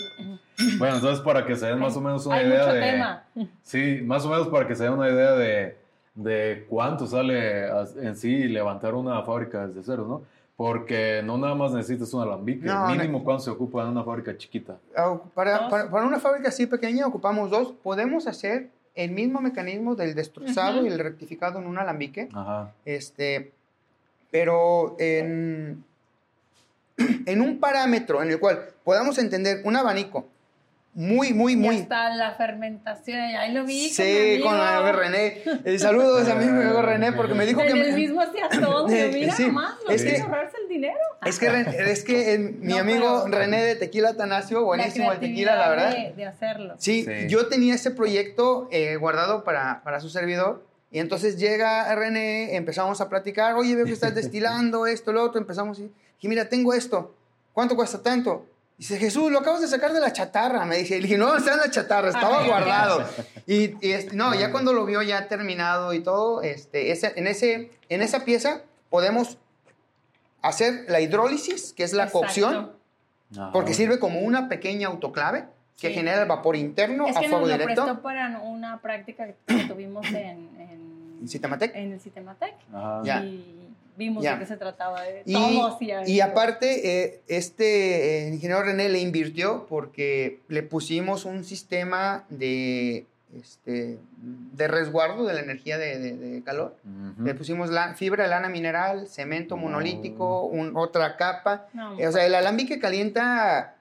Bueno, 0.78 0.96
entonces 0.96 1.20
para 1.24 1.44
que 1.44 1.56
se 1.56 1.66
den 1.66 1.78
más 1.78 1.96
o 1.96 2.00
menos 2.00 2.24
una 2.26 2.36
Hay 2.36 2.46
idea 2.46 2.60
mucho 2.64 2.72
de... 2.74 2.80
tema. 2.80 3.24
Sí, 3.62 4.00
más 4.04 4.24
o 4.24 4.30
menos 4.30 4.48
para 4.48 4.66
que 4.66 4.74
se 4.74 4.84
den 4.84 4.92
una 4.94 5.08
idea 5.08 5.32
de, 5.32 5.76
de 6.14 6.66
cuánto 6.68 7.06
sale 7.06 7.66
en 8.00 8.16
sí 8.16 8.44
levantar 8.48 8.94
una 8.94 9.22
fábrica 9.22 9.66
desde 9.66 9.82
cero, 9.82 10.06
¿no? 10.08 10.22
Porque 10.56 11.20
no 11.22 11.36
nada 11.36 11.54
más 11.54 11.72
necesitas 11.72 12.12
un 12.14 12.22
alambique. 12.22 12.64
No, 12.66 12.86
Mínimo 12.88 13.22
cuánto 13.22 13.44
se 13.44 13.50
ocupa 13.50 13.82
en 13.82 13.88
una 13.88 14.02
fábrica 14.02 14.34
chiquita. 14.38 14.76
Ah, 14.96 15.18
Para, 15.34 15.68
para, 15.68 15.90
para 15.90 16.06
una 16.06 16.18
fábrica 16.18 16.48
así 16.48 16.66
pequeña 16.66 17.06
ocupamos 17.06 17.50
dos. 17.50 17.74
Podemos 17.82 18.26
hacer 18.26 18.70
el 18.94 19.10
mismo 19.10 19.42
mecanismo 19.42 19.94
del 19.94 20.14
destrozado 20.14 20.78
Ujú. 20.78 20.86
y 20.86 20.88
el 20.90 20.98
rectificado 20.98 21.58
en 21.58 21.66
un 21.66 21.76
alambique. 21.76 22.30
Ajá. 22.32 22.72
Este, 22.86 23.52
pero 24.30 24.96
en, 24.98 25.84
en 27.26 27.40
un 27.42 27.58
parámetro 27.60 28.22
en 28.22 28.30
el 28.30 28.40
cual 28.40 28.60
podamos 28.84 29.18
entender 29.18 29.60
un 29.64 29.76
abanico 29.76 30.26
muy, 30.96 31.34
muy, 31.34 31.52
Ya 31.54 31.60
muy... 31.60 31.76
está 31.76 32.08
la 32.16 32.32
fermentación, 32.36 33.18
ahí 33.18 33.52
lo 33.52 33.64
vi. 33.64 33.90
Sí, 33.90 34.40
con 34.42 34.52
mi 34.52 34.58
la 34.58 34.78
amigo. 34.78 34.98
René. 34.98 35.42
Eh, 35.66 35.78
saludos 35.78 36.26
a 36.26 36.34
mi 36.36 36.44
amigo 36.46 36.80
René 36.80 37.12
porque 37.12 37.34
me 37.34 37.44
dijo 37.44 37.60
que... 37.60 37.68
El 37.68 37.74
me- 37.78 37.92
mismo 37.92 38.22
hacía 38.22 38.48
todo, 38.48 38.88
Eh, 38.90 39.10
mira 39.12 39.36
sí, 39.36 39.44
es 39.90 40.02
que 40.02 40.14
que- 40.14 40.22
ahorrarse 40.22 40.56
el 40.62 40.68
dinero. 40.70 40.96
Es 41.26 41.38
que, 41.38 41.46
es 41.92 42.02
que 42.02 42.32
eh, 42.34 42.38
mi 42.60 42.72
No, 42.72 42.78
amigo 42.78 43.22
pero- 43.26 43.38
René 43.38 43.62
de 43.62 43.76
Tequila 43.76 44.16
Tanasio, 44.16 44.64
buenísimo 44.64 45.12
el 45.12 45.20
tequila, 45.20 45.54
la 45.54 45.68
verdad. 45.68 45.90
De, 45.94 46.14
de 46.14 46.24
hacerlo. 46.26 46.74
Sí, 46.78 47.04
Sí. 47.04 47.28
yo 47.28 47.46
tenía 47.48 47.74
ese 47.74 47.90
proyecto 47.90 48.66
eh, 48.72 48.96
guardado 48.96 49.44
para, 49.44 49.82
para 49.84 50.00
su 50.00 50.08
servidor. 50.08 50.64
Y 50.90 51.00
entonces 51.00 51.36
llega 51.36 51.94
René, 51.94 52.56
empezamos 52.56 53.02
a 53.02 53.10
platicar, 53.10 53.54
oye, 53.56 53.76
veo 53.76 53.84
que 53.84 53.92
estás 53.92 54.14
destilando 54.14 54.86
esto, 54.86 55.12
lo 55.12 55.22
otro, 55.24 55.38
empezamos 55.40 55.78
y 55.78 55.82
dije, 55.82 56.28
mira, 56.28 56.48
tengo 56.48 56.72
esto, 56.72 57.14
¿cuánto 57.52 57.76
cuesta 57.76 58.02
tanto? 58.02 58.46
Dice, 58.78 58.98
Jesús, 58.98 59.32
lo 59.32 59.38
acabas 59.38 59.62
de 59.62 59.68
sacar 59.68 59.92
de 59.94 60.00
la 60.00 60.12
chatarra, 60.12 60.64
me 60.66 60.76
dice. 60.76 60.96
Y 60.96 61.00
le 61.00 61.08
dije, 61.08 61.18
no, 61.18 61.34
está 61.34 61.52
en 61.54 61.58
la 61.60 61.70
chatarra, 61.70 62.08
estaba 62.08 62.40
Ay, 62.42 62.46
guardado. 62.48 63.04
Y, 63.46 63.74
y 63.86 63.92
este, 63.92 64.14
no, 64.14 64.34
ya 64.34 64.50
cuando 64.52 64.72
lo 64.74 64.84
vio 64.84 65.00
ya 65.02 65.28
terminado 65.28 65.94
y 65.94 66.00
todo, 66.00 66.42
este, 66.42 66.90
ese, 66.92 67.12
en, 67.16 67.26
ese, 67.26 67.70
en 67.88 68.02
esa 68.02 68.24
pieza 68.24 68.60
podemos 68.90 69.38
hacer 70.42 70.84
la 70.88 71.00
hidrólisis, 71.00 71.72
que 71.72 71.84
es 71.84 71.92
la 71.94 72.04
Exacto. 72.04 72.20
cocción, 72.20 72.72
Ajá. 73.32 73.50
porque 73.52 73.72
sirve 73.74 73.98
como 73.98 74.20
una 74.20 74.48
pequeña 74.48 74.88
autoclave 74.88 75.46
que 75.80 75.88
Sí. 75.88 75.94
genera 75.94 76.22
el 76.22 76.28
vapor 76.28 76.56
interno 76.56 77.06
Es 77.06 77.16
a 77.16 77.20
que 77.20 77.28
fuego 77.28 77.40
nos 77.46 77.48
lo 77.50 77.54
directo. 77.58 77.82
prestó 77.84 78.02
para 78.02 78.38
una 78.40 78.80
práctica 78.80 79.26
que 79.46 79.64
tuvimos 79.64 80.06
en, 80.08 80.48
en, 81.20 81.28
Citamatec. 81.28 81.74
en 81.74 81.92
el 81.92 82.00
Cinematec. 82.00 82.54
Ajá. 82.72 83.00
Ya. 83.04 83.24
Y 83.24 83.65
vimos 83.96 84.22
Ya. 84.22 84.34
de 84.34 84.40
qué 84.40 84.46
se 84.46 84.56
trataba. 84.56 85.02
De 85.02 85.22
Y, 85.26 85.36
y, 85.36 86.12
y 86.12 86.20
aparte, 86.20 87.04
eh, 87.04 87.20
este 87.28 88.26
eh, 88.26 88.28
ingeniero 88.28 88.62
René 88.62 88.88
le 88.88 89.00
invirtió 89.00 89.66
porque 89.68 90.40
le 90.48 90.62
pusimos 90.62 91.24
un 91.24 91.44
sistema 91.44 92.24
de, 92.30 93.06
este, 93.38 93.98
de 94.18 94.68
resguardo 94.68 95.26
de 95.26 95.34
la 95.34 95.40
energía 95.40 95.78
de, 95.78 95.98
de- 95.98 96.16
de 96.16 96.42
calor. 96.42 96.76
Ujú. 96.84 97.24
Le 97.24 97.34
pusimos 97.34 97.70
la, 97.70 97.94
fibra 97.94 98.24
de 98.24 98.30
lana 98.30 98.48
mineral, 98.48 99.08
cemento 99.08 99.56
monolítico, 99.56 100.44
un- 100.44 100.76
otra 100.76 101.16
capa. 101.16 101.66
No, 101.72 101.98
Eh, 101.98 102.06
O 102.06 102.12
sea, 102.12 102.24
el 102.26 102.34
alambique 102.34 102.78
calienta 102.78 103.74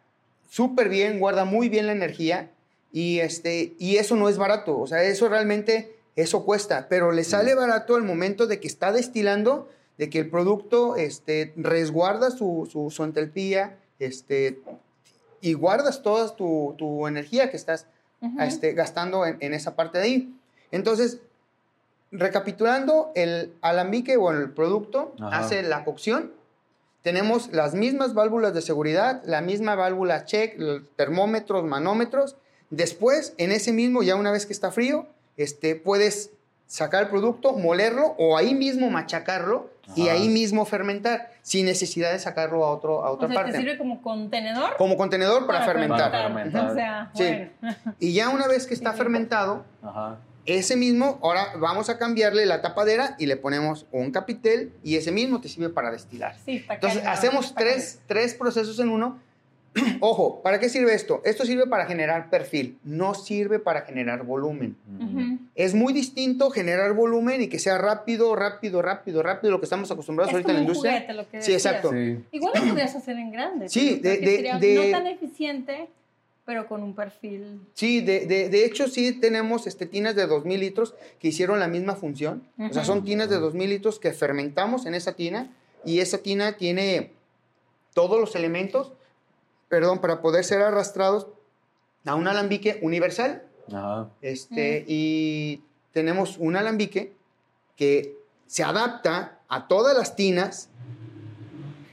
súper 0.50 0.90
bien, 0.90 1.20
guarda 1.20 1.46
muy 1.46 1.70
bien 1.70 1.86
la 1.88 1.92
energía 1.94 2.50
y, 2.92 3.20
este, 3.20 3.74
y 3.78 3.98
eso 3.98 4.16
no 4.16 4.30
es 4.30 4.38
barato. 4.38 4.80
O 4.80 4.88
sea, 4.88 5.04
eso 5.04 5.28
realmente, 5.28 5.96
eso 6.16 6.46
cuesta, 6.46 6.88
pero 6.90 7.12
le 7.12 7.24
sale 7.26 7.56
barato 7.56 7.98
el 7.98 8.04
momento 8.04 8.48
de 8.48 8.60
que 8.62 8.68
está 8.68 8.92
destilando, 8.94 9.70
de 9.98 10.10
que 10.10 10.20
el 10.20 10.30
producto 10.30 10.96
este, 10.96 11.54
resguarda 11.56 12.32
su, 12.32 12.68
su, 12.72 12.90
su 12.92 13.04
entalpía 13.04 13.78
este, 14.00 14.60
y 15.42 15.54
guardas 15.54 16.02
toda 16.02 16.36
tu, 16.36 16.76
tu 16.78 17.08
energía 17.08 17.50
que 17.50 17.58
estás 17.58 17.88
este, 18.40 18.74
gastando 18.74 19.26
en, 19.26 19.38
en 19.40 19.54
esa 19.54 19.76
parte 19.76 20.00
de 20.00 20.04
ahí. 20.04 20.36
Entonces, 20.72 21.20
recapitulando, 22.12 23.12
el 23.16 23.54
alambique 23.62 24.18
o 24.18 24.32
el 24.32 24.52
producto 24.52 25.14
Ajá. 25.20 25.40
hace 25.40 25.64
la 25.64 25.84
cocción. 25.84 26.34
Tenemos 27.02 27.52
las 27.54 27.76
mismas 27.76 28.16
válvulas 28.16 28.54
de 28.54 28.62
seguridad, 28.62 29.22
la 29.26 29.42
misma 29.42 29.76
válvula 29.76 30.26
check, 30.26 30.60
termómetros, 30.96 31.64
manómetros. 31.64 32.36
Después, 32.72 33.36
en 33.38 33.52
ese 33.52 33.72
mismo, 33.74 34.02
ya 34.02 34.16
una 34.16 34.32
vez 34.32 34.48
que 34.48 34.54
está 34.54 34.72
frío, 34.72 35.06
este, 35.38 35.76
puedes 35.76 36.32
sacar 36.68 37.04
el 37.04 37.10
producto, 37.10 37.54
molerlo 37.54 38.16
o 38.18 38.38
ahí 38.38 38.56
mismo 38.56 38.90
machacarlo 38.90 39.70
y 39.96 40.08
ahí 40.08 40.30
mismo 40.30 40.66
fermentar, 40.66 41.32
sin 41.42 41.66
necesidad 41.66 42.12
de 42.12 42.20
sacarlo 42.20 42.66
a, 42.66 42.72
otro, 42.72 43.04
a 43.06 43.12
otra 43.12 43.28
o 43.28 43.30
sea, 43.30 43.36
parte. 43.36 43.52
te 43.52 43.58
sirve 43.60 43.78
como 43.78 44.02
contenedor 44.02 44.76
Como 44.78 44.98
contenedor 44.98 45.46
para, 45.46 45.64
fermentar. 45.66 46.12
Para 46.12 46.24
fermentar. 46.24 46.72
O 46.72 46.74
sea, 46.74 47.12
Sí. 47.14 47.24
bueno. 47.62 47.76
Y 48.00 48.14
ya 48.14 48.30
una 48.30 48.48
vez 48.48 48.66
que 48.66 48.74
está 48.76 48.92
Sí. 48.94 48.98
fermentado, 48.98 49.64
Ajá. 49.84 50.18
ese 50.46 50.76
mismo, 50.76 51.20
ahora 51.24 51.54
vamos 51.60 51.90
a 51.90 51.98
cambiarle 51.98 52.46
la 52.46 52.62
tapadera 52.62 53.16
y 53.20 53.26
le 53.26 53.36
ponemos 53.38 53.86
un 53.92 54.12
capitel 54.12 54.74
y 54.84 54.96
ese 54.96 55.12
mismo 55.12 55.42
te 55.42 55.50
sirve 55.50 55.70
para 55.70 55.92
destilar. 55.92 56.36
Sí, 56.46 56.58
está 56.58 56.76
Entonces, 56.76 57.06
hacemos 57.06 57.54
tres, 57.56 58.00
tres 58.08 58.34
procesos 58.34 58.80
en 58.80 58.90
uno. 58.90 59.20
Ojo, 60.00 60.42
¿para 60.42 60.60
qué 60.60 60.70
sirve 60.70 60.94
esto? 60.94 61.22
Esto 61.26 61.46
sirve 61.46 61.68
para 61.68 61.86
generar 61.86 62.30
perfil, 62.30 62.78
no 62.84 63.14
sirve 63.14 63.60
para 63.60 63.82
generar 63.82 64.24
volumen. 64.24 64.76
Es 65.56 65.74
muy 65.74 65.92
distinto 65.94 66.50
generar 66.50 66.94
volumen 66.94 67.42
y 67.42 67.48
que 67.48 67.60
sea 67.60 67.78
rápido, 67.78 68.36
rápido, 68.36 68.82
rápido, 68.82 69.22
rápido, 69.24 69.52
lo 69.52 69.60
que 69.60 69.66
estamos 69.66 69.92
acostumbrados 69.92 70.30
Es 70.32 70.36
ahorita 70.36 70.52
en 70.52 70.56
la 70.58 70.62
un 70.62 70.68
industria. 70.68 70.92
juguete, 70.94 71.14
lo 71.14 71.30
que 71.30 71.42
Sí, 71.42 71.54
exacto. 71.54 71.92
Sí. 71.92 72.20
Igual 72.32 72.54
lo 72.56 72.68
podrías 72.70 72.96
hacer 72.96 73.18
en 73.18 73.32
grande. 73.32 73.70
Sí, 73.70 73.96
de- 73.96 74.18
de- 74.18 74.36
sería 74.36 74.60
de- 74.60 74.76
no 74.92 74.98
tan 74.98 75.08
eficiente, 75.08 75.88
pero 76.46 76.68
con 76.68 76.82
un 76.84 76.94
perfil. 76.94 77.60
Sí, 77.74 78.02
de, 78.02 78.26
de- 78.28 78.50
de 78.50 78.66
hecho 78.66 78.88
sí 78.88 79.14
tenemos 79.14 79.66
este, 79.68 79.86
tinas 79.86 80.16
de 80.16 80.26
2.000 80.28 80.60
litros 80.60 80.94
que 81.20 81.30
hicieron 81.30 81.60
la 81.60 81.68
misma 81.68 81.96
función. 81.96 82.44
O 82.60 82.72
sea, 82.74 82.86
son 82.86 83.04
tinas 83.04 83.30
de 83.30 83.38
2.000 83.40 83.68
litros 83.68 84.00
que 84.00 84.14
fermentamos 84.14 84.86
en 84.86 84.96
esa 84.96 85.14
tina 85.14 85.52
y 85.84 86.00
esa 86.00 86.20
tina 86.20 86.54
tiene 86.54 87.12
todos 87.94 88.20
los 88.20 88.36
elementos, 88.36 88.92
perdón, 89.70 90.00
para 90.00 90.22
poder 90.22 90.44
ser 90.44 90.62
arrastrados 90.62 91.28
a 92.06 92.16
un 92.16 92.28
alambique 92.28 92.80
universal. 92.82 93.44
Ajá. 93.72 94.10
Este, 94.22 94.84
Y 94.88 95.62
tenemos 95.92 96.38
un 96.38 96.56
alambique 96.56 97.14
que 97.76 98.16
se 98.48 98.64
adapta 98.64 99.40
a 99.50 99.68
todas 99.68 99.98
las 99.98 100.16
tinas 100.16 100.70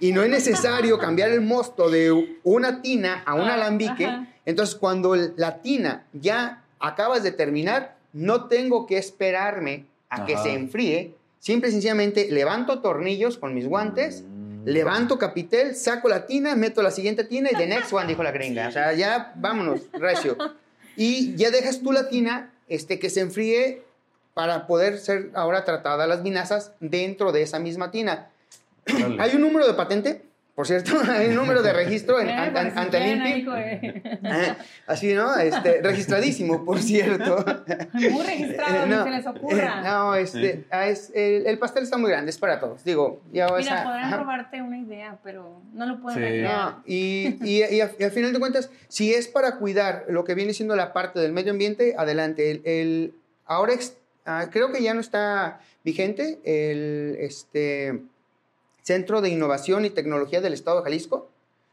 y 0.00 0.12
no 0.12 0.22
es 0.22 0.30
necesario 0.30 0.98
cambiar 0.98 1.30
el 1.30 1.40
mosto 1.40 1.88
de 1.90 2.38
una 2.42 2.82
tina 2.82 3.22
a 3.24 3.34
un 3.34 3.42
Ah, 3.48 3.54
alambique. 3.54 4.04
ajá. 4.06 4.26
Entonces, 4.44 4.74
cuando 4.74 5.14
la 5.14 5.62
tina 5.62 6.04
ya 6.12 6.64
acabas 6.80 7.22
de 7.22 7.30
terminar, 7.30 7.96
no 8.12 8.46
tengo 8.48 8.86
que 8.86 8.98
esperarme 8.98 9.86
a 10.10 10.26
que 10.26 10.36
se 10.36 10.52
enfríe. 10.52 11.14
Simple 11.38 11.68
y 11.68 11.72
sencillamente 11.72 12.28
levanto 12.30 12.80
tornillos 12.80 13.38
con 13.38 13.54
mis 13.54 13.66
guantes, 13.68 14.22
Mm. 14.22 14.31
Levanto 14.64 15.18
capitel, 15.18 15.74
saco 15.74 16.08
la 16.08 16.26
tina, 16.26 16.54
meto 16.54 16.82
la 16.82 16.90
siguiente 16.90 17.24
tina 17.24 17.50
y 17.50 17.56
the 17.56 17.66
next 17.66 17.92
one, 17.92 18.06
dijo 18.06 18.22
la 18.22 18.32
gringa. 18.32 18.68
O 18.68 18.72
sea, 18.72 18.92
ya 18.92 19.32
vámonos, 19.36 19.80
recio. 19.92 20.36
Y 20.96 21.34
ya 21.36 21.50
dejas 21.50 21.80
tú 21.80 21.92
la 21.92 22.08
tina 22.08 22.50
este, 22.68 22.98
que 22.98 23.10
se 23.10 23.20
enfríe 23.20 23.82
para 24.34 24.66
poder 24.66 24.98
ser 24.98 25.30
ahora 25.34 25.64
tratada 25.64 26.06
las 26.06 26.22
vinazas 26.22 26.72
dentro 26.80 27.32
de 27.32 27.42
esa 27.42 27.58
misma 27.58 27.90
tina. 27.90 28.30
Hay 29.18 29.34
un 29.34 29.42
número 29.42 29.66
de 29.66 29.74
patente, 29.74 30.22
por 30.62 30.68
cierto, 30.68 30.92
hay 31.10 31.26
un 31.30 31.34
número 31.34 31.60
de 31.60 31.72
registro 31.72 32.20
en, 32.20 32.28
Eh, 32.28 32.32
ante, 32.34 32.60
por 32.62 32.70
si 32.72 32.78
ante 32.78 32.96
el 32.98 33.16
INPI. 33.36 33.50
eh. 33.56 34.54
Así, 34.86 35.12
¿no? 35.12 35.36
Este, 35.36 35.82
registradísimo, 35.82 36.64
por 36.64 36.78
cierto. 36.80 37.44
Muy 37.94 38.22
registrado, 38.24 38.84
Eh, 38.84 38.86
ni 38.86 38.94
se 39.02 39.10
les 39.10 39.26
ocurra. 39.26 39.80
eh, 39.80 39.84
no, 39.84 40.14
este, 40.14 40.64
ah, 40.70 40.86
es- 40.86 41.10
el, 41.16 41.48
el 41.48 41.58
pastel 41.58 41.82
está 41.82 41.98
muy 41.98 42.10
grande, 42.12 42.30
es 42.30 42.38
para 42.38 42.60
todos. 42.60 42.84
Digo, 42.84 43.20
ya 43.32 43.48
Mira, 43.56 43.80
a- 43.80 43.84
podrán 43.84 44.04
ajá. 44.04 44.16
robarte 44.18 44.62
una 44.62 44.78
idea, 44.78 45.18
pero 45.24 45.60
no 45.72 45.84
lo 45.84 46.00
pueden 46.00 46.32
Sí. 46.32 46.42
No, 46.42 46.82
y, 46.86 47.38
y, 47.42 47.56
y 47.64 47.80
a- 47.80 47.90
y 47.98 48.04
al 48.04 48.10
final 48.12 48.32
de 48.32 48.38
cuentas, 48.38 48.70
si 48.86 49.12
es 49.12 49.26
para 49.26 49.56
cuidar 49.56 50.04
lo 50.08 50.22
que 50.22 50.36
viene 50.36 50.54
siendo 50.54 50.76
la 50.76 50.92
parte 50.92 51.18
del 51.18 51.32
medio 51.32 51.50
ambiente, 51.50 51.96
adelante. 51.98 52.52
El, 52.52 52.62
el- 52.64 53.14
ahora 53.46 53.72
ex- 53.72 53.96
ah, 54.26 54.46
creo 54.52 54.70
que 54.70 54.80
ya 54.80 54.94
no 54.94 55.00
está 55.00 55.58
vigente 55.84 56.38
el 56.44 57.16
este, 57.18 58.00
Centro 58.82 59.20
de 59.20 59.28
Innovación 59.30 59.84
y 59.84 59.90
Tecnología 59.90 60.40
del 60.40 60.52
Estado 60.52 60.78
de 60.78 60.84
Jalisco. 60.84 61.30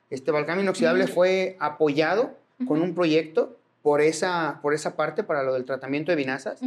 Este 0.10 0.32
Balcán 0.32 0.60
Inoxidable 0.60 1.08
fue 1.08 1.58
apoyado 1.60 2.36
con 2.68 2.82
un 2.82 2.94
proyecto 2.96 3.56
por 3.82 4.02
esa, 4.02 4.60
por 4.62 4.74
esa 4.74 4.96
parte 4.96 5.24
para 5.24 5.44
lo 5.44 5.54
del 5.54 5.64
tratamiento 5.66 6.12
de 6.12 6.16
vinazas. 6.18 6.60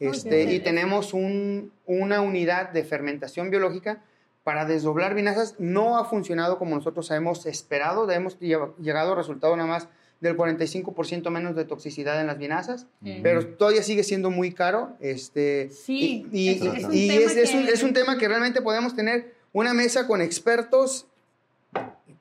Este, 0.00 0.42
y 0.52 0.60
tenemos 0.60 1.14
un- 1.14 1.70
una 1.86 2.20
unidad 2.20 2.70
de 2.70 2.82
fermentación 2.84 3.50
biológica 3.50 4.02
para 4.42 4.64
desdoblar 4.64 5.14
vinazas. 5.14 5.54
No 5.58 5.98
ha 5.98 6.04
funcionado 6.04 6.58
como 6.58 6.74
nosotros 6.74 7.10
hemos 7.12 7.46
esperado. 7.46 8.10
Hemos 8.10 8.38
lle- 8.40 8.74
llegado 8.80 9.12
a 9.12 9.16
resultado 9.16 9.54
nada 9.56 9.68
más 9.68 9.88
del 10.20 10.34
45% 10.36 11.30
menos 11.30 11.54
de 11.54 11.64
toxicidad 11.64 12.20
en 12.20 12.26
las 12.26 12.38
vinazas, 12.38 12.86
pero 13.22 13.46
todavía 13.46 13.82
sigue 13.82 14.02
siendo 14.02 14.30
muy 14.30 14.50
caro. 14.52 14.96
Este, 15.00 15.68
Sí, 15.70 16.26
y, 16.32 16.48
y- 16.92 17.10
es- 17.10 17.36
es 17.36 17.54
un 17.54 17.64
y 17.64 17.68
es 17.68 17.82
un 17.82 17.92
tema 17.92 18.16
que 18.18 18.26
realmente 18.26 18.62
podemos 18.62 18.96
tener 18.96 19.35
una 19.58 19.72
mesa 19.72 20.06
con 20.06 20.20
expertos 20.20 21.06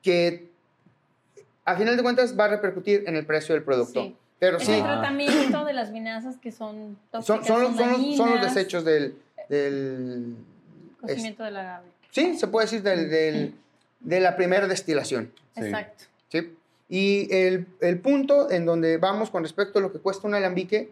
que 0.01 0.47
a 1.65 1.75
final 1.75 1.97
de 1.97 2.03
cuentas 2.03 2.39
va 2.39 2.45
a 2.45 2.47
repercutir 2.49 3.03
en 3.07 3.15
el 3.17 3.25
precio 3.25 3.53
del 3.55 3.63
producto. 3.63 4.03
Sí. 4.03 4.15
Pero 4.39 4.57
Es 4.57 4.65
sí, 4.65 4.71
el 4.73 4.83
tratamiento 4.83 5.65
de 5.65 5.73
las 5.73 5.91
vinazas 5.91 6.37
que 6.37 6.51
son 6.51 6.97
son, 7.11 7.23
tóxicas, 7.23 7.47
son, 7.47 7.61
los, 7.61 7.75
son, 7.75 7.89
los, 7.89 7.97
son 7.97 8.29
los 8.29 8.39
dañinas, 8.39 8.55
desechos 8.55 8.85
del, 8.85 9.17
del, 9.49 10.35
Cocimiento 11.01 11.43
del 11.43 11.57
agave. 11.57 11.87
Sí, 12.11 12.37
se 12.37 12.47
puede 12.47 12.65
decir 12.67 12.81
del- 12.83 13.09
del- 13.09 13.53
de 13.99 14.19
la 14.21 14.35
primera 14.35 14.67
destilación. 14.67 15.31
Sí. 15.55 15.61
Exacto. 15.63 16.03
¿sí? 16.29 16.55
Y 16.87 17.27
el, 17.35 17.65
el 17.81 17.99
punto 17.99 18.49
en 18.51 18.65
donde 18.65 18.97
vamos 18.97 19.29
con 19.29 19.43
respecto 19.43 19.79
a 19.79 19.81
lo 19.81 19.91
que 19.91 19.99
cuesta 19.99 20.27
un 20.27 20.35
alambique, 20.35 20.89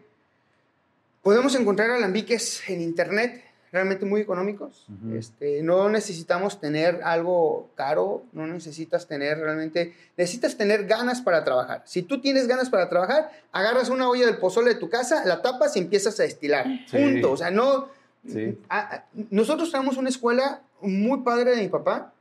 podemos 1.21 1.55
encontrar 1.55 1.89
alambiques 1.91 2.67
en 2.69 2.81
internet 2.81 3.42
realmente 3.73 4.05
muy 4.05 4.21
económicos. 4.21 4.85
Este, 5.17 5.61
no 5.63 5.89
necesitamos 5.89 6.61
tener 6.61 7.01
algo 7.03 7.69
caro, 7.75 8.23
no 8.31 8.45
necesitas 8.47 9.07
tener 9.07 9.39
realmente, 9.39 9.93
necesitas 10.15 10.55
tener 10.55 10.85
ganas 10.85 11.21
para 11.21 11.43
trabajar. 11.43 11.81
Si 11.85 12.03
tú 12.03 12.21
tienes 12.21 12.47
ganas 12.47 12.69
para 12.69 12.87
trabajar, 12.87 13.31
agarras 13.51 13.89
una 13.89 14.07
olla 14.07 14.27
del 14.27 14.37
pozole 14.37 14.75
de 14.75 14.79
tu 14.79 14.89
casa, 14.89 15.25
la 15.25 15.41
tapas 15.41 15.75
y 15.75 15.79
empiezas 15.79 16.17
a 16.19 16.23
destilar. 16.23 16.65
Sí. 16.87 16.97
Punto. 16.97 17.31
O 17.31 17.37
sea, 17.37 17.49
no... 17.51 17.89
Sí. 18.25 18.57
a- 18.69 18.79
a- 18.95 19.05
nosotros 19.31 19.69
tenemos 19.71 19.97
una 19.97 20.07
escuela 20.07 20.61
muy 20.79 21.21
padre 21.23 21.55
de 21.55 21.61
mi 21.63 21.67
papá 21.67 22.13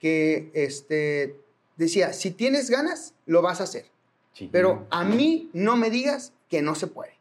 que 0.00 0.50
este, 0.54 1.36
decía, 1.76 2.12
si 2.12 2.30
tienes 2.32 2.68
ganas, 2.68 3.14
lo 3.26 3.40
vas 3.42 3.60
a 3.60 3.64
hacer. 3.64 3.86
Sí. 4.34 4.48
Pero 4.52 4.86
a 4.90 5.04
mí 5.04 5.48
no 5.54 5.76
me 5.76 5.88
digas 5.88 6.32
que 6.50 6.60
no 6.62 6.74
se 6.74 6.88
puede. 6.88 7.15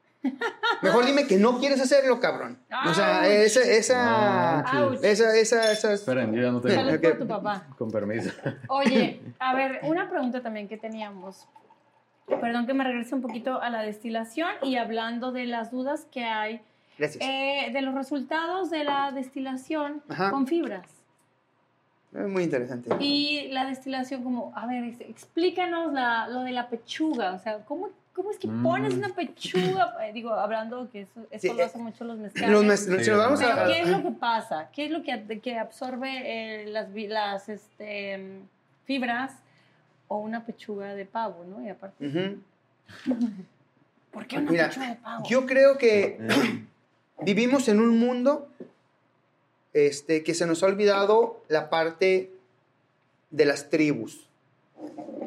Mejor 0.82 1.06
dime 1.06 1.28
que 1.28 1.38
no 1.38 1.60
quieres 1.60 1.80
hacerlo, 1.82 2.20
cabrón. 2.20 2.58
O 2.88 2.94
sea, 2.94 3.20
Ouch. 3.22 3.28
esa, 3.28 3.62
esa, 3.62 4.66
Ouch. 4.86 5.00
esa, 5.04 5.36
esa, 5.38 5.72
esa- 5.72 5.94
Esperen, 5.94 6.34
yo 6.34 6.42
ya 6.42 6.52
no 6.52 6.62
tengo. 6.62 6.76
Salud 6.76 7.02
por 7.02 7.18
tu 7.18 7.28
papá. 7.28 7.68
Con 7.78 7.92
permiso. 7.92 8.32
Oye, 8.68 9.22
a 9.40 9.54
ver, 9.56 9.80
una 9.84 10.10
pregunta 10.10 10.42
también 10.42 10.68
que 10.68 10.78
teníamos. 10.78 11.48
Perdón 12.28 12.66
que 12.66 12.74
me 12.74 12.84
regrese 12.84 13.14
un 13.16 13.22
poquito 13.22 13.62
a 13.62 13.70
la 13.70 13.82
destilación 13.84 14.50
y 14.64 14.78
hablando 14.78 15.32
de 15.32 15.46
las 15.46 15.70
dudas 15.72 16.08
que 16.12 16.24
hay 16.24 16.60
Gracias. 16.98 17.24
eh, 17.24 17.70
de 17.72 17.82
los 17.82 17.94
resultados 17.94 18.70
de 18.72 18.84
la 18.84 19.12
destilación 19.12 20.02
Ajá. 20.10 20.32
con 20.32 20.48
fibras. 20.48 20.88
Es 22.14 22.28
muy 22.28 22.44
interesante. 22.44 22.90
Y 23.00 23.50
la 23.52 23.66
destilación 23.66 24.24
como, 24.24 24.54
a 24.56 24.66
ver, 24.66 24.86
ex- 24.86 25.02
explícanos 25.02 25.92
la- 25.94 26.28
lo 26.30 26.42
de 26.42 26.52
la 26.54 26.70
pechuga, 26.70 27.34
o 27.34 27.40
sea, 27.40 27.60
¿cómo, 27.66 27.90
cómo 28.16 28.32
es 28.32 28.38
que 28.40 28.48
Mm. 28.48 28.64
pones 28.64 28.94
una 28.94 29.10
pechuga? 29.14 29.96
Eh, 30.02 30.14
digo, 30.14 30.32
hablando 30.34 30.90
que 30.90 31.02
eso, 31.02 31.20
eso 31.30 31.42
Sí, 31.42 31.48
lo 31.50 31.60
eh, 31.60 31.64
hacen 31.66 31.82
mucho 31.84 32.04
los 32.06 32.18
mezcales. 32.18 32.50
Los 32.50 32.64
mes- 32.64 32.86
si 33.06 33.10
nos 33.12 33.20
vamos 33.20 33.40
Pero, 33.40 33.54
a- 33.54 33.66
¿qué 33.68 33.82
es 33.82 33.90
lo 33.90 34.02
que 34.02 34.12
pasa? 34.12 34.70
¿Qué 34.74 34.86
es 34.86 34.92
lo 34.92 35.04
que, 35.04 35.40
que 35.42 35.58
absorbe 35.60 36.64
eh, 36.64 36.66
las, 36.68 36.88
las 36.96 37.50
este, 37.50 38.18
mm, 38.18 38.48
fibras 38.86 39.34
o 40.08 40.18
una 40.20 40.46
pechuga 40.46 40.96
de 40.96 41.06
pavo, 41.06 41.44
¿no? 41.46 41.62
Y 41.66 41.70
aparte. 41.70 42.38
¿por 44.12 44.26
qué 44.28 44.38
una 44.38 44.52
Mira, 44.52 44.68
pechuga 44.70 44.90
de 44.90 44.96
pavo? 44.96 45.26
Yo 45.28 45.46
creo 45.46 45.78
que 45.78 46.20
vivimos 47.22 47.68
en 47.68 47.80
un 47.82 48.00
mundo 48.00 48.48
este, 49.74 50.24
que 50.24 50.34
se 50.34 50.46
nos 50.48 50.64
ha 50.64 50.68
olvidado 50.68 51.44
la 51.50 51.70
parte 51.70 52.32
de 53.30 53.46
las 53.46 53.70
tribus. 53.70 54.26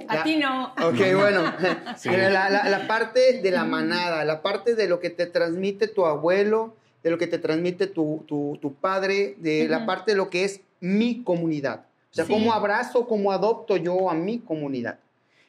A 0.09 0.23
ti 0.25 0.37
no. 0.37 0.73
Ok, 0.83 0.99
bueno. 1.17 1.53
Sí. 1.97 2.09
La, 2.11 2.49
la- 2.51 2.69
la 2.69 2.87
parte 2.87 3.41
de 3.41 3.51
la 3.51 3.65
manada, 3.65 4.25
la 4.25 4.43
parte 4.43 4.75
de 4.75 4.89
lo 4.89 5.01
que 5.01 5.11
te 5.11 5.27
transmite 5.27 5.89
tu 5.89 6.07
abuelo, 6.07 6.75
de 7.03 7.11
lo 7.11 7.19
que 7.19 7.27
te 7.27 7.39
transmite 7.39 7.87
tu, 7.87 8.25
tu- 8.27 8.59
tu 8.61 8.75
padre, 8.75 9.35
de 9.39 9.69
la 9.69 9.87
parte 9.87 10.13
de 10.13 10.17
lo 10.17 10.31
que 10.31 10.45
es 10.45 10.61
mi 10.81 11.23
comunidad. 11.23 11.85
O 12.11 12.15
sea, 12.15 12.25
Sí. 12.25 12.33
cómo 12.33 12.53
abrazo, 12.53 13.07
cómo 13.07 13.33
adopto 13.33 13.77
yo 13.77 14.11
a 14.11 14.15
mi 14.15 14.39
comunidad. 14.39 14.99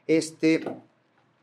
Este, 0.08 0.62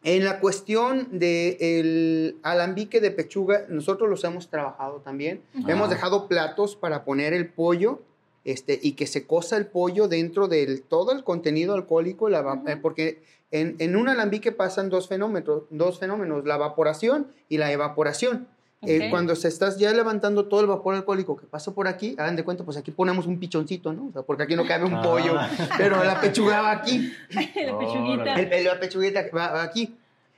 en 0.05 0.25
la 0.25 0.41
cuestión 0.41 1.09
del 1.19 2.37
alambique 2.43 3.01
de 3.01 3.11
pechuga, 3.11 3.65
nosotros 3.69 4.09
los 4.11 4.23
hemos 4.25 4.49
trabajado 4.49 5.01
también. 5.05 5.41
Hemos 5.67 5.89
dejado 5.91 6.29
platos 6.29 6.77
para 6.77 7.05
poner 7.05 7.33
el 7.33 7.49
pollo 7.49 8.01
este, 8.47 8.79
y 8.83 8.93
que 8.93 9.07
se 9.07 9.27
cosa 9.27 9.57
el 9.59 9.67
pollo 9.67 10.09
dentro 10.09 10.47
de 10.49 10.79
todo 10.89 11.13
el 11.13 11.25
contenido 11.25 11.75
alcohólico, 11.75 12.29
la 12.31 12.63
eh, 12.67 12.77
porque 12.81 13.23
en, 13.51 13.77
en 13.81 13.97
un 13.97 14.09
alambique 14.09 14.53
pasan 14.53 14.89
dos 14.89 15.09
fenómenos, 15.09 15.65
dos 15.71 15.99
fenómenos, 15.99 16.47
la 16.47 16.55
evaporación 16.55 17.27
y 17.49 17.59
la 17.59 17.71
evaporación. 17.73 18.47
Eh, 18.83 19.09
cuando 19.11 19.35
se 19.35 19.49
estás 19.49 19.79
ya 19.79 19.93
levantando 19.93 20.47
todo 20.47 20.61
el 20.61 20.67
vapor 20.69 20.95
alcohólico 20.95 21.35
que 21.37 21.47
pasa 21.47 21.75
por 21.75 21.89
aquí, 21.89 22.15
hagan 22.19 22.37
de 22.37 22.45
cuenta, 22.45 22.63
pues 22.63 22.77
aquí 22.77 22.93
ponemos 22.93 23.27
un 23.27 23.39
pichoncito, 23.41 23.93
¿no? 23.93 24.09
O 24.09 24.13
sea, 24.13 24.23
porque 24.23 24.45
aquí 24.45 24.55
no 24.55 24.65
cabe 24.65 24.85
un 24.85 24.95
Ah. 24.95 25.03
pollo, 25.03 25.35
pero 25.77 26.05
la 26.05 26.21
pechuga 26.21 26.61
va 26.63 26.71
aquí. 26.73 27.11
la 27.31 27.79
pechuguita. 27.79 28.35
El, 28.35 28.53
el- 28.53 28.65
la 28.65 28.79
pechuguita 28.79 29.25
va, 29.35 29.51
va 29.51 29.63
aquí. 29.65 29.97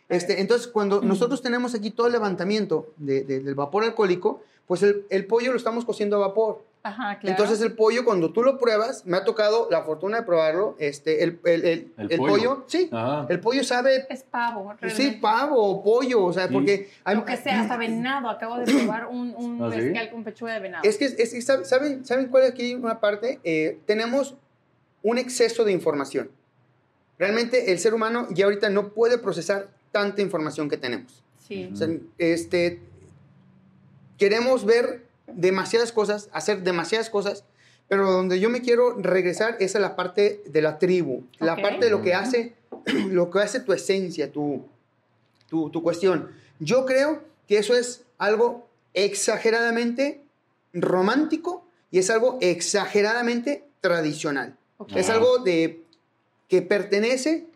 Este, 0.09 0.41
entonces, 0.41 0.67
cuando 0.69 1.03
nosotros 1.03 1.43
tenemos 1.43 1.75
aquí 1.75 1.91
todo 1.91 2.07
el 2.07 2.13
levantamiento 2.15 2.95
de- 2.97 3.25
de- 3.25 3.41
del 3.41 3.55
vapor 3.55 3.85
alcohólico, 3.85 4.41
pues 4.67 4.83
el, 4.83 5.05
el 5.11 5.27
pollo 5.27 5.51
lo 5.51 5.59
estamos 5.59 5.85
cociendo 5.85 6.17
a 6.17 6.29
vapor. 6.29 6.63
Ajá, 6.89 7.19
claro. 7.19 7.31
Entonces, 7.37 7.61
el 7.65 7.75
pollo, 7.75 8.05
cuando 8.05 8.33
tú 8.33 8.43
lo 8.43 8.59
pruebas, 8.59 9.05
me 9.07 9.17
ha 9.17 9.25
tocado 9.25 9.69
la 9.71 9.83
fortuna 9.83 10.19
de 10.19 10.23
probarlo, 10.25 10.77
este, 10.79 11.23
el, 11.25 11.41
el- 11.45 11.65
el- 11.65 11.93
El 11.99 12.13
el 12.13 12.19
pollo. 12.19 12.33
pollo, 12.33 12.65
sí, 12.67 12.89
Ajá. 12.93 13.27
el 13.29 13.41
pollo 13.41 13.65
sabe, 13.65 14.07
es 14.09 14.23
pavo, 14.23 14.73
sí, 14.73 14.87
realmente. 14.87 15.19
pavo 15.21 15.57
o 15.63 15.83
pollo, 15.83 16.25
o 16.25 16.33
sea, 16.33 16.47
Sí. 16.49 16.53
porque... 16.55 16.91
hay- 17.05 17.17
Lo 17.17 17.25
que 17.25 17.37
sea, 17.37 17.61
hasta 17.63 17.77
venado. 17.79 18.29
Acabo 18.31 18.57
de 18.59 18.65
probar 18.65 19.07
un, 19.09 19.35
un 19.37 19.63
¿Ah, 19.63 19.71
sí? 19.73 19.81
mezcal 19.81 20.11
con 20.11 20.25
pechuga 20.25 20.55
de 20.55 20.61
venado. 20.61 20.85
Es 20.85 20.97
que, 20.99 21.05
es 21.05 21.15
que 21.33 21.43
¿saben- 21.43 21.65
¿saben, 21.65 22.05
¿saben 22.05 22.29
cuál 22.29 22.45
es 22.45 22.51
aquí 22.51 22.75
una 22.75 23.01
parte? 23.01 23.41
Eh, 23.45 23.79
tenemos 23.87 24.35
un 25.03 25.19
exceso 25.19 25.65
de 25.65 25.73
información. 25.73 26.31
Realmente 27.19 27.73
el 27.73 27.79
ser 27.79 27.95
humano 27.95 28.27
ya 28.31 28.45
ahorita 28.45 28.71
no 28.71 28.91
puede 28.95 29.19
procesar 29.19 29.69
tanta 29.93 30.23
información 30.23 30.69
que 30.69 30.77
tenemos. 30.77 31.23
Sí. 31.47 31.71
O 31.73 31.77
sea, 31.77 31.89
este, 32.19 32.81
queremos 34.19 34.65
ver 34.65 35.08
demasiadas 35.35 35.93
cosas, 35.93 36.29
hacer 36.33 36.63
demasiadas 36.63 37.11
cosas, 37.11 37.45
pero 37.89 38.11
donde 38.11 38.39
yo 38.41 38.51
me 38.51 38.61
quiero 38.61 38.95
regresar 38.99 39.57
es 39.61 39.75
a 39.77 39.81
la 39.81 39.97
parte 39.97 40.43
de 40.47 40.63
la 40.63 40.79
tribu, 40.79 41.25
la 41.39 41.57
parte 41.57 41.87
de 41.87 41.91
lo 41.91 42.03
que 42.03 42.15
hace, 42.15 42.55
lo 43.11 43.31
que 43.31 43.39
hace 43.41 43.61
tu 43.61 43.73
esencia, 43.73 44.31
tu, 44.31 44.65
tu, 45.49 45.71
tu 45.71 45.83
cuestión. 45.83 46.31
Yo 46.59 46.85
creo 46.85 47.23
que 47.47 47.59
eso 47.59 47.75
es 47.75 48.05
algo 48.19 48.69
exageradamente 48.95 50.21
romántico 50.73 51.65
y 51.91 51.99
es 51.99 52.11
algo 52.11 52.39
exageradamente 52.41 53.65
tradicional. 53.81 54.57
Es 54.95 55.11
algo 55.11 55.39
de, 55.39 55.83
que 56.49 56.63
pertenece 56.63 57.48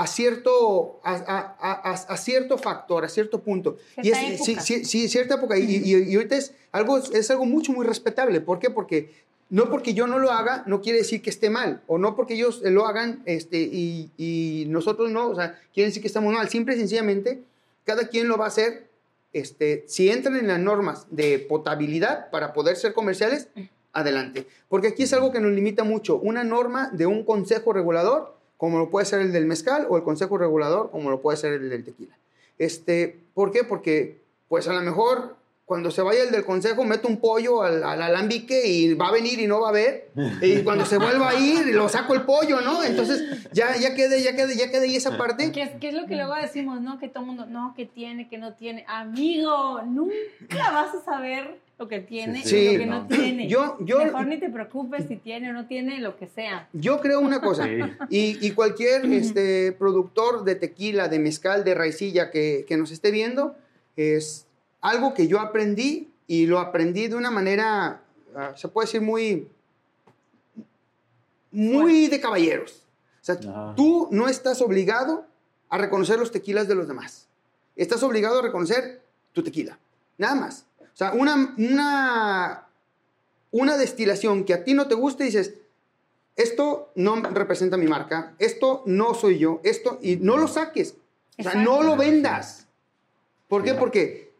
a 0.00 0.06
cierto, 0.06 1.00
a, 1.02 1.12
a- 1.14 1.56
a- 1.58 1.90
a- 1.90 2.12
a 2.14 2.16
cierto 2.16 2.56
factor, 2.56 3.04
a 3.04 3.08
cierto 3.08 3.40
punto. 3.40 3.78
Y 4.00 4.10
es, 4.10 4.44
sí, 4.44 4.56
sí, 4.60 4.84
sí, 4.84 5.08
cierta 5.08 5.34
época. 5.34 5.58
Y, 5.58 5.64
y- 5.84 5.94
y 6.10 6.14
ahorita 6.14 6.36
es 6.36 6.52
algo, 6.70 6.98
es 6.98 7.30
algo 7.32 7.44
mucho, 7.46 7.72
muy 7.72 7.84
respetable. 7.84 8.40
¿Por 8.40 8.60
qué? 8.60 8.70
Porque 8.70 9.10
no 9.50 9.68
porque 9.70 9.94
yo 9.94 10.06
no 10.06 10.18
lo 10.20 10.30
haga, 10.30 10.62
no 10.66 10.80
quiere 10.82 10.98
decir 10.98 11.20
que 11.20 11.30
esté 11.30 11.50
mal. 11.50 11.82
O 11.88 11.98
no 11.98 12.14
porque 12.14 12.34
ellos 12.34 12.60
lo 12.62 12.86
hagan 12.86 13.22
este, 13.24 13.58
y, 13.58 14.10
y 14.16 14.66
nosotros 14.68 15.10
no. 15.10 15.28
O 15.30 15.34
sea, 15.34 15.58
quiere 15.74 15.88
decir 15.88 16.00
que 16.00 16.08
estamos 16.08 16.32
mal. 16.32 16.48
Simple 16.48 16.76
y 16.76 16.78
sencillamente, 16.78 17.42
cada 17.84 18.06
quien 18.08 18.28
lo 18.28 18.36
va 18.38 18.44
a 18.44 18.48
hacer. 18.48 18.86
Este, 19.32 19.84
si 19.88 20.08
entran 20.10 20.36
en 20.36 20.46
las 20.46 20.60
normas 20.60 21.06
de 21.10 21.38
potabilidad 21.40 22.30
para 22.30 22.52
poder 22.52 22.76
ser 22.76 22.92
comerciales, 22.94 23.48
adelante. 23.92 24.46
Porque 24.68 24.88
aquí 24.88 25.02
es 25.02 25.12
algo 25.12 25.32
que 25.32 25.40
nos 25.40 25.50
limita 25.52 25.82
mucho. 25.82 26.16
Una 26.18 26.44
norma 26.44 26.88
de 26.92 27.06
un 27.06 27.24
consejo 27.24 27.72
regulador, 27.72 28.37
como 28.58 28.78
lo 28.78 28.90
puede 28.90 29.06
ser 29.06 29.20
el 29.20 29.32
del 29.32 29.46
mezcal, 29.46 29.86
o 29.88 29.96
el 29.96 30.02
consejo 30.02 30.36
regulador, 30.36 30.90
como 30.90 31.08
lo 31.08 31.22
puede 31.22 31.38
ser 31.38 31.54
el 31.54 31.70
del 31.70 31.84
tequila. 31.84 32.14
Este, 32.58 33.20
¿Por 33.32 33.52
qué? 33.52 33.64
Porque, 33.64 34.20
pues 34.48 34.66
a 34.68 34.72
lo 34.72 34.82
mejor, 34.82 35.36
cuando 35.64 35.92
se 35.92 36.02
vaya 36.02 36.24
el 36.24 36.32
del 36.32 36.44
consejo, 36.44 36.82
meto 36.84 37.06
un 37.06 37.18
pollo 37.18 37.62
al, 37.62 37.84
al 37.84 38.02
alambique 38.02 38.66
y 38.66 38.94
va 38.94 39.08
a 39.08 39.12
venir 39.12 39.38
y 39.38 39.46
no 39.46 39.60
va 39.60 39.68
a 39.68 39.72
ver. 39.72 40.10
Y 40.42 40.62
cuando 40.62 40.84
se 40.84 40.98
vuelva 40.98 41.30
a 41.30 41.34
ir, 41.38 41.66
lo 41.68 41.88
saco 41.88 42.14
el 42.14 42.22
pollo, 42.22 42.60
¿no? 42.60 42.82
Entonces, 42.82 43.48
ya, 43.52 43.76
ya 43.76 43.94
quede, 43.94 44.22
ya 44.22 44.34
quede, 44.34 44.56
ya 44.56 44.70
quede 44.72 44.86
ahí 44.86 44.96
esa 44.96 45.16
parte. 45.16 45.52
¿Qué 45.52 45.62
es, 45.62 45.70
qué 45.78 45.90
es 45.90 45.94
lo 45.94 46.06
que 46.06 46.16
luego 46.16 46.34
decimos, 46.34 46.80
no? 46.80 46.98
Que 46.98 47.08
todo 47.08 47.20
el 47.20 47.26
mundo, 47.26 47.46
no, 47.46 47.74
que 47.76 47.86
tiene, 47.86 48.28
que 48.28 48.38
no 48.38 48.54
tiene. 48.54 48.84
Amigo, 48.88 49.82
nunca 49.82 50.72
vas 50.72 50.96
a 50.96 51.04
saber 51.04 51.60
lo 51.78 51.88
que 51.88 52.00
tiene 52.00 52.42
Sí, 52.44 52.56
y 52.56 52.58
sí, 52.58 52.72
lo 52.72 52.78
que 52.80 52.86
no, 52.86 53.00
no. 53.02 53.06
tiene. 53.06 53.48
Yo, 53.48 53.76
yo, 53.80 54.04
Mejor 54.04 54.26
ni 54.26 54.38
te 54.38 54.50
preocupes 54.50 55.06
si 55.06 55.16
tiene 55.16 55.50
o 55.50 55.52
no 55.52 55.66
tiene, 55.66 56.00
lo 56.00 56.16
que 56.16 56.26
sea. 56.26 56.68
yo 56.72 57.00
creo 57.00 57.20
una 57.20 57.40
cosa. 57.40 57.64
Sí. 57.64 57.78
Y, 58.10 58.46
y 58.46 58.50
cualquier 58.52 59.06
este, 59.06 59.72
productor 59.72 60.44
de 60.44 60.56
tequila, 60.56 61.08
de 61.08 61.18
mezcal, 61.18 61.64
de 61.64 61.74
raicilla 61.74 62.30
que, 62.30 62.64
que 62.66 62.76
nos 62.76 62.90
esté 62.90 63.10
viendo, 63.10 63.56
es 63.96 64.46
algo 64.80 65.14
que 65.14 65.28
yo 65.28 65.40
aprendí 65.40 66.10
y 66.26 66.46
lo 66.46 66.58
aprendí 66.58 67.08
de 67.08 67.16
una 67.16 67.30
manera, 67.30 68.02
ah, 68.34 68.52
se 68.56 68.68
puede 68.68 68.86
decir, 68.86 69.00
muy, 69.00 69.48
muy 71.50 72.08
de 72.08 72.20
caballeros. 72.20 72.84
O 73.20 73.24
sea, 73.24 73.38
tú 73.74 74.08
no 74.10 74.28
estás 74.28 74.60
obligado 74.62 75.26
a 75.68 75.78
reconocer 75.78 76.18
los 76.18 76.30
tequilas 76.30 76.68
de 76.68 76.74
los 76.74 76.88
demás. 76.88 77.28
Estás 77.76 78.02
obligado 78.02 78.38
a 78.38 78.42
reconocer 78.42 79.02
tu 79.32 79.42
tequila. 79.42 79.78
Nada 80.16 80.34
más. 80.34 80.64
O 80.98 81.00
sea, 81.00 81.12
una, 81.12 81.54
una, 81.56 82.66
una 83.52 83.76
destilación 83.76 84.42
que 84.44 84.52
a 84.52 84.64
ti 84.64 84.74
no 84.74 84.88
te 84.88 84.96
guste, 84.96 85.22
dices, 85.22 85.54
esto 86.34 86.90
no 86.96 87.14
representa 87.22 87.76
mi 87.76 87.86
marca, 87.86 88.34
esto 88.40 88.82
no 88.84 89.14
soy 89.14 89.38
yo, 89.38 89.60
esto, 89.62 90.00
y 90.02 90.16
no 90.16 90.36
lo 90.38 90.48
saques. 90.48 90.96
O 91.38 91.42
sea, 91.44 91.54
no 91.54 91.84
lo 91.84 91.94
vendas. 91.96 92.66
¿Por 93.46 93.62
qué? 93.62 93.74
Porque 93.74 94.32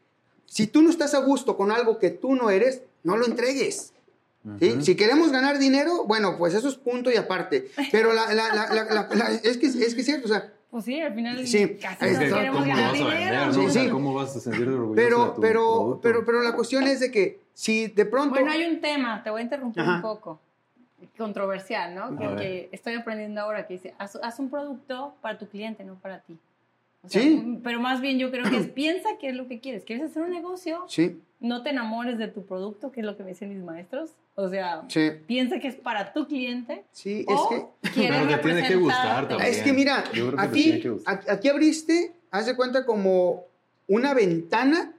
si 0.47 0.67
tú 0.67 0.83
no 0.83 0.91
estás 0.91 1.15
a 1.15 1.21
gusto 1.21 1.57
con 1.57 1.71
algo 1.71 2.01
que 2.01 2.11
tú 2.11 2.35
no 2.35 2.51
eres, 2.51 2.83
no 3.05 3.17
lo 3.17 3.25
entregues. 3.27 3.93
Si 4.83 4.97
queremos 4.97 5.31
ganar 5.31 5.61
dinero, 5.61 6.07
bueno, 6.07 6.39
pues 6.39 6.55
eso 6.55 6.69
es 6.69 6.75
punto 6.75 7.09
y 7.13 7.17
aparte. 7.17 7.71
Pero 7.93 8.13
la- 8.13 8.35
la- 8.35 8.53
la- 9.15 9.31
es, 9.45 9.59
que, 9.59 9.67
es 9.67 9.95
que 9.95 10.01
es 10.01 10.05
cierto, 10.07 10.25
o 10.27 10.29
sea, 10.29 10.53
Pues 10.71 10.85
sí, 10.85 11.01
al 11.01 11.15
final 11.15 11.47
Sí, 11.47 11.79
casi 11.81 12.05
es 12.05 12.19
que 12.19 12.25
queremos 12.29 12.61
¿Cómo 12.61 12.67
lo 12.67 12.77
ganar 12.77 12.93
vas 12.93 13.01
a 13.01 13.05
vender? 13.05 13.19
dinero. 13.19 13.47
no? 13.47 13.53
Sí, 13.55 13.61
O 13.61 13.71
sea, 13.71 13.83
sí. 13.85 13.91
¿Cómo 13.91 14.15
vas 14.15 14.37
a 14.37 14.41
sentirte 14.41 14.71
orgulloso 14.71 14.95
pero, 14.95 15.25
de 15.25 15.31
tu 15.35 15.41
pero, 15.41 15.61
producto? 15.63 16.01
pero, 16.03 16.25
pero 16.27 16.43
la 16.43 16.53
cuestión 16.55 16.85
es 16.85 17.01
de 17.01 17.11
que 17.11 17.41
si 17.55 17.87
de 17.89 18.05
pronto... 18.05 18.31
Bueno, 18.35 18.51
hay 18.51 18.65
un 18.67 18.81
tema, 18.81 19.23
te 19.23 19.31
voy 19.31 19.41
a 19.41 19.45
interrumpir 19.45 19.83
Ajá. 19.83 19.97
un 19.97 20.03
poco, 20.03 20.41
controversial, 21.17 21.95
¿no? 21.95 22.17
Que, 22.37 22.69
estoy 22.73 22.95
aprendiendo 22.95 23.41
ahora, 23.41 23.67
que 23.67 23.75
dice, 23.75 23.95
haz, 23.99 24.17
haz 24.23 24.39
un 24.39 24.51
producto 24.51 25.15
para 25.23 25.39
tu 25.39 25.49
cliente, 25.49 25.85
no 25.85 25.95
para 25.95 26.21
ti. 26.21 26.37
O 27.09 27.11
sea, 27.11 27.23
Sí. 27.23 27.59
Pero 27.65 27.81
más 27.81 28.01
bien 28.01 28.19
yo 28.19 28.31
creo 28.31 28.49
que 28.49 28.57
es, 28.59 28.67
piensa 28.75 29.09
qué 29.21 29.31
es 29.31 29.35
lo 29.35 29.49
que 29.49 29.61
quieres. 29.61 29.85
¿Quieres 29.85 30.05
hacer 30.11 30.23
un 30.23 30.31
negocio? 30.31 30.85
Sí, 30.89 31.21
No 31.41 31.63
te 31.63 31.71
enamores 31.71 32.19
de 32.19 32.29
tu 32.29 32.45
producto, 32.45 32.91
que 32.93 33.01
es 33.01 33.07
lo 33.07 33.17
que 33.17 33.23
me 33.23 33.31
dicen 33.31 33.49
mis 33.49 33.63
maestros. 33.63 34.11
O 34.35 34.49
sea, 34.49 34.83
sí, 34.89 35.11
piensa 35.27 35.59
que 35.59 35.69
es 35.69 35.75
para 35.77 36.13
tu 36.13 36.27
cliente. 36.29 36.85
sí, 36.93 37.25
es 37.29 37.35
o 37.37 37.49
que... 37.83 37.91
quieres 37.91 38.21
Pero 38.27 38.37
te 38.37 38.43
tiene 38.43 38.69
que 38.69 38.77
gustar 38.77 39.29
también. 39.29 39.51
Es 39.51 39.63
que 39.63 39.73
mira, 39.73 40.05
Yo 40.13 40.27
creo 40.29 40.37
que 40.37 40.43
aquí, 40.43 40.81
que 40.81 40.91
gustar. 40.91 41.21
aquí 41.29 41.49
abriste, 41.49 42.13
haz 42.31 42.47
de 42.47 42.55
cuenta 42.57 42.85
como 42.87 43.45
una 43.89 44.15
ventana 44.15 44.93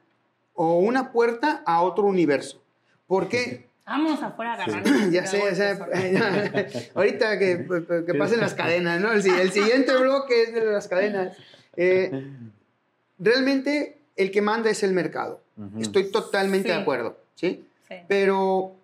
o 0.53 0.79
una 0.79 1.11
puerta 1.11 1.61
a 1.65 1.81
otro 1.81 2.05
universo. 2.05 2.61
¿Por 3.07 3.27
qué? 3.29 3.67
Vámonos 3.85 4.21
afuera 4.21 4.53
a 4.53 4.65
Sí. 4.65 4.71
ganar. 4.71 4.83
Ya 5.11 5.25
sé, 5.25 5.39
ya 5.39 5.55
sé. 5.55 6.91
Ahorita 6.95 7.39
que, 7.39 7.65
que 8.05 8.13
pasen 8.13 8.39
las 8.39 8.53
cadenas, 8.53 8.99
¿no? 9.01 9.11
El, 9.11 9.25
el 9.25 9.51
siguiente 9.51 9.95
bloque 10.01 10.43
es 10.43 10.53
de 10.53 10.65
las 10.65 10.87
cadenas. 10.87 11.35
Eh, 11.81 12.11
realmente 13.19 13.97
el 14.15 14.31
que 14.31 14.41
manda 14.41 14.69
es 14.69 14.83
el 14.83 14.91
mercado. 14.93 15.41
Ujú. 15.57 15.79
Estoy 15.81 16.11
totalmente 16.11 16.69
Sí. 16.69 16.75
de 16.75 16.81
acuerdo, 16.81 17.17
¿sí? 17.35 17.65
Sí. 17.87 17.95
Pero 18.07 18.75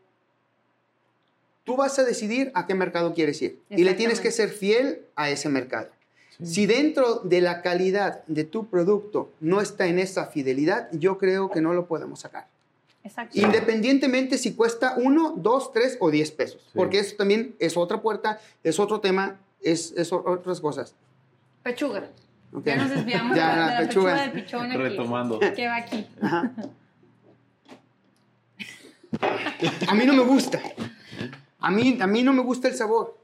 tú 1.64 1.76
vas 1.76 1.98
a 2.00 2.04
decidir 2.04 2.52
a 2.54 2.66
qué 2.68 2.74
mercado 2.76 3.14
quieres 3.14 3.42
ir 3.42 3.60
y 3.70 3.84
le 3.84 3.94
tienes 3.96 4.20
que 4.20 4.32
ser 4.32 4.50
fiel 4.50 5.02
a 5.16 5.30
ese 5.30 5.50
mercado. 5.50 5.90
Sí. 6.38 6.46
Si 6.46 6.66
dentro 6.66 7.16
de 7.20 7.42
la 7.42 7.62
calidad 7.62 8.24
de 8.28 8.44
tu 8.44 8.68
producto 8.68 9.32
no 9.40 9.62
está 9.62 9.88
en 9.88 10.00
esa 10.00 10.26
fidelidad, 10.28 10.90
yo 10.92 11.18
creo 11.18 11.50
que 11.50 11.62
no 11.62 11.74
lo 11.74 11.86
podemos 11.88 12.20
sacar. 12.22 12.48
Exacto. 13.04 13.40
Independientemente 13.40 14.38
si 14.38 14.54
cuesta 14.54 14.96
uno, 14.98 15.34
dos, 15.38 15.72
tres 15.72 15.96
o 16.00 16.10
diez 16.12 16.32
pesos. 16.32 16.62
Sí. 16.66 16.72
Porque 16.76 17.00
eso 17.00 17.16
también 17.16 17.56
es 17.60 17.78
otra 17.78 18.02
puerta, 18.02 18.40
es 18.64 18.80
otro 18.80 19.00
tema, 19.00 19.40
es, 19.62 19.94
es 19.96 20.12
otras 20.12 20.60
cosas. 20.60 20.94
Pechuga. 21.64 22.10
Ok. 22.56 22.66
Ya 22.66 22.76
nos 22.78 22.90
desviamos 22.90 23.36
Ya, 23.38 23.50
de 23.52 23.56
la, 23.56 23.58
la 23.58 23.66
de 23.66 23.72
la 23.82 23.88
pechuga. 23.88 24.14
pechuga. 24.14 24.26
de 24.28 24.42
pichón 24.42 24.66
aquí. 24.72 24.78
Retomando. 24.78 25.40
Que 25.40 25.68
va 25.68 25.76
aquí. 25.78 26.08
Ajá. 26.22 26.52
A 29.88 29.96
mí 29.96 30.06
no 30.06 30.14
me 30.14 30.24
gusta. 30.24 30.60
A 31.60 31.72
mí, 31.72 31.98
a 32.02 32.08
mí 32.08 32.22
no 32.24 32.34
me 32.34 32.42
gusta 32.42 32.68
el 32.68 32.76
sabor. 32.76 33.18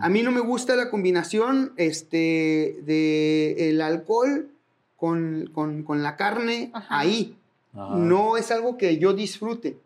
A 0.00 0.08
mí 0.08 0.22
no 0.22 0.30
me 0.32 0.40
gusta 0.40 0.74
la 0.74 0.90
combinación 0.90 1.72
este, 1.76 2.78
de 2.82 3.68
el 3.70 3.80
alcohol 3.82 4.48
con, 4.96 5.50
con- 5.52 5.82
con 5.82 6.02
la 6.02 6.16
carne 6.16 6.70
Ajá. 6.72 6.98
ahí. 6.98 7.36
Ajá. 7.74 7.94
No 7.94 8.36
es 8.38 8.50
algo 8.50 8.76
que 8.78 8.96
yo 8.98 9.12
disfrute. 9.12 9.76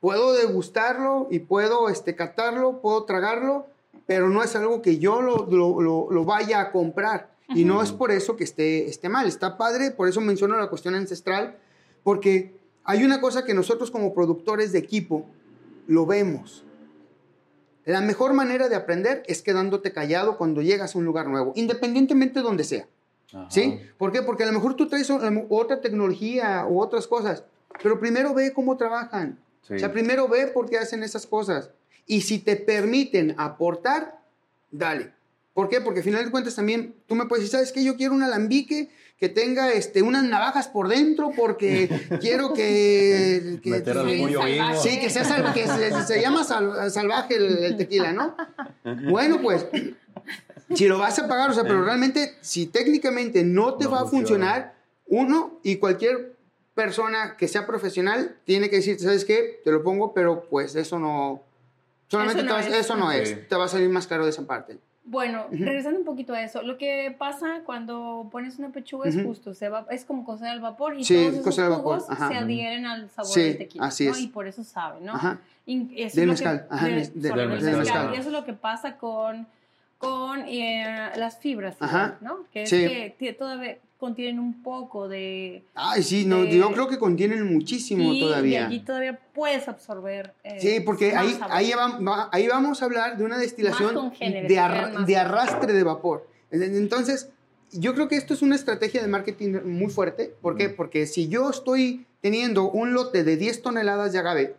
Puedo 0.00 0.32
degustarlo 0.32 1.28
y 1.30 1.38
puedo 1.40 1.88
este, 1.88 2.14
catarlo, 2.16 2.80
puedo 2.80 3.04
tragarlo, 3.04 3.66
pero 4.06 4.28
no 4.28 4.42
es 4.42 4.54
algo 4.56 4.82
que 4.82 4.98
yo 4.98 5.22
lo, 5.22 5.46
lo- 5.50 5.80
lo- 5.80 6.08
lo 6.10 6.24
vaya 6.24 6.60
a 6.60 6.72
comprar. 6.72 7.29
Y 7.54 7.64
no 7.64 7.82
es 7.82 7.92
por 7.92 8.10
eso 8.10 8.36
que 8.36 8.44
esté, 8.44 8.88
esté 8.88 9.08
mal. 9.08 9.26
Está 9.26 9.56
padre, 9.56 9.90
por 9.90 10.08
eso 10.08 10.20
menciono 10.20 10.56
la 10.56 10.68
cuestión 10.68 10.94
ancestral, 10.94 11.56
porque 12.04 12.54
hay 12.84 13.04
una 13.04 13.20
cosa 13.20 13.44
que 13.44 13.54
nosotros 13.54 13.90
como 13.90 14.14
productores 14.14 14.72
de 14.72 14.78
equipo 14.78 15.26
lo 15.86 16.06
vemos. 16.06 16.64
La 17.84 18.00
mejor 18.00 18.34
manera 18.34 18.68
de 18.68 18.76
aprender 18.76 19.22
es 19.26 19.42
quedándote 19.42 19.92
callado 19.92 20.36
cuando 20.38 20.62
llegas 20.62 20.94
a 20.94 20.98
un 20.98 21.04
lugar 21.04 21.26
nuevo, 21.28 21.52
independientemente 21.56 22.38
de 22.40 22.44
donde 22.44 22.64
sea. 22.64 22.86
Ajá. 23.32 23.46
¿Sí? 23.50 23.80
¿Por 23.98 24.12
qué? 24.12 24.22
Porque 24.22 24.42
a 24.44 24.46
lo 24.46 24.52
mejor 24.52 24.74
tú 24.74 24.88
traes 24.88 25.08
o- 25.10 25.20
otra 25.48 25.80
tecnología 25.80 26.66
u 26.68 26.80
otras 26.80 27.06
cosas, 27.06 27.44
pero 27.82 27.98
primero 27.98 28.34
ve 28.34 28.52
cómo 28.52 28.76
trabajan. 28.76 29.38
Sí. 29.62 29.74
O 29.74 29.78
sea, 29.78 29.92
primero 29.92 30.28
ve 30.28 30.46
por 30.48 30.68
qué 30.68 30.78
hacen 30.78 31.02
esas 31.02 31.26
cosas. 31.26 31.70
Y 32.06 32.22
si 32.22 32.38
te 32.38 32.56
permiten 32.56 33.34
aportar, 33.38 34.20
dale. 34.70 35.12
¿Por 35.54 35.68
qué? 35.68 35.80
Porque 35.80 36.00
al 36.00 36.04
final 36.04 36.24
de 36.24 36.30
cuentas 36.30 36.54
también 36.54 36.94
tú 37.06 37.14
me 37.14 37.26
puedes 37.26 37.42
decir, 37.44 37.52
¿sabes 37.58 37.72
qué? 37.72 37.82
Yo 37.84 37.96
quiero 37.96 38.14
un 38.14 38.22
alambique 38.22 38.88
que 39.18 39.28
tenga 39.28 39.72
este, 39.72 40.00
unas 40.02 40.22
navajas 40.24 40.68
por 40.68 40.88
dentro 40.88 41.32
porque 41.36 41.88
quiero 42.20 42.54
que... 42.54 43.58
que 43.62 43.70
Meter 43.70 43.98
al 43.98 44.78
Sí, 44.80 44.98
que 45.00 45.10
sea 45.10 45.24
sal- 45.24 45.52
que 45.52 45.66
se, 45.66 46.02
se 46.04 46.20
llama 46.22 46.44
sal- 46.44 46.90
salvaje 46.90 47.36
el, 47.36 47.58
el 47.64 47.76
tequila, 47.76 48.12
¿no? 48.12 48.34
Bueno, 49.10 49.40
pues, 49.42 49.66
si 50.74 50.86
lo 50.88 50.98
vas 50.98 51.18
a 51.18 51.28
pagar, 51.28 51.50
o 51.50 51.54
sea, 51.54 51.64
pero 51.64 51.84
realmente, 51.84 52.36
si 52.40 52.66
técnicamente 52.66 53.42
no 53.44 53.74
te 53.74 53.84
No 53.84 53.90
va 53.90 53.96
a 53.98 54.06
funciona. 54.06 54.20
funcionar, 54.46 54.74
uno 55.06 55.58
y 55.64 55.76
cualquier 55.76 56.36
persona 56.74 57.36
que 57.36 57.48
sea 57.48 57.66
profesional 57.66 58.36
tiene 58.44 58.70
que 58.70 58.76
decir, 58.76 58.98
¿sabes 59.00 59.24
qué? 59.24 59.60
Te 59.64 59.72
lo 59.72 59.82
pongo, 59.82 60.14
pero 60.14 60.46
pues 60.48 60.76
eso 60.76 60.98
no... 60.98 61.42
Solamente 62.08 62.40
Eso 62.40 62.46
te 62.46 62.52
no 62.52 62.54
vas- 62.58 62.66
es. 62.66 62.74
eso 62.86 62.96
no 62.96 63.12
es. 63.12 63.28
Sí. 63.28 63.36
Te 63.48 63.56
va 63.56 63.64
a 63.64 63.68
salir 63.68 63.88
más 63.90 64.06
caro 64.06 64.24
de 64.24 64.30
esa 64.30 64.46
parte. 64.46 64.78
Bueno, 65.02 65.46
regresando 65.50 65.98
un 65.98 66.04
poquito 66.04 66.34
a 66.34 66.42
eso, 66.42 66.62
lo 66.62 66.76
que 66.78 67.14
pasa 67.18 67.62
cuando 67.64 68.28
pones 68.30 68.58
una 68.58 68.68
pechuga 68.68 69.08
es 69.08 69.20
justo, 69.24 69.54
se 69.54 69.68
va, 69.68 69.86
es 69.90 70.04
como 70.04 70.24
cocer 70.24 70.48
al 70.48 70.60
vapor 70.60 70.96
y 70.96 71.04
Sí, 71.04 71.14
todos 71.14 71.34
esos 71.40 71.58
al 71.58 71.70
vapor, 71.70 71.98
jugos 72.00 72.10
ajá. 72.10 72.28
se 72.28 72.34
adhieren 72.36 72.86
al 72.86 73.08
sabor 73.08 73.30
Sí, 73.32 73.40
del 73.42 73.58
tequila, 73.58 73.86
así 73.86 74.06
¿no? 74.06 74.12
es. 74.12 74.20
Y 74.20 74.26
por 74.28 74.46
eso 74.46 74.62
sabe, 74.62 75.00
¿no? 75.00 75.14
Ajá. 75.14 75.40
Y 75.66 76.00
eso 76.02 76.20
Del 76.20 76.28
mezcal, 76.28 76.66
que, 76.68 76.74
ajá, 76.74 76.86
de- 76.86 76.92
del 76.92 77.38
el 77.40 77.48
mezcal. 77.48 77.76
mezcal. 77.78 78.14
Y 78.14 78.18
eso 78.18 78.28
es 78.28 78.32
lo 78.32 78.44
que 78.44 78.52
pasa 78.52 78.98
con, 78.98 79.46
con 79.98 80.42
eh, 80.46 81.10
las 81.16 81.38
fibras. 81.38 81.76
¿no? 82.20 82.44
Que 82.52 82.62
es 82.64 82.70
Sí. 82.70 82.76
que 83.18 83.32
todavía 83.32 83.78
contienen 84.00 84.40
un 84.40 84.62
poco 84.62 85.06
de... 85.08 85.62
Ay, 85.74 86.02
sí, 86.02 86.24
no, 86.24 86.42
de- 86.42 86.56
yo 86.56 86.72
creo 86.72 86.88
que 86.88 86.98
contienen 86.98 87.46
muchísimo 87.52 88.12
y, 88.12 88.18
y 88.18 88.20
todavía. 88.22 88.66
allí 88.66 88.80
todavía 88.80 89.20
puedes 89.34 89.68
absorber... 89.68 90.32
eh, 90.42 90.58
Sí, 90.60 90.80
porque 90.80 91.12
más 91.12 91.22
ahí, 91.26 91.32
sabor. 91.34 91.48
ahí, 91.56 91.70
va- 91.72 91.98
va- 92.00 92.28
ahí 92.32 92.48
vamos 92.48 92.82
a 92.82 92.86
hablar 92.86 93.16
de 93.18 93.24
una 93.24 93.38
destilación 93.38 94.12
de, 94.18 94.58
arra- 94.58 95.04
de 95.04 95.16
arrastre 95.16 95.72
de 95.72 95.82
vapor. 95.84 96.26
Entonces, 96.50 97.28
yo 97.72 97.94
creo 97.94 98.08
que 98.08 98.16
esto 98.16 98.34
es 98.34 98.42
una 98.42 98.56
estrategia 98.56 99.00
de 99.02 99.06
marketing 99.08 99.58
muy 99.64 99.92
fuerte. 99.92 100.34
¿Por 100.40 100.56
qué? 100.56 100.70
Mm. 100.70 100.76
Porque 100.76 101.06
si 101.06 101.28
yo 101.28 101.48
estoy 101.50 102.06
teniendo 102.20 102.70
un 102.70 102.92
lote 102.94 103.22
de 103.22 103.36
10 103.36 103.62
toneladas 103.62 104.12
de 104.12 104.18
agave 104.18 104.56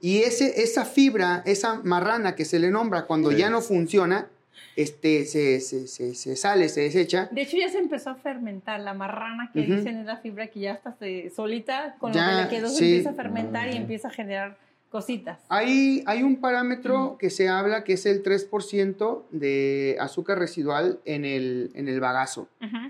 y 0.00 0.18
ese, 0.18 0.62
esa 0.62 0.84
fibra, 0.84 1.42
esa 1.46 1.80
marrana 1.82 2.34
que 2.34 2.44
se 2.44 2.58
le 2.58 2.70
nombra 2.70 3.06
cuando 3.06 3.30
Sí. 3.30 3.38
ya 3.38 3.48
no 3.48 3.62
funciona, 3.62 4.28
este, 4.76 5.24
se, 5.24 5.60
se- 5.60 5.86
se- 5.86 6.14
se 6.14 6.36
sale, 6.36 6.68
se 6.68 6.82
desecha, 6.82 7.28
De 7.30 7.42
hecho, 7.42 7.56
ya 7.56 7.68
se 7.68 7.78
empezó 7.78 8.10
a 8.10 8.14
fermentar. 8.16 8.80
La 8.80 8.94
marrana 8.94 9.50
que 9.52 9.60
dicen 9.62 9.98
es 9.98 10.06
la 10.06 10.16
fibra 10.18 10.48
que 10.48 10.60
ya 10.60 10.72
hasta 10.74 10.92
se 10.98 11.30
solita, 11.30 11.96
con 11.98 12.12
Ya, 12.12 12.30
lo 12.30 12.36
que 12.36 12.42
le 12.56 12.60
quedó, 12.60 12.68
se 12.68 12.78
sí. 12.78 12.84
empieza 12.86 13.10
a 13.10 13.14
fermentar 13.14 13.68
y 13.68 13.74
Mm. 13.78 13.82
empieza 13.82 14.08
a 14.08 14.10
generar 14.10 14.56
cositas. 14.90 15.38
Hay, 15.48 16.02
hay 16.06 16.22
un 16.22 16.36
parámetro 16.40 17.16
que 17.18 17.28
se 17.30 17.48
habla 17.48 17.82
que 17.84 17.94
es 17.94 18.06
el 18.06 18.22
3% 18.22 19.26
de 19.32 19.96
azúcar 20.00 20.38
residual 20.38 21.00
en 21.04 21.24
el, 21.24 21.70
en 21.74 21.88
el 21.88 21.98
bagazo. 22.00 22.48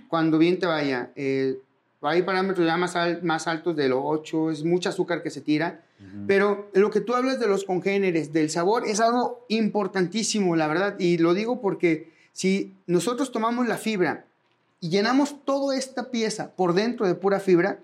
Cuando 0.08 0.36
bien 0.38 0.58
te 0.58 0.66
vaya, 0.66 1.10
eh, 1.16 1.58
hay 2.02 2.20
parámetros 2.22 2.66
ya 2.66 2.76
más, 2.76 2.94
al- 2.96 3.22
más 3.22 3.46
altos 3.48 3.74
de 3.76 3.88
los 3.88 4.00
8, 4.02 4.50
es 4.50 4.62
mucho 4.64 4.90
azúcar 4.90 5.22
que 5.22 5.30
se 5.30 5.40
tira. 5.40 5.80
Pero 6.26 6.70
lo 6.72 6.90
que 6.90 7.00
tú 7.00 7.14
hablas 7.14 7.38
de 7.38 7.46
los 7.46 7.64
congéneres, 7.64 8.32
del 8.32 8.50
sabor, 8.50 8.86
es 8.86 9.00
algo 9.00 9.44
importantísimo, 9.48 10.56
la 10.56 10.66
verdad. 10.66 10.96
Y 10.98 11.18
lo 11.18 11.34
digo 11.34 11.60
porque 11.60 12.12
si 12.32 12.74
nosotros 12.86 13.30
tomamos 13.30 13.68
la 13.68 13.78
fibra 13.78 14.26
y 14.80 14.90
llenamos 14.90 15.44
toda 15.44 15.76
esta 15.76 16.10
pieza 16.10 16.52
por 16.56 16.74
dentro 16.74 17.06
de 17.06 17.14
pura 17.14 17.40
fibra, 17.40 17.80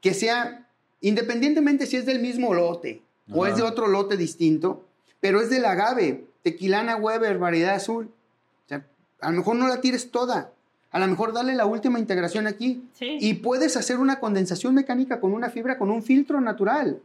que 0.00 0.14
sea, 0.14 0.68
independientemente 1.00 1.86
si 1.86 1.96
es 1.96 2.06
del 2.06 2.20
mismo 2.20 2.54
lote 2.54 3.02
o 3.32 3.46
es 3.46 3.56
de 3.56 3.62
otro 3.62 3.86
lote 3.86 4.16
distinto, 4.16 4.84
pero 5.20 5.40
es 5.40 5.48
del 5.48 5.64
agave, 5.64 6.26
tequilana 6.42 6.96
Weber, 6.96 7.38
variedad 7.38 7.74
azul. 7.74 8.10
O 8.66 8.68
sea, 8.68 8.86
a 9.20 9.30
lo 9.30 9.38
mejor 9.38 9.56
no 9.56 9.66
la 9.66 9.80
tires 9.80 10.10
toda. 10.10 10.52
A 10.94 11.00
lo 11.00 11.08
mejor 11.08 11.32
dale 11.32 11.54
la 11.54 11.66
última 11.66 11.98
integración 11.98 12.46
aquí. 12.46 12.84
Sí. 12.94 13.18
Y 13.20 13.34
puedes 13.34 13.76
hacer 13.76 13.98
una 13.98 14.20
condensación 14.20 14.74
mecánica 14.74 15.18
con 15.18 15.32
una 15.32 15.50
fibra, 15.50 15.76
con 15.76 15.90
un 15.90 16.02
filtro 16.04 16.40
natural. 16.40 17.00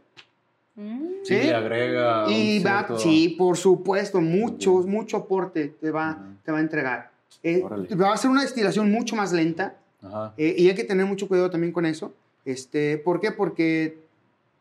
Mm. 0.76 1.06
Sí, 1.24 1.34
¿sí? 1.34 1.42
le 1.48 1.54
agrega. 1.54 2.26
un 2.26 2.32
Y 2.32 2.58
va, 2.60 2.78
cierto- 2.86 2.98
sí, 3.00 3.34
por 3.36 3.56
supuesto, 3.56 4.20
mucho, 4.20 4.74
mucho 4.86 5.16
aporte 5.16 5.74
te 5.80 5.90
va, 5.90 6.18
te 6.44 6.52
va 6.52 6.58
a 6.58 6.60
entregar. 6.60 7.10
Eh, 7.42 7.62
va 8.00 8.12
a 8.12 8.16
ser 8.16 8.30
una 8.30 8.42
destilación 8.42 8.90
mucho 8.92 9.16
más 9.16 9.32
lenta 9.32 9.74
Ajá. 10.02 10.34
eh, 10.36 10.54
y 10.56 10.68
hay 10.68 10.74
que 10.76 10.84
tener 10.84 11.06
mucho 11.06 11.26
cuidado 11.26 11.50
también 11.50 11.72
con 11.72 11.84
eso. 11.84 12.12
Este, 12.44 12.96
¿Por 12.98 13.20
qué? 13.20 13.32
Porque 13.32 13.98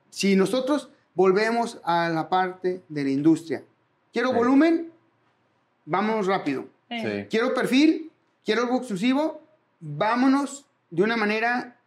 si 0.09 0.35
nosotros 0.35 0.89
volvemos 1.13 1.79
a 1.83 2.09
la 2.09 2.29
parte 2.29 2.81
de 2.89 3.03
la 3.03 3.09
industria, 3.11 3.63
quiero 4.11 4.29
Sí. 4.29 4.35
volumen, 4.35 4.89
vamos 5.85 6.25
rápido. 6.25 6.65
Sí. 6.89 7.25
Quiero 7.29 7.53
perfil, 7.53 8.08
quiero 8.49 8.63
algo 8.63 8.77
exclusivo, 8.77 9.43
vámonos 9.79 10.65
de 10.89 11.03
una 11.03 11.15
manera 11.15 11.77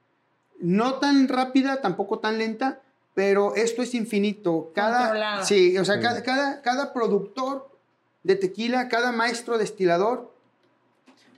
no 0.61 1.01
tan 1.01 1.27
rápida, 1.27 1.81
tampoco 1.81 2.21
tan 2.21 2.39
lenta, 2.39 2.83
pero 3.15 3.57
esto 3.57 3.83
es 3.83 3.97
infinito. 3.97 4.71
Cada, 4.73 5.43
sí, 5.43 5.77
o 5.77 5.85
sea, 5.85 5.97
Sí. 5.97 6.03
Cada, 6.03 6.23
cada, 6.23 6.63
cada 6.63 6.93
productor 6.93 7.69
de 8.23 8.37
tequila, 8.37 8.89
cada 8.89 9.11
maestro 9.11 9.59
destilador, 9.59 10.33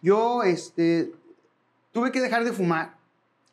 yo 0.02 0.42
este, 0.42 1.10
tuve 1.92 2.12
que 2.12 2.20
dejar 2.20 2.44
de 2.44 2.52
fumar 2.52 2.96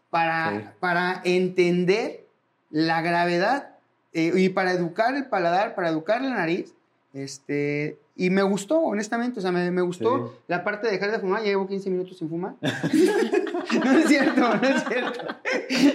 para, 0.09 0.49
Sí. 0.49 0.67
para 0.81 1.21
entender 1.23 2.27
la 2.69 3.01
gravedad 3.01 3.77
eh, 4.11 4.33
y 4.35 4.49
para 4.49 4.73
educar 4.73 5.15
el 5.15 5.27
paladar, 5.27 5.73
para 5.73 5.87
educar 5.87 6.21
la 6.21 6.31
nariz. 6.31 6.73
Este, 7.13 7.97
y 8.25 8.29
me 8.29 8.43
gustó, 8.43 8.79
honestamente, 8.79 9.39
o 9.39 9.41
sea, 9.41 9.51
me, 9.51 9.71
me 9.71 9.81
gustó 9.81 10.27
Sí. 10.27 10.43
la 10.47 10.63
parte 10.63 10.87
de 10.87 10.93
dejar 10.93 11.11
de 11.11 11.19
fumar. 11.19 11.41
Ya 11.41 11.47
llevo 11.49 11.67
15 11.67 11.89
minutos 11.89 12.17
sin 12.17 12.29
fumar. 12.29 12.55
no 12.61 13.91
es 13.97 14.07
cierto, 14.07 14.39
no 14.41 14.61
es 14.67 14.83
cierto. 14.83 15.21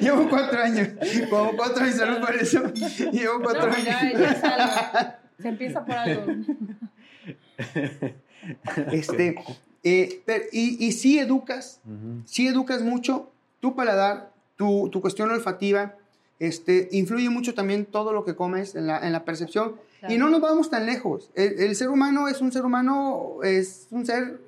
Llevo 0.01 0.29
cuatro 0.29 0.61
años. 0.61 0.89
Como 1.31 1.57
cuatro 1.57 1.85
años, 1.85 1.97
salud 1.97 2.20
por 2.20 2.35
eso. 2.35 2.62
Llevo 3.12 3.41
cuatro 3.43 3.68
pues 3.68 3.85
ya, 3.85 3.99
años. 4.01 4.20
ya 4.20 4.31
es 4.31 4.45
algo. 4.45 5.12
Se 5.41 5.49
empieza 5.49 5.85
por 5.85 5.95
algo. 5.95 6.33
Este, 8.93 9.37
eh, 9.83 10.22
pero- 10.24 10.45
y, 10.53 10.85
y 10.85 10.93
sí 10.93 11.18
educas, 11.18 11.81
sí 12.24 12.47
educas 12.49 12.83
mucho 12.83 13.31
tu 13.61 13.74
paladar, 13.74 14.33
tu, 14.57 14.89
tu 14.91 15.01
cuestión 15.01 15.31
olfativa, 15.31 15.95
este, 16.39 16.89
influye 16.93 17.30
mucho 17.30 17.55
también 17.55 17.87
todo 17.87 18.12
lo 18.12 18.24
que 18.24 18.34
comes 18.34 18.74
en 18.74 18.87
la, 18.87 18.99
en 19.07 19.12
la 19.12 19.24
percepción. 19.24 19.76
Claro. 20.01 20.14
Y 20.14 20.18
no 20.18 20.28
nos 20.28 20.41
vamos 20.41 20.70
tan 20.70 20.87
lejos. 20.87 21.30
El, 21.34 21.59
el 21.61 21.76
ser 21.76 21.89
humano 21.89 22.28
es 22.28 22.41
un 22.41 22.53
ser 22.53 22.64
humano, 22.64 23.39
es 23.43 23.87
un 23.91 24.05
ser 24.05 24.41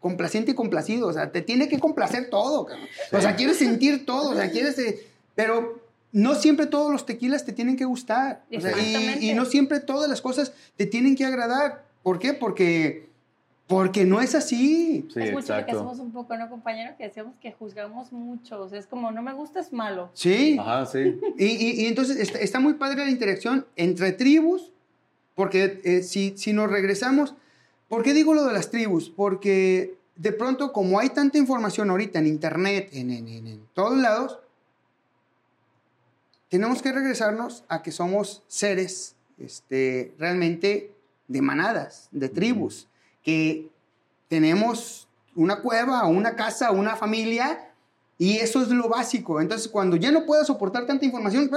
complaciente 0.00 0.52
y 0.52 0.54
complacido. 0.54 1.08
O 1.08 1.12
sea, 1.12 1.30
te 1.30 1.42
tiene 1.42 1.68
que 1.68 1.78
complacer 1.78 2.30
todo. 2.30 2.66
cabrón. 2.66 2.86
O 3.12 3.20
sea, 3.20 3.36
quieres 3.36 3.58
sentir 3.58 4.06
todo. 4.06 4.30
O 4.30 4.34
sea, 4.34 4.50
quieres... 4.50 4.78
eh, 4.78 5.06
pero 5.34 5.80
no 6.12 6.34
siempre 6.34 6.66
todos 6.66 6.90
los 6.90 7.06
tequilas 7.06 7.44
te 7.44 7.52
tienen 7.52 7.76
que 7.76 7.84
gustar. 7.84 8.42
O 8.56 8.60
sea, 8.60 8.72
y, 8.76 9.30
y 9.30 9.34
no 9.34 9.44
siempre 9.44 9.78
todas 9.78 10.10
las 10.10 10.20
cosas 10.20 10.52
te 10.76 10.86
tienen 10.86 11.14
que 11.14 11.24
agradar. 11.24 11.84
¿Por 12.02 12.18
qué? 12.18 12.32
Porque, 12.32 13.09
porque 13.70 14.04
no 14.04 14.20
es 14.20 14.34
así. 14.34 15.06
Sí, 15.14 15.20
es 15.20 15.32
mucho 15.32 15.56
lo 15.56 15.64
que 15.64 15.70
hacemos 15.72 15.98
un 16.00 16.12
poco, 16.12 16.36
¿no, 16.36 16.50
compañero? 16.50 16.94
Que 16.98 17.04
decimos 17.04 17.34
que 17.40 17.52
juzgamos 17.52 18.10
mucho. 18.12 18.60
O 18.60 18.68
sea, 18.68 18.78
es 18.80 18.86
como, 18.86 19.12
no 19.12 19.22
me 19.22 19.32
gusta, 19.32 19.60
es 19.60 19.72
malo. 19.72 20.10
Sí. 20.12 20.56
Ajá, 20.60 20.84
sí. 20.86 21.18
Y, 21.38 21.44
y- 21.46 21.82
y 21.82 21.86
entonces 21.86 22.16
está, 22.18 22.38
está 22.40 22.58
muy 22.60 22.74
padre 22.74 23.04
la 23.04 23.10
interacción 23.10 23.64
entre 23.76 24.12
tribus, 24.12 24.72
porque 25.36 25.80
eh, 25.84 26.02
si, 26.02 26.36
si 26.36 26.52
nos 26.52 26.68
regresamos, 26.70 27.34
¿por 27.88 28.02
qué 28.02 28.12
digo 28.12 28.34
lo 28.34 28.44
de 28.44 28.52
las 28.52 28.70
tribus? 28.70 29.08
Porque 29.08 29.94
de 30.16 30.32
pronto, 30.32 30.72
como 30.72 30.98
hay 30.98 31.10
tanta 31.10 31.38
información 31.38 31.88
ahorita 31.90 32.18
en 32.18 32.26
internet, 32.26 32.88
en, 32.92 33.10
en- 33.10 33.28
en- 33.28 33.46
en 33.46 33.60
todos 33.72 33.96
lados, 33.96 34.38
tenemos 36.48 36.82
que 36.82 36.92
regresarnos 36.92 37.64
a 37.68 37.82
que 37.82 37.92
somos 37.92 38.42
seres 38.48 39.14
este, 39.38 40.12
realmente 40.18 40.92
de 41.28 41.40
manadas, 41.42 42.08
de 42.10 42.28
tribus, 42.28 42.88
que 43.22 43.68
tenemos 44.28 45.08
una 45.34 45.60
cueva, 45.60 46.06
una 46.06 46.36
casa, 46.36 46.70
una 46.70 46.96
familia, 46.96 47.66
y 48.18 48.36
eso 48.36 48.60
es 48.62 48.68
lo 48.68 48.88
básico. 48.88 49.40
Entonces, 49.40 49.66
cuando 49.68 49.96
ya 49.96 50.10
no 50.12 50.26
puedas 50.26 50.46
soportar 50.46 50.84
tanta 50.86 51.06
información, 51.06 51.50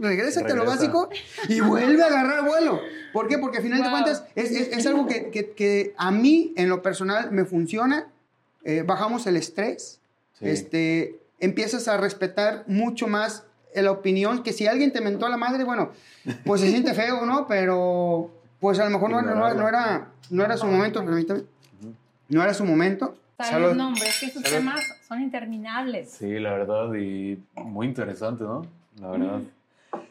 regrésate 0.00 0.52
a 0.52 0.56
lo 0.56 0.64
básico 0.64 1.10
y 1.50 1.60
vuelve 1.60 2.02
a 2.02 2.06
agarrar 2.06 2.44
vuelo. 2.46 2.80
¿Por 3.12 3.28
qué? 3.28 3.36
Porque 3.38 3.58
al 3.58 3.62
final 3.62 3.78
de 3.82 3.88
Wow. 3.88 3.92
cuentas 3.92 4.24
es, 4.34 4.50
es- 4.52 4.68
es 4.78 4.86
algo 4.86 5.06
que, 5.06 5.30
que- 5.30 5.50
que 5.52 5.94
a 5.98 6.10
mí, 6.10 6.54
en 6.56 6.70
lo 6.70 6.80
personal, 6.80 7.30
me 7.30 7.44
funciona. 7.44 8.10
Eh, 8.64 8.84
bajamos 8.86 9.26
el 9.26 9.36
estrés. 9.36 10.00
Sí. 10.38 10.48
Este, 10.48 11.18
empiezas 11.40 11.88
a 11.88 11.98
respetar 11.98 12.64
mucho 12.68 13.06
más 13.06 13.44
la 13.74 13.90
opinión 13.92 14.42
que 14.42 14.52
si 14.54 14.66
alguien 14.66 14.92
te 14.92 15.00
mentó 15.02 15.26
a 15.26 15.28
la 15.28 15.36
madre, 15.36 15.64
bueno, 15.64 15.90
pues 16.44 16.62
se 16.62 16.70
siente 16.70 16.94
feo, 16.94 17.26
¿no? 17.26 17.46
Pero 17.46 18.30
pues 18.60 18.78
a 18.78 18.84
lo 18.84 18.90
mejor 18.90 19.10
no, 19.10 19.22
no- 19.22 19.34
no 19.54 19.68
era, 19.68 20.08
no 20.30 20.44
era 20.44 20.56
su 20.56 20.66
momento, 20.66 21.04
permítame. 21.04 21.42
No 22.28 22.42
era 22.42 22.52
su 22.54 22.64
momento. 22.64 23.16
Salud, 23.38 23.74
no, 23.74 23.88
hombre, 23.88 24.02
es 24.08 24.18
que 24.20 24.26
esos 24.26 24.42
Salud. 24.42 24.56
temas 24.56 24.80
son 25.06 25.22
interminables. 25.22 26.10
Sí, 26.10 26.38
la 26.40 26.52
verdad, 26.52 26.92
y 26.94 27.38
muy 27.54 27.86
interesante, 27.86 28.42
¿no? 28.44 28.66
La 29.00 29.10
verdad. 29.10 29.40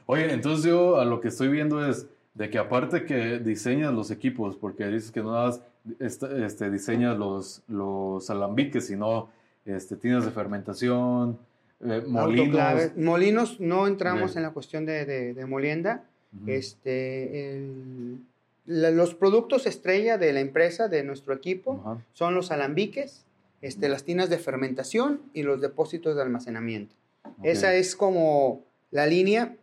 Oye, 0.06 0.32
entonces 0.34 0.66
yo 0.66 1.00
a 1.00 1.06
lo 1.06 1.20
que 1.20 1.28
estoy 1.28 1.50
viendo 1.50 1.86
es 1.86 2.08
de 2.36 2.50
que 2.50 2.58
aparte 2.58 3.04
que 3.06 3.39
diseñas 3.39 3.93
los 3.93 4.12
equipos, 4.12 4.56
porque 4.56 4.88
dices 4.88 5.12
que 5.12 5.22
no 5.22 5.34
nada 5.34 5.48
más 5.48 5.62
este, 6.00 6.45
este, 6.45 6.72
diseñas 6.72 7.18
los, 7.18 7.62
los 7.68 8.30
alambiques, 8.30 8.88
sino 8.88 9.30
este, 9.66 9.98
tinas 9.98 10.24
de 10.24 10.32
fermentación, 10.32 11.38
eh, 11.82 12.04
molinos. 12.08 12.39
Autoclaves. 12.45 12.98
Molinos, 12.98 13.60
no 13.60 13.88
entramos 13.88 14.28
Bien. 14.32 14.38
en 14.38 14.43
la 14.43 14.52
cuestión 14.52 14.86
de, 14.86 15.06
de- 15.06 15.34
de 15.34 15.45
molienda. 15.45 16.04
Este, 16.45 17.56
el- 17.58 18.20
la- 18.68 18.91
los 18.91 19.15
productos 19.15 19.65
estrella 19.65 20.18
de 20.20 20.32
la 20.34 20.41
empresa, 20.41 20.88
de 20.89 21.03
nuestro 21.03 21.34
equipo, 21.34 21.82
Ajá. 21.82 22.05
son 22.13 22.36
los 22.36 22.51
alambiques, 22.51 23.26
este, 23.61 23.89
las 23.89 24.03
tinas 24.03 24.30
de 24.30 24.38
fermentación 24.38 25.22
y 25.34 25.41
los 25.43 25.59
depósitos 25.61 26.15
de 26.15 26.22
almacenamiento. 26.22 26.95
Esa 27.43 27.74
es 27.74 27.95
como 27.95 28.63
la 28.91 29.07
línea 29.07 29.55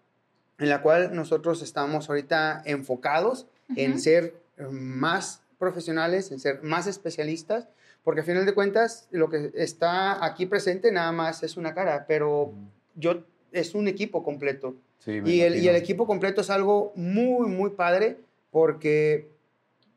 en 0.59 0.69
la 0.69 0.83
cual 0.83 1.15
nosotros 1.15 1.63
estamos 1.63 2.09
ahorita 2.09 2.63
enfocados 2.65 3.47
en 3.77 4.01
ser 4.01 4.35
eh, 4.59 4.65
más 4.71 5.43
profesionales, 5.59 6.31
en 6.33 6.41
ser 6.41 6.63
más 6.63 6.87
especialistas, 6.87 7.69
porque 8.03 8.21
a 8.21 8.25
final 8.25 8.45
de 8.47 8.53
cuentas 8.55 9.09
lo 9.11 9.29
que 9.31 9.51
está 9.55 10.25
aquí 10.25 10.47
presente 10.47 10.93
nada 10.93 11.11
más 11.13 11.43
es 11.43 11.57
una 11.57 11.73
cara, 11.75 12.05
pero 12.07 12.53
yo 12.95 13.25
es 13.53 13.75
un 13.75 13.89
equipo 13.89 14.23
completo. 14.23 14.75
Sí, 14.99 15.13
Y 15.13 15.41
el, 15.41 15.55
y 15.55 15.59
imagino. 15.59 15.71
el 15.71 15.77
equipo 15.77 16.07
completo 16.07 16.41
es 16.43 16.51
algo 16.51 16.93
muy, 16.97 17.49
muy 17.49 17.71
padre, 17.71 18.19
porque 18.55 19.33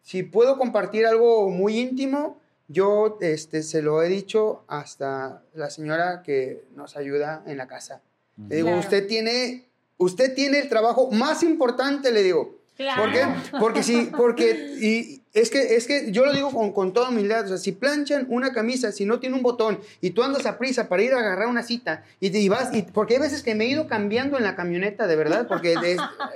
si 0.02 0.24
puedo 0.24 0.58
compartir 0.58 1.06
algo 1.06 1.48
muy 1.48 1.78
íntimo, 1.78 2.40
yo 2.68 3.20
este, 3.22 3.62
se 3.62 3.84
lo 3.84 4.02
he 4.02 4.10
dicho 4.10 4.64
hasta 4.68 5.44
la 5.54 5.70
señora 5.70 6.24
que 6.24 6.64
nos 6.74 6.98
ayuda 6.98 7.44
en 7.46 7.58
la 7.58 7.68
casa. 7.68 8.02
Le 8.50 8.56
digo, 8.56 8.70
Claro. 8.70 8.80
usted 8.82 9.06
tiene, 9.06 9.68
usted 9.98 10.34
tiene 10.34 10.58
el 10.58 10.70
trabajo 10.70 11.12
más 11.12 11.44
importante, 11.44 12.12
le 12.12 12.24
digo. 12.24 12.57
Claro. 12.78 13.02
¿Por 13.04 13.12
qué? 13.12 13.26
Porque 13.60 13.84
sí, 13.84 14.10
porque 14.16 14.52
y 14.80 15.24
es 15.34 15.50
que 15.50 15.76
es 15.76 15.88
que 15.88 16.12
yo 16.12 16.26
lo 16.26 16.32
digo 16.34 16.52
con, 16.52 16.72
con 16.74 16.94
toda 16.94 17.10
humildad, 17.10 17.46
o 17.46 17.48
sea, 17.50 17.58
si 17.58 17.72
planchan 17.72 18.28
una 18.30 18.54
camisa, 18.54 18.92
si 18.92 19.06
no 19.06 19.20
tiene 19.20 19.36
un 19.36 19.42
botón 19.42 19.80
y 20.00 20.12
tú 20.12 20.22
andas 20.24 20.46
a 20.46 20.58
prisa 20.60 20.88
para 20.88 21.02
ir 21.04 21.14
a 21.14 21.20
agarrar 21.20 21.48
una 21.48 21.64
cita 21.64 22.04
y, 22.20 22.30
te- 22.30 22.40
y 22.40 22.50
vas 22.50 22.74
y 22.76 22.84
porque 22.84 23.16
hay 23.16 23.20
veces 23.22 23.42
que 23.44 23.56
me 23.56 23.66
he 23.66 23.70
ido 23.70 23.88
cambiando 23.88 24.38
en 24.38 24.44
la 24.44 24.56
camioneta, 24.56 25.08
de 25.08 25.16
verdad, 25.16 25.48
porque 25.48 25.74
es- 25.74 25.82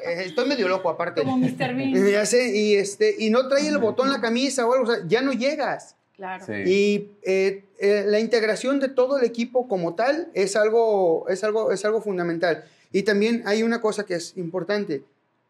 eh, 0.06 0.24
estoy 0.26 0.48
medio 0.48 0.68
loco 0.68 0.90
aparte. 0.90 1.22
Como 1.22 1.38
Mr. 1.38 1.76
Bean. 1.76 1.94
Ya 2.12 2.26
sé, 2.26 2.56
y 2.58 2.74
este 2.76 3.16
y 3.20 3.30
no 3.30 3.48
trae 3.48 3.68
el 3.68 3.78
botón 3.78 4.10
la 4.12 4.20
camisa 4.20 4.66
o 4.66 4.74
algo, 4.74 4.86
o 4.90 4.96
sea, 4.96 5.04
ya 5.08 5.22
no 5.22 5.34
llegas. 5.34 5.96
Claro. 6.16 6.46
Sí. 6.46 6.54
Y 6.66 7.10
eh, 7.24 7.66
eh, 7.80 8.04
la 8.08 8.20
integración 8.20 8.80
de 8.80 8.90
todo 8.90 9.18
el 9.20 9.26
equipo 9.26 9.68
como 9.68 9.96
tal 9.96 10.28
es 10.34 10.56
algo, 10.56 11.26
es, 11.30 11.44
algo, 11.44 11.72
es 11.72 11.84
algo 11.86 12.02
fundamental. 12.02 12.64
Y 12.92 13.04
también 13.04 13.42
hay 13.46 13.64
una 13.64 13.80
cosa 13.82 14.06
que 14.06 14.16
es 14.16 14.36
importante. 14.38 15.04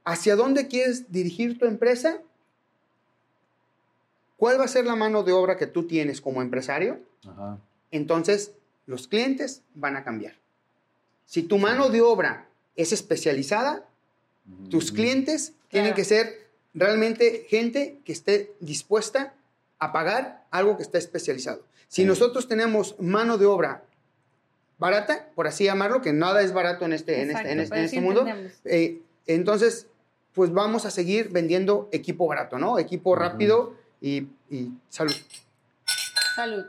¿Hacia 0.04 0.36
dónde 0.36 0.68
quieres 0.68 1.12
dirigir 1.12 1.58
tu 1.60 1.66
empresa? 1.66 2.20
¿Cuál 4.38 4.60
va 4.60 4.66
a 4.66 4.68
ser 4.68 4.86
la 4.86 4.96
mano 4.96 5.24
de 5.24 5.32
obra 5.32 5.58
que 5.58 5.68
tú 5.68 5.86
tienes 5.88 6.22
como 6.22 6.42
empresario? 6.42 7.00
Ajá. 7.28 7.60
Entonces, 7.92 8.54
los 8.88 9.08
clientes 9.08 9.62
van 9.76 9.96
a 9.96 10.04
cambiar. 10.04 10.34
Si 11.26 11.44
tu 11.44 11.58
mano 11.58 11.90
de 11.90 12.02
obra 12.02 12.48
es 12.76 12.92
especializada, 12.92 13.86
tus 14.70 14.92
clientes 14.92 15.54
tienen 15.70 15.94
que 15.94 16.04
ser 16.04 16.48
realmente 16.74 17.46
gente 17.48 18.00
que 18.04 18.12
esté 18.12 18.54
dispuesta 18.60 19.34
a 19.78 19.92
pagar 19.92 20.46
algo 20.52 20.78
que 20.78 20.84
esté 20.84 20.98
especializado. 20.98 21.64
Si 21.88 22.02
Sí. 22.02 22.08
nosotros 22.08 22.48
tenemos 22.48 22.96
mano 23.00 23.38
de 23.38 23.46
obra 23.46 23.84
barata, 24.80 25.30
por 25.36 25.46
así 25.48 25.66
llamarlo, 25.66 26.02
que 26.02 26.12
nada 26.12 26.42
es 26.42 26.54
barato 26.54 26.86
en 26.86 26.94
este, 26.94 27.22
en 27.22 27.30
este, 27.32 27.52
en 27.52 27.60
este, 27.60 27.78
sí 27.78 27.84
este 27.98 28.02
mundo, 28.02 28.26
eh, 28.66 29.00
entonces, 29.28 29.88
pues 30.34 30.52
vamos 30.54 30.86
a 30.86 30.92
seguir 30.92 31.30
vendiendo 31.30 31.90
equipo 31.92 32.28
barato, 32.28 32.58
¿no? 32.58 32.80
Equipo 32.80 33.16
rápido 33.16 33.74
y, 34.00 34.28
y 34.50 34.72
salud. 34.90 35.14
Salud. 36.36 36.66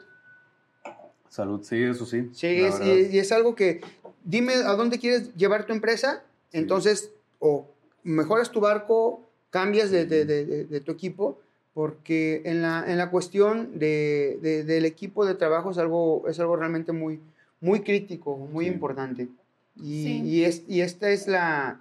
Salud, 1.28 1.62
sí, 1.62 1.82
eso 1.82 2.04
sí. 2.04 2.28
Sí, 2.32 2.46
es- 2.46 2.80
y, 2.80 3.16
y 3.16 3.18
es 3.18 3.32
algo 3.32 3.54
que, 3.54 3.80
dime 4.24 4.54
a 4.54 4.74
dónde 4.74 4.98
quieres 4.98 5.34
llevar 5.34 5.64
tu 5.66 5.72
empresa, 5.72 6.22
Sí. 6.50 6.58
entonces 6.58 7.10
o 7.38 7.66
mejoras 8.02 8.50
tu 8.50 8.60
barco, 8.60 9.22
cambias 9.50 9.90
de, 9.90 10.04
de- 10.04 10.24
de- 10.24 10.44
de- 10.44 10.64
de 10.64 10.80
tu 10.80 10.92
equipo, 10.92 11.38
porque 11.72 12.42
en 12.44 12.60
la, 12.60 12.84
en 12.86 12.98
la 12.98 13.10
cuestión 13.10 13.78
de, 13.78 14.38
de- 14.42 14.64
del 14.64 14.84
equipo 14.84 15.24
de 15.24 15.34
trabajo 15.34 15.70
es 15.70 15.78
algo, 15.78 16.24
es 16.28 16.38
algo 16.38 16.56
realmente 16.56 16.92
muy, 16.92 17.20
muy 17.60 17.80
crítico, 17.80 18.36
muy 18.36 18.66
Sí. 18.66 18.70
importante. 18.70 19.28
Y, 19.76 20.02
Sí. 20.04 20.22
y, 20.24 20.44
es, 20.44 20.62
y 20.68 20.82
esta 20.82 21.08
es 21.10 21.26
la, 21.28 21.80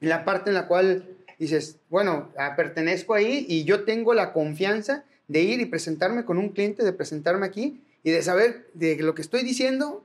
la 0.00 0.24
parte 0.24 0.50
en 0.50 0.54
la 0.54 0.66
cual 0.66 1.04
dices, 1.38 1.78
bueno, 1.88 2.30
ah, 2.38 2.54
pertenezco 2.56 3.14
ahí 3.14 3.46
y 3.48 3.64
yo 3.64 3.84
tengo 3.84 4.14
la 4.14 4.32
confianza 4.32 5.04
de 5.28 5.42
ir 5.42 5.60
y 5.60 5.66
presentarme 5.66 6.24
con 6.24 6.38
un 6.38 6.50
cliente, 6.50 6.84
de 6.84 6.92
presentarme 6.92 7.46
aquí 7.46 7.82
y 8.02 8.10
de 8.10 8.22
saber 8.22 8.68
de 8.74 8.96
lo 8.96 9.14
que 9.14 9.22
estoy 9.22 9.42
diciendo, 9.42 10.04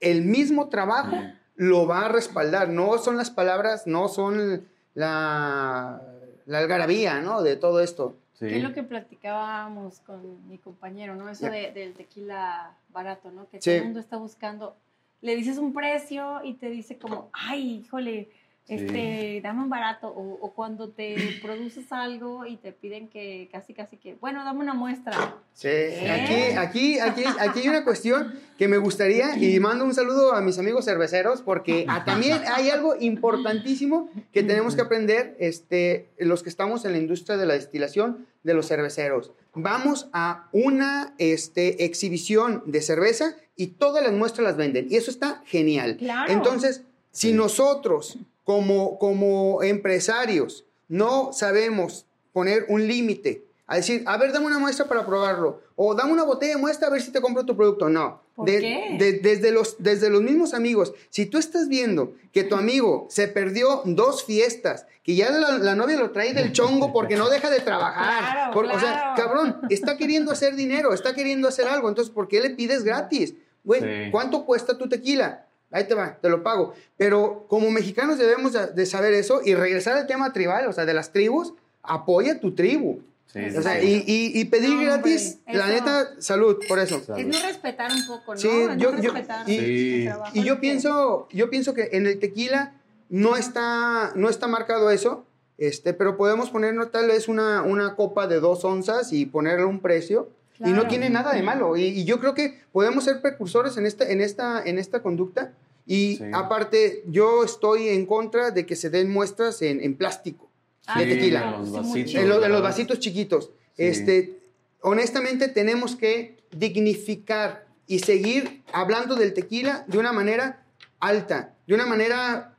el 0.00 0.22
mismo 0.22 0.68
trabajo 0.68 1.16
lo 1.54 1.86
va 1.86 2.06
a 2.06 2.08
respaldar. 2.08 2.68
No 2.68 2.98
son 2.98 3.16
las 3.16 3.30
palabras, 3.30 3.86
no 3.86 4.08
son 4.08 4.66
la, 4.94 6.02
la 6.44 6.58
algarabía, 6.58 7.20
¿no? 7.20 7.42
De 7.42 7.56
todo 7.56 7.80
esto. 7.80 8.16
Sí. 8.34 8.48
es 8.48 8.62
lo 8.62 8.74
que 8.74 8.82
platicábamos 8.82 10.00
con 10.00 10.46
mi 10.46 10.58
compañero, 10.58 11.16
¿no? 11.16 11.30
Eso 11.30 11.48
de, 11.48 11.72
del 11.72 11.94
tequila 11.94 12.76
barato, 12.90 13.30
¿no? 13.30 13.48
Que 13.48 13.58
todo 13.58 13.74
el 13.74 13.84
mundo 13.84 14.00
está 14.00 14.18
buscando. 14.18 14.76
Le 15.22 15.34
dices 15.34 15.56
un 15.56 15.72
precio 15.72 16.40
y 16.44 16.54
te 16.54 16.68
dice 16.68 16.98
como, 16.98 17.30
ay, 17.32 17.78
híjole, 17.78 18.28
este, 18.68 19.40
dame 19.42 19.62
un 19.62 19.68
barato, 19.68 20.08
o, 20.08 20.52
cuando 20.52 20.88
te 20.88 21.38
produces 21.40 21.92
algo 21.92 22.46
y 22.46 22.56
te 22.56 22.72
piden 22.72 23.08
que 23.08 23.48
casi, 23.52 23.74
casi 23.74 23.96
que, 23.96 24.14
bueno, 24.14 24.44
dame 24.44 24.60
una 24.60 24.74
muestra. 24.74 25.36
Sí, 25.52 25.68
aquí, 25.68 26.56
aquí, 26.56 26.98
aquí, 26.98 27.24
aquí 27.38 27.60
hay 27.60 27.68
una 27.68 27.84
cuestión 27.84 28.34
que 28.58 28.66
me 28.66 28.78
gustaría, 28.78 29.36
y 29.38 29.60
mando 29.60 29.84
un 29.84 29.94
saludo 29.94 30.34
a 30.34 30.40
mis 30.40 30.58
amigos 30.58 30.84
cerveceros, 30.84 31.42
porque 31.42 31.86
también 32.04 32.40
hay 32.52 32.70
algo 32.70 32.96
importantísimo 32.98 34.10
que 34.32 34.42
tenemos 34.42 34.74
que 34.74 34.82
aprender, 34.82 35.36
este, 35.38 36.08
los 36.18 36.42
que 36.42 36.48
estamos 36.48 36.84
en 36.84 36.92
la 36.92 36.98
industria 36.98 37.36
de 37.36 37.46
la 37.46 37.54
destilación, 37.54 38.26
de 38.42 38.54
los 38.54 38.68
cerveceros. 38.68 39.32
Vamos 39.54 40.08
a 40.12 40.48
una 40.52 41.14
este, 41.18 41.84
exhibición 41.84 42.62
de 42.66 42.80
cerveza 42.80 43.36
y 43.56 43.68
todas 43.68 44.02
las 44.02 44.12
muestras 44.12 44.44
las 44.44 44.56
venden, 44.56 44.88
y 44.90 44.96
eso 44.96 45.10
está 45.10 45.42
genial. 45.46 45.98
Entonces, 46.28 46.82
si 47.12 47.32
nosotros 47.32 48.18
como, 48.46 48.96
como 49.00 49.60
empresarios 49.64 50.64
no 50.86 51.32
sabemos 51.32 52.06
poner 52.32 52.64
un 52.68 52.86
límite, 52.86 53.44
a 53.66 53.74
decir, 53.74 54.04
a 54.06 54.16
ver, 54.18 54.32
dame 54.32 54.46
una 54.46 54.60
muestra 54.60 54.86
para 54.86 55.04
probarlo, 55.04 55.62
o 55.74 55.96
dame 55.96 56.12
una 56.12 56.22
botella 56.22 56.54
de 56.54 56.60
muestra 56.60 56.86
a 56.86 56.90
ver 56.92 57.02
si 57.02 57.10
te 57.10 57.20
compro 57.20 57.44
tu 57.44 57.56
producto. 57.56 57.88
No. 57.88 58.22
desde, 58.36 59.50
los, 59.50 59.82
desde 59.82 60.10
los 60.10 60.22
mismos 60.22 60.54
amigos, 60.54 60.94
si 61.10 61.26
tú 61.26 61.38
estás 61.38 61.66
viendo 61.66 62.12
que 62.32 62.44
tu 62.44 62.54
amigo 62.54 63.08
se 63.10 63.26
perdió 63.26 63.82
dos 63.84 64.24
fiestas, 64.24 64.86
que 65.02 65.16
ya 65.16 65.32
la, 65.32 65.74
novia 65.74 65.96
lo 65.96 66.12
trae 66.12 66.32
del 66.32 66.52
chongo 66.52 66.92
porque 66.92 67.16
no 67.16 67.28
deja 67.28 67.50
de 67.50 67.58
trabajar, 67.58 68.56
o 68.56 68.78
sea, 68.78 69.14
cabrón, 69.16 69.56
está 69.70 69.96
queriendo 69.96 70.30
hacer 70.30 70.54
dinero, 70.54 70.94
está 70.94 71.16
queriendo 71.16 71.48
hacer 71.48 71.66
algo, 71.66 71.88
entonces, 71.88 72.14
¿por 72.14 72.28
qué 72.28 72.40
le 72.40 72.50
pides 72.50 72.84
gratis? 72.84 73.34
Güey, 73.64 74.12
¿cuánto 74.12 74.46
cuesta 74.46 74.78
tu 74.78 74.88
tequila? 74.88 75.45
Ahí 75.70 75.84
te 75.84 75.94
va, 75.94 76.18
te 76.20 76.28
lo 76.28 76.42
pago. 76.42 76.74
Pero 76.96 77.46
como 77.48 77.70
mexicanos 77.70 78.18
debemos 78.18 78.52
de 78.52 78.86
saber 78.86 79.14
eso 79.14 79.40
y 79.44 79.54
regresar 79.54 79.96
al 79.96 80.06
tema 80.06 80.32
tribal, 80.32 80.66
o 80.66 80.72
sea, 80.72 80.84
de 80.84 80.94
las 80.94 81.12
tribus, 81.12 81.54
apoya 81.82 82.40
tu 82.40 82.54
tribu. 82.54 83.00
o 83.34 83.62
sea, 83.62 83.82
y, 83.82 84.44
pedir 84.46 84.78
gratis, 84.80 85.38
la 85.46 85.68
neta, 85.68 86.20
salud, 86.20 86.58
por 86.68 86.78
eso. 86.78 87.02
Es 87.16 87.26
no 87.26 87.40
respetar 87.40 87.92
un 87.92 88.06
poco, 88.06 88.34
¿no? 88.34 88.40
Sí, 88.40 88.48
yo, 88.78 88.90
respetar 88.92 89.48
y, 89.48 90.08
y 90.32 90.42
yo 90.42 90.60
pienso, 90.60 91.28
yo 91.30 91.50
pienso 91.50 91.74
que 91.74 91.90
en 91.92 92.06
el 92.06 92.18
tequila 92.18 92.74
no 93.08 93.36
está, 93.36 94.12
no 94.14 94.28
está 94.28 94.48
marcado 94.48 94.90
eso, 94.90 95.24
este, 95.58 95.94
pero 95.94 96.16
podemos 96.16 96.50
ponernos 96.50 96.90
tal 96.90 97.06
vez 97.06 97.28
una, 97.28 97.62
una 97.62 97.94
copa 97.94 98.26
de 98.26 98.40
dos 98.40 98.64
onzas 98.64 99.12
y 99.12 99.26
ponerle 99.26 99.64
un 99.64 99.80
precio. 99.80 100.28
Y 100.64 100.70
no 100.70 100.88
tiene 100.88 101.10
nada 101.10 101.32
de 101.34 101.42
malo. 101.42 101.76
Y, 101.76 102.04
yo 102.04 102.20
creo 102.20 102.34
que 102.34 102.60
podemos 102.72 103.04
ser 103.04 103.20
precursores 103.20 103.76
en 103.76 103.86
esta, 103.86 104.08
en 104.10 104.20
esta, 104.20 104.62
en 104.64 104.78
esta 104.78 105.02
conducta. 105.02 105.52
Y 105.86 106.20
aparte, 106.32 107.04
yo 107.06 107.44
estoy 107.44 107.88
en 107.88 108.06
contra 108.06 108.50
de 108.50 108.66
que 108.66 108.74
se 108.74 108.90
den 108.90 109.10
muestras 109.10 109.62
en, 109.62 109.80
en 109.82 109.96
plástico 109.96 110.50
de 110.96 111.06
tequila. 111.06 111.44
En 111.44 111.50
los 111.60 111.72
vasitos, 111.72 112.14
en, 112.14 112.28
los 112.28 112.62
vasitos 112.62 112.98
chiquitos. 112.98 113.50
Este, 113.76 114.38
honestamente, 114.80 115.48
tenemos 115.48 115.96
que 115.96 116.36
dignificar 116.50 117.66
y 117.86 118.00
seguir 118.00 118.62
hablando 118.72 119.14
del 119.14 119.32
tequila 119.32 119.84
de 119.86 119.98
una 119.98 120.12
manera 120.12 120.64
alta, 120.98 121.54
de 121.66 121.74
una 121.74 121.86
manera 121.86 122.56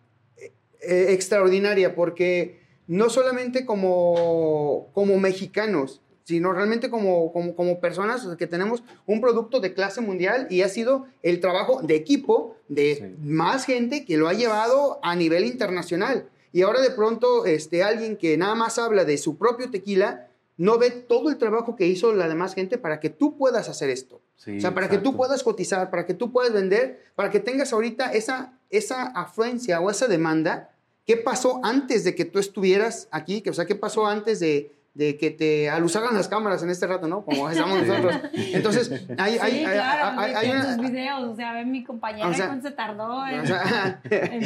eh, 0.81 1.07
extraordinaria, 1.09 1.95
porque 1.95 2.61
no 2.87 3.09
solamente 3.09 3.65
como, 3.65 4.89
como 4.93 5.19
mexicanos, 5.19 6.01
sino 6.27 6.51
realmente 6.51 6.89
como, 6.89 7.31
como, 7.31 7.79
personas 7.79 8.27
que 8.37 8.47
tenemos 8.47 8.83
un 9.05 9.21
producto 9.21 9.61
de 9.61 9.73
clase 9.73 10.01
mundial 10.01 10.47
y 10.49 10.61
ha 10.61 10.67
sido 10.67 11.05
el 11.23 11.39
trabajo 11.39 11.81
de 11.81 11.95
equipo 11.95 12.57
de 12.67 13.15
más 13.23 13.63
gente 13.63 14.03
que 14.03 14.17
lo 14.17 14.27
ha 14.27 14.33
llevado 14.33 14.99
a 15.03 15.15
nivel 15.15 15.45
internacional. 15.45 16.27
Y 16.51 16.63
ahora 16.63 16.81
de 16.81 16.91
pronto 16.91 17.45
este, 17.45 17.81
alguien 17.81 18.17
que 18.17 18.35
nada 18.35 18.55
más 18.55 18.77
habla 18.77 19.05
de 19.05 19.17
su 19.17 19.37
propio 19.37 19.71
tequila 19.71 20.27
no 20.57 20.77
ve 20.77 20.91
todo 20.91 21.29
el 21.29 21.37
trabajo 21.37 21.77
que 21.77 21.87
hizo 21.87 22.11
la 22.11 22.27
demás 22.27 22.55
gente 22.55 22.77
para 22.77 22.99
que 22.99 23.09
tú 23.09 23.37
puedas 23.37 23.69
hacer 23.69 23.89
esto. 23.89 24.17
o 24.17 24.59
sea, 24.59 24.73
para 24.73 24.89
que 24.89 24.97
tú 24.97 25.15
puedas 25.15 25.43
cotizar, 25.43 25.89
para 25.89 26.05
que 26.05 26.13
tú 26.13 26.33
puedas 26.33 26.51
vender, 26.51 27.05
para 27.15 27.29
que 27.29 27.39
tengas 27.39 27.71
ahorita 27.71 28.11
esa, 28.11 28.59
esa 28.69 29.03
afluencia 29.03 29.79
o 29.79 29.89
esa 29.89 30.09
demanda. 30.09 30.71
¿Qué 31.05 31.15
pasó 31.15 31.61
antes 31.63 32.03
de 32.03 32.15
que 32.15 32.25
tú 32.25 32.37
estuvieras 32.37 33.07
aquí? 33.11 33.41
O 33.49 33.53
sea, 33.53 33.65
¿qué 33.65 33.75
pasó 33.75 34.07
antes 34.07 34.41
de, 34.41 34.76
de 34.97 35.15
que 35.15 35.29
te 35.29 35.69
alusaran 35.69 36.15
las 36.15 36.27
cámaras 36.27 36.63
en 36.63 36.71
este 36.71 36.87
rato, 36.87 37.07
¿no? 37.07 37.23
Como 37.23 37.47
estamos 37.47 37.83
nosotros. 37.85 38.15
Entonces, 38.33 39.05
hay, 39.19 39.33
sí, 39.33 39.39
hay, 39.39 39.63
claro, 39.63 40.19
hay, 40.19 40.33
hay, 40.33 40.49
hay 40.49 40.79
videos, 40.79 41.23
o 41.23 41.35
sea, 41.35 41.53
ven 41.53 41.71
mi 41.71 41.83
compañera 41.83 42.27
o 42.27 42.33
sea, 42.33 42.59
se 42.59 42.71
tardó 42.71 43.23
en, 43.27 43.43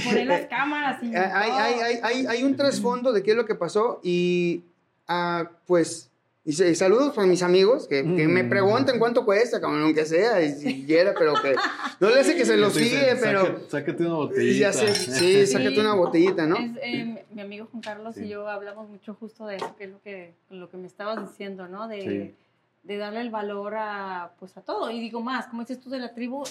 poner 0.04 0.28
las 0.28 0.48
cámaras. 0.48 1.02
Y 1.02 1.16
hay, 1.16 2.26
hay, 2.26 2.44
un 2.44 2.58
trasfondo 2.58 3.14
de 3.14 3.24
qué 3.24 3.32
es 3.32 3.38
lo 3.38 3.46
que 3.46 3.56
pasó 3.56 4.02
y, 4.04 4.66
uh, 5.08 5.46
pues, 5.66 6.11
y, 6.44 6.54
saludos 6.54 7.14
para 7.14 7.28
mis 7.28 7.44
amigos 7.44 7.88
que, 7.88 7.98
que 7.98 8.28
me 8.28 8.42
mm. 8.42 8.50
preguntan 8.50 8.98
cuánto 8.98 9.26
cuesta, 9.26 9.62
como 9.62 9.76
aunque 9.78 10.06
sea, 10.06 10.42
y 10.42 10.54
si 10.54 10.86
quiera, 10.86 11.14
pero 11.18 11.34
que 11.40 11.54
no 12.00 12.10
le 12.10 12.20
hace 12.20 12.36
que 12.36 12.46
se 12.46 12.58
los 12.58 12.74
sigue, 12.74 13.16
pero. 13.22 13.60
Sácate 13.70 14.04
una 14.04 14.16
botellita. 14.16 14.74
sí, 14.74 15.46
sácate 15.46 15.80
una 15.80 15.94
botellita, 15.94 16.48
¿no? 16.48 16.56
Es, 16.56 16.72
eh, 16.82 17.26
mi 17.32 17.42
amigo 17.42 17.68
Juan 17.72 17.84
Carlos 17.84 18.18
y 18.18 18.28
yo 18.28 18.50
hablamos 18.50 18.90
mucho 18.90 19.14
justo 19.14 19.46
de 19.46 19.58
eso, 19.58 19.76
que 19.78 19.84
es 19.84 19.92
lo 19.92 20.02
que, 20.02 20.34
lo 20.50 20.70
que 20.72 20.78
me 20.78 20.88
estabas 20.88 21.22
diciendo, 21.30 21.68
¿no? 21.68 21.88
De, 21.88 22.34
de 22.82 22.98
darle 22.98 23.22
el 23.22 23.30
valor 23.30 23.76
a, 23.76 24.32
pues, 24.40 24.58
a 24.58 24.62
todo. 24.62 24.90
Y 24.90 25.00
digo 25.00 25.22
más, 25.22 25.46
como 25.46 25.62
dices 25.62 25.80
tú 25.80 25.92
de 25.92 26.00
la 26.00 26.16
tribu, 26.16 26.44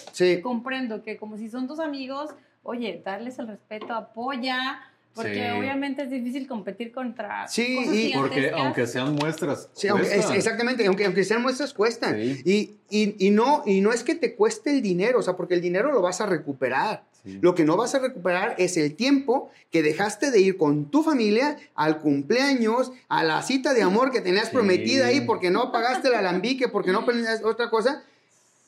comprendo 0.43 1.03
que 1.03 1.17
como 1.17 1.37
si 1.37 1.51
son 1.51 1.67
tus 1.67 1.81
amigos, 1.81 2.31
oye, 2.63 3.03
darles 3.05 3.41
el 3.41 3.49
respeto, 3.49 3.93
apoya 3.93 4.81
porque 5.15 5.51
obviamente 5.53 6.03
es 6.03 6.11
difícil 6.11 6.47
competir 6.47 6.93
contra. 6.93 7.49
Sí, 7.49 7.79
y 7.93 8.13
porque 8.15 8.51
aunque 8.55 8.87
sean 8.87 9.15
muestras. 9.15 9.69
Sí, 9.73 9.89
exactamente, 10.35 10.87
aunque, 10.87 11.05
aunque 11.05 11.25
sean 11.25 11.43
muestras 11.43 11.75
cuestan. 11.75 12.21
Y, 12.21 12.77
y, 12.91 13.17
y, 13.19 13.31
no, 13.31 13.63
y 13.67 13.81
no 13.81 13.93
es 13.93 14.05
que 14.05 14.15
te 14.15 14.35
cueste 14.35 14.71
el 14.71 14.83
dinero, 14.83 15.19
o 15.19 15.23
sea, 15.23 15.37
porque 15.37 15.55
el 15.55 15.61
dinero 15.61 15.93
lo 15.93 16.01
vas 16.01 16.21
a 16.21 16.27
recuperar. 16.27 17.05
Lo 17.25 17.55
que 17.55 17.65
no 17.65 17.77
vas 17.77 17.95
a 17.95 17.99
recuperar 17.99 18.55
es 18.57 18.79
el 18.79 18.95
tiempo 18.95 19.51
que 19.71 19.83
dejaste 19.83 20.31
de 20.31 20.41
ir 20.41 20.57
con 20.57 20.91
tu 20.91 21.03
familia 21.03 21.59
al 21.75 21.99
cumpleaños, 21.99 22.93
a 23.09 23.23
la 23.25 23.43
cita 23.43 23.75
de 23.75 23.83
amor 23.83 24.11
que 24.11 24.23
tenías 24.23 24.49
prometida 24.49 25.09
ahí 25.09 25.21
porque 25.21 25.51
no 25.51 25.71
pagaste 25.71 26.09
el 26.09 26.15
alambique, 26.15 26.69
porque 26.69 26.93
no 26.93 27.05
planeaste 27.05 27.45
otra 27.45 27.69
cosa. 27.69 28.03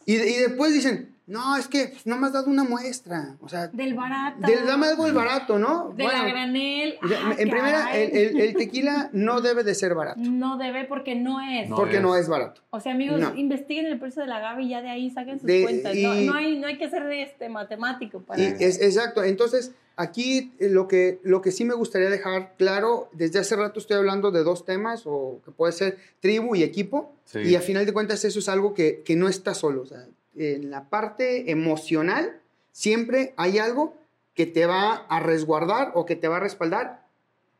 Y, 0.04 0.16
y 0.16 0.36
después 0.36 0.74
dicen, 0.74 1.11
no, 1.26 1.56
es 1.56 1.68
que 1.68 1.94
no 2.04 2.18
me 2.18 2.26
has 2.26 2.32
dado 2.32 2.50
una 2.50 2.64
muestra. 2.64 3.36
O 3.40 3.48
sea, 3.48 3.68
del 3.68 3.94
barato. 3.94 4.44
Del, 4.44 4.66
dame 4.66 4.88
algo 4.88 5.06
el 5.06 5.12
barato, 5.12 5.58
¿no? 5.58 5.92
De 5.96 6.04
la 6.04 6.24
granel. 6.26 6.98
Ah, 7.02 7.34
en 7.38 7.48
primera, 7.48 7.96
el, 7.96 8.54
tequila 8.54 9.08
no 9.12 9.40
debe 9.40 9.62
de 9.62 9.74
ser 9.74 9.94
barato. 9.94 10.20
No 10.20 10.58
debe 10.58 10.84
porque 10.84 11.14
no 11.14 11.40
es. 11.40 11.68
porque 11.70 12.00
no 12.00 12.16
es 12.16 12.28
barato. 12.28 12.60
O 12.70 12.80
sea, 12.80 12.92
amigos, 12.92 13.20
investiguen 13.36 13.86
el 13.86 13.98
precio 13.98 14.22
de 14.22 14.28
la 14.28 14.38
agave 14.38 14.64
y 14.64 14.70
ya 14.70 14.82
de 14.82 14.90
ahí 14.90 15.10
saquen 15.10 15.38
sus 15.38 15.48
cuentas. 15.48 15.94
no, 15.94 16.34
hay, 16.34 16.58
no 16.58 16.66
hay 16.66 16.78
que 16.78 16.90
ser 16.90 17.10
este 17.12 17.48
matemático 17.48 18.20
para. 18.20 18.42
es, 18.42 18.80
exacto. 18.82 19.22
Entonces, 19.22 19.72
aquí 19.96 20.52
eh, 20.58 20.68
lo 20.68 20.88
que, 20.88 21.20
lo 21.22 21.40
que 21.40 21.52
sí 21.52 21.64
me 21.64 21.74
gustaría 21.74 22.10
dejar 22.10 22.54
claro, 22.56 23.08
desde 23.12 23.38
hace 23.38 23.54
rato 23.54 23.78
estoy 23.78 23.96
hablando 23.96 24.32
de 24.32 24.42
dos 24.42 24.64
temas, 24.64 25.02
o 25.04 25.40
que 25.44 25.52
puede 25.52 25.72
ser 25.72 25.98
tribu 26.20 26.56
y 26.56 26.62
equipo. 26.62 27.14
Y 27.34 27.54
a 27.54 27.60
final 27.60 27.86
de 27.86 27.94
cuentas, 27.94 28.24
eso 28.26 28.40
es 28.40 28.48
algo 28.50 28.74
que, 28.74 29.02
que 29.04 29.16
no 29.16 29.26
está 29.26 29.54
solo. 29.54 29.82
O 29.82 29.86
sea, 29.86 30.04
en 30.36 30.70
la 30.70 30.88
parte 30.88 31.50
emocional, 31.50 32.40
siempre 32.72 33.34
hay 33.36 33.58
algo 33.58 33.94
que 34.34 34.46
te 34.46 34.66
va 34.66 35.06
a 35.08 35.20
resguardar 35.20 35.92
o 35.94 36.06
que 36.06 36.16
te 36.16 36.28
va 36.28 36.38
a 36.38 36.40
respaldar, 36.40 37.02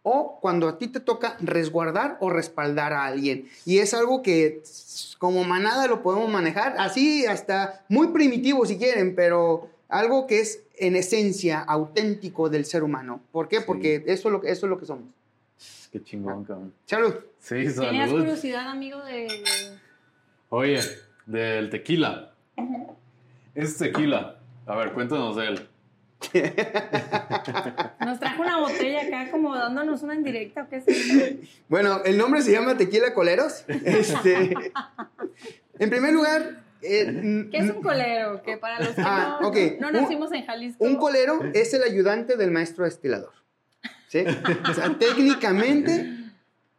o 0.03 0.39
cuando 0.41 0.69
a 0.69 0.79
ti 0.79 0.89
te 0.89 1.01
toca 1.01 1.37
resguardar 1.41 2.17
o 2.21 2.31
respaldar 2.31 2.93
a 2.93 3.05
alguien. 3.05 3.49
Y 3.65 3.79
es 3.79 3.95
algo 3.95 4.23
que 4.23 4.63
como 5.19 5.45
manada 5.45 5.87
lo 5.87 6.03
podemos 6.03 6.31
manejar, 6.31 6.75
así 6.79 7.27
hasta 7.27 7.85
muy 7.89 8.09
primitivo 8.09 8.67
si 8.67 8.79
quieren, 8.79 9.15
pero 9.15 9.69
algo 9.89 10.27
que 10.27 10.41
es 10.41 10.63
en 10.77 10.97
esencia 10.97 11.61
auténtico 11.61 12.49
del 12.49 12.65
ser 12.65 12.83
humano. 12.83 13.21
¿Por 13.31 13.49
qué? 13.49 13.61
Porque 13.61 14.03
eso 14.07 14.29
es, 14.29 14.33
lo, 14.33 14.43
eso 14.43 14.67
es 14.67 14.71
lo 14.71 14.79
que 14.79 14.87
somos. 14.87 15.05
Qué 15.93 16.03
chingón, 16.03 16.45
cabrón. 16.45 16.73
Salud. 16.87 17.15
Sí, 17.39 17.69
salud. 17.69 17.91
¿Tenías 17.91 18.11
curiosidad, 18.11 18.69
amigo, 18.69 18.99
de... 19.05 19.29
Oye, 20.49 20.81
del 21.27 21.69
tequila. 21.71 22.32
Es 23.55 23.77
tequila. 23.77 24.39
A 24.67 24.77
ver, 24.77 24.93
cuéntanos 24.93 25.37
de 25.37 25.47
él. 25.47 25.69
Nos 28.05 28.21
trajo 28.21 28.43
una 28.43 28.59
botella 28.61 29.03
acá 29.03 29.31
como 29.31 29.55
dándonos 29.55 30.03
una 30.03 30.15
indirecta. 30.15 30.67
¿Qué 30.69 30.77
es 30.77 30.87
Bueno, 31.69 32.01
el 32.05 32.17
nombre 32.19 32.43
se 32.43 32.53
llama 32.53 32.77
Tequila 32.77 33.13
Coleros. 33.15 33.65
Este, 33.69 34.55
en 35.79 35.91
primer 35.91 36.13
lugar, 36.13 36.63
Eh, 36.85 37.47
¿Qué 37.53 37.59
es 37.59 37.71
un 37.71 37.81
colero? 37.81 38.43
Que 38.43 38.57
para 38.57 38.81
los 38.81 38.89
que 38.97 39.03
Ah, 39.05 39.39
no, 39.41 39.49
ok. 39.49 39.57
no 39.81 39.89
Un- 39.89 39.95
nacimos 39.95 40.33
en 40.33 40.45
Jalisco. 40.45 40.85
Un 40.85 40.97
colero 40.97 41.39
es 41.55 41.73
el 41.75 41.83
ayudante 41.85 42.37
del 42.37 42.51
maestro 42.51 42.85
destilador. 42.85 43.33
¿Sí? 44.09 44.25
O 44.69 44.75
sea, 44.75 44.99
técnicamente, 44.99 46.11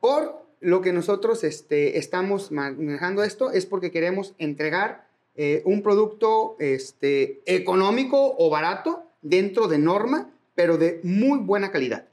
por 0.01 0.45
lo 0.59 0.81
que 0.81 0.91
nosotros 0.93 1.43
este, 1.45 1.97
estamos 1.97 2.51
manejando 2.51 3.23
esto, 3.23 3.51
es 3.51 3.65
porque 3.65 3.91
queremos 3.91 4.35
entregar 4.39 5.07
eh, 5.35 5.61
un 5.65 5.81
producto 5.81 6.55
este, 6.59 7.41
económico 7.45 8.35
o 8.37 8.49
barato 8.49 9.03
dentro 9.21 9.67
de 9.67 9.77
norma, 9.79 10.29
pero 10.55 10.77
de 10.77 10.99
muy 11.03 11.39
buena 11.39 11.71
calidad. 11.71 12.05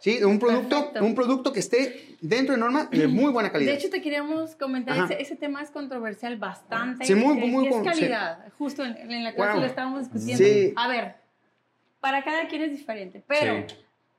¿Sí? 0.00 0.22
Un 0.22 0.38
producto, 0.38 0.76
Perfecto. 0.76 1.04
un 1.04 1.14
producto 1.16 1.52
que 1.52 1.58
esté 1.60 2.16
dentro 2.20 2.54
de 2.54 2.60
norma 2.60 2.84
de 2.86 3.08
muy 3.08 3.32
buena 3.32 3.50
calidad. 3.50 3.72
De 3.72 3.78
hecho, 3.78 3.90
te 3.90 4.00
queríamos 4.00 4.54
comentar, 4.54 4.96
ese, 5.10 5.20
ese 5.20 5.34
tema 5.36 5.60
es 5.60 5.70
controversial 5.72 6.36
bastante. 6.36 7.04
Sí, 7.04 7.14
muy- 7.16 7.34
muy 7.48 7.64
que 7.64 7.70
es 7.70 7.74
con- 7.74 7.84
sí. 7.94 8.00
calidad. 8.00 8.44
Justo 8.58 8.84
en, 8.84 8.96
en 8.96 9.24
la 9.24 9.34
clase 9.34 9.52
Wow. 9.52 9.60
lo 9.60 9.66
estábamos 9.66 10.00
discutiendo. 10.12 10.44
Sí. 10.44 10.72
A 10.76 10.86
ver, 10.88 11.16
para 12.00 12.22
cada 12.22 12.46
quien 12.46 12.62
es 12.62 12.70
diferente, 12.70 13.24
pero 13.26 13.68
Sí. 13.68 13.74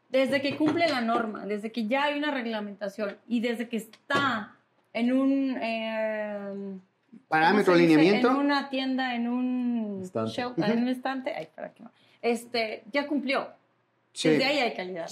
desde 0.09 0.41
que 0.41 0.57
cumple 0.57 0.87
la 0.89 0.99
norma, 0.99 1.45
desde 1.45 1.71
que 1.71 1.87
ya 1.87 2.03
hay 2.05 2.17
una 2.17 2.31
reglamentación 2.31 3.17
y 3.27 3.39
desde 3.39 3.69
que 3.69 3.77
está 3.77 4.55
en 4.91 5.13
un... 5.13 5.57
eh, 5.61 6.77
Parámetro, 7.27 7.73
alineamiento. 7.73 8.29
En 8.31 8.35
una 8.37 8.69
tienda, 8.69 9.15
en 9.15 9.27
un 9.27 9.99
Estante. 10.03 10.31
show, 10.31 10.53
en 10.57 10.79
un 10.83 10.87
estante. 10.89 11.33
Ay, 11.35 11.47
para 11.55 11.73
que 11.73 11.83
no. 11.83 11.91
Este, 12.21 12.83
ya 12.91 13.07
cumplió. 13.07 13.47
Sí. 14.13 14.29
Desde 14.29 14.45
ahí 14.45 14.57
hay 14.59 14.73
calidad. 14.73 15.07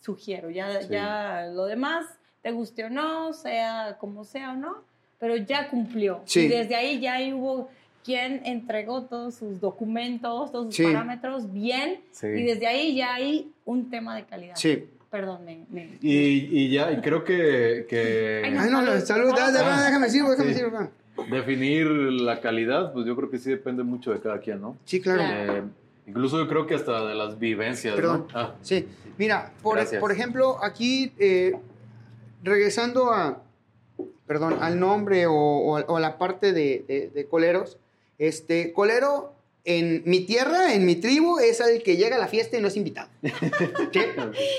Sugiero. 0.00 0.50
Ya, 0.50 0.82
Sí. 0.82 0.88
ya 0.90 1.46
lo 1.52 1.66
demás, 1.66 2.06
te 2.42 2.50
guste 2.52 2.84
o 2.84 2.90
no, 2.90 3.32
sea 3.32 3.96
como 3.98 4.24
sea 4.24 4.52
o 4.52 4.56
no, 4.56 4.76
pero 5.18 5.36
ya 5.36 5.68
cumplió. 5.68 6.22
Sí. 6.26 6.40
Y 6.40 6.48
desde 6.48 6.76
ahí 6.76 7.00
ya 7.00 7.14
ahí 7.14 7.32
hubo 7.32 7.68
quien 8.04 8.42
entregó 8.44 9.02
todos 9.02 9.34
sus 9.34 9.60
documentos, 9.60 10.52
todos 10.52 10.66
sus 10.66 10.76
Sí. 10.76 10.84
parámetros 10.84 11.52
bien. 11.52 12.00
Sí. 12.12 12.26
Y 12.28 12.42
desde 12.44 12.66
ahí 12.68 12.94
ya 12.94 13.14
hay 13.14 13.50
un 13.64 13.90
tema 13.90 14.14
de 14.14 14.24
calidad. 14.24 14.54
Sí. 14.56 14.84
Perdón, 15.10 15.44
me... 15.44 15.64
me- 15.70 15.98
Y, 16.02 16.48
y 16.50 16.70
ya, 16.70 16.90
y 16.92 17.00
creo 17.00 17.24
que, 17.24 17.86
que 17.88 18.42
Ay, 18.44 18.54
Ay, 18.58 18.70
no, 18.70 18.82
no, 18.82 18.86
salud, 19.00 19.30
Salud. 19.34 19.52
déjame, 19.52 19.82
déjame 19.82 20.06
decir, 20.06 20.22
déjame 20.24 20.54
Sí. 20.54 20.60
decir. 20.62 20.72
Definir 21.30 21.86
la 21.86 22.40
calidad, 22.40 22.92
pues 22.92 23.06
yo 23.06 23.16
creo 23.16 23.30
que 23.30 23.38
sí 23.38 23.50
depende 23.50 23.82
mucho 23.82 24.12
de 24.12 24.20
cada 24.20 24.38
quien, 24.40 24.60
¿no? 24.60 24.76
Sí, 24.84 25.00
claro. 25.00 25.22
Eh, 25.24 25.62
incluso 26.06 26.38
yo 26.38 26.48
creo 26.48 26.66
que 26.66 26.74
hasta 26.74 27.06
de 27.06 27.14
las 27.14 27.38
vivencias, 27.38 27.94
Perdón. 27.94 28.26
¿no? 28.32 28.38
Ah, 28.38 28.54
Sí, 28.62 28.86
mira, 29.18 29.52
por, 29.62 29.76
Gracias. 29.76 30.00
por 30.00 30.12
ejemplo, 30.12 30.58
aquí, 30.62 31.12
eh, 31.18 31.54
regresando 32.42 33.12
a, 33.12 33.42
perdón, 34.26 34.58
al 34.60 34.78
nombre 34.78 35.26
o, 35.26 35.32
o- 35.34 35.78
o 35.80 35.96
a 35.96 36.00
la 36.00 36.18
parte 36.18 36.52
de, 36.52 36.84
de- 36.86 37.10
de 37.14 37.26
coleros, 37.26 37.78
este, 38.18 38.72
colero 38.72 39.32
en 39.64 40.02
mi 40.06 40.20
tierra, 40.20 40.74
en 40.74 40.86
mi 40.86 40.94
tribu, 40.96 41.38
es 41.40 41.60
el 41.60 41.82
que 41.82 41.96
llega 41.96 42.16
a 42.16 42.18
la 42.20 42.28
fiesta 42.28 42.56
y 42.56 42.60
no 42.60 42.68
es 42.68 42.76
invitado. 42.76 43.08
¿Sí? 43.22 44.00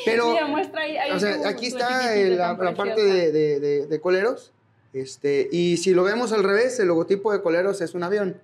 Pero, 0.05 0.31
Mira, 0.31 0.47
muestra 0.47 0.81
ahí, 0.81 0.97
ahí 0.97 1.11
o 1.11 1.19
sea, 1.19 1.47
aquí 1.47 1.67
está 1.67 2.13
la, 2.15 2.53
la 2.53 2.57
parte 2.75 2.93
preciosa. 2.95 3.13
de, 3.13 3.31
de- 3.31 3.59
de- 3.61 3.87
de 3.87 4.01
coleros, 4.01 4.51
este, 4.99 5.47
y 5.51 5.77
si 5.77 5.93
lo 5.93 6.03
vemos 6.03 6.31
al 6.31 6.43
revés, 6.43 6.79
el 6.79 6.87
logotipo 6.87 7.31
de 7.33 7.41
coleros 7.41 7.81
es 7.81 7.93
un 7.93 8.03
avión. 8.03 8.39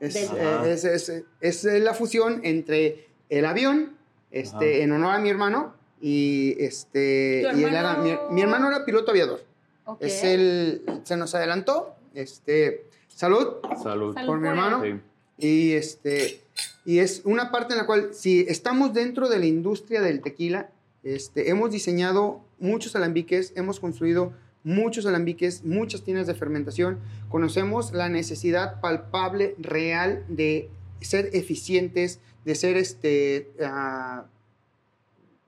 Es, 0.00 0.16
eh, 0.16 0.28
Ajá. 0.30 0.68
es- 0.68 0.84
es- 0.84 1.22
es 1.40 1.64
la 1.64 1.94
fusión 1.94 2.40
entre 2.44 3.06
el 3.28 3.44
avión, 3.44 3.96
este, 4.30 4.56
Ajá. 4.76 4.84
en 4.84 4.92
honor 4.92 5.14
a 5.14 5.18
mi 5.18 5.28
hermano, 5.30 5.74
y 6.00 6.56
este 6.58 7.46
¿Tu 7.52 7.58
y 7.58 7.64
él 7.64 7.74
era- 7.74 7.98
mi, 7.98 8.10
hermano? 8.10 8.30
mi 8.30 8.40
hermano 8.42 8.68
era 8.68 8.84
piloto 8.84 9.10
aviador. 9.10 9.42
Ok. 9.84 9.98
Es 10.02 10.24
el 10.24 10.82
se 11.04 11.16
nos 11.16 11.34
adelantó. 11.34 11.94
Este, 12.14 12.86
salud 13.08 13.56
salud. 13.82 14.14
Salud 14.14 14.26
por 14.26 14.38
mi 14.40 14.48
hermano. 14.48 14.82
Sí. 14.82 14.94
Y 15.38 15.72
este 15.72 16.40
y 16.86 16.98
es 17.00 17.22
una 17.24 17.50
parte 17.50 17.74
en 17.74 17.78
la 17.78 17.86
cual 17.86 18.14
si 18.14 18.46
estamos 18.48 18.94
dentro 18.94 19.28
de 19.28 19.38
la 19.38 19.46
industria 19.46 20.00
del 20.00 20.22
tequila, 20.22 20.70
este 21.04 21.50
hemos 21.50 21.70
diseñado 21.70 22.40
muchos 22.58 22.96
alambiques, 22.96 23.52
hemos 23.56 23.78
construido 23.80 24.32
muchos 24.64 25.06
alambiques, 25.06 25.64
muchas 25.64 26.02
tiendas 26.02 26.26
de 26.26 26.34
fermentación, 26.34 26.98
conocemos 27.28 27.92
la 27.92 28.08
necesidad 28.08 28.80
palpable 28.80 29.54
real 29.58 30.24
de 30.28 30.68
ser 31.00 31.30
eficientes, 31.32 32.20
de 32.44 32.54
ser 32.54 32.76
este 32.76 33.50
ah, 33.62 34.26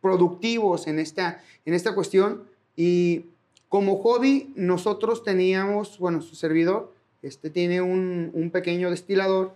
productivos 0.01 0.87
en 0.87 0.99
esta, 0.99 1.43
en 1.65 1.75
esta 1.75 1.95
cuestión. 1.95 2.45
Y 2.77 3.27
como 3.69 3.97
hobby, 3.99 4.53
nosotros 4.55 5.23
teníamos, 5.23 5.99
bueno, 5.99 6.21
su 6.21 6.35
servidor 6.35 6.93
este, 7.23 7.51
tiene 7.51 7.81
un, 7.81 8.31
un 8.35 8.51
pequeño 8.51 8.91
destilador 8.91 9.55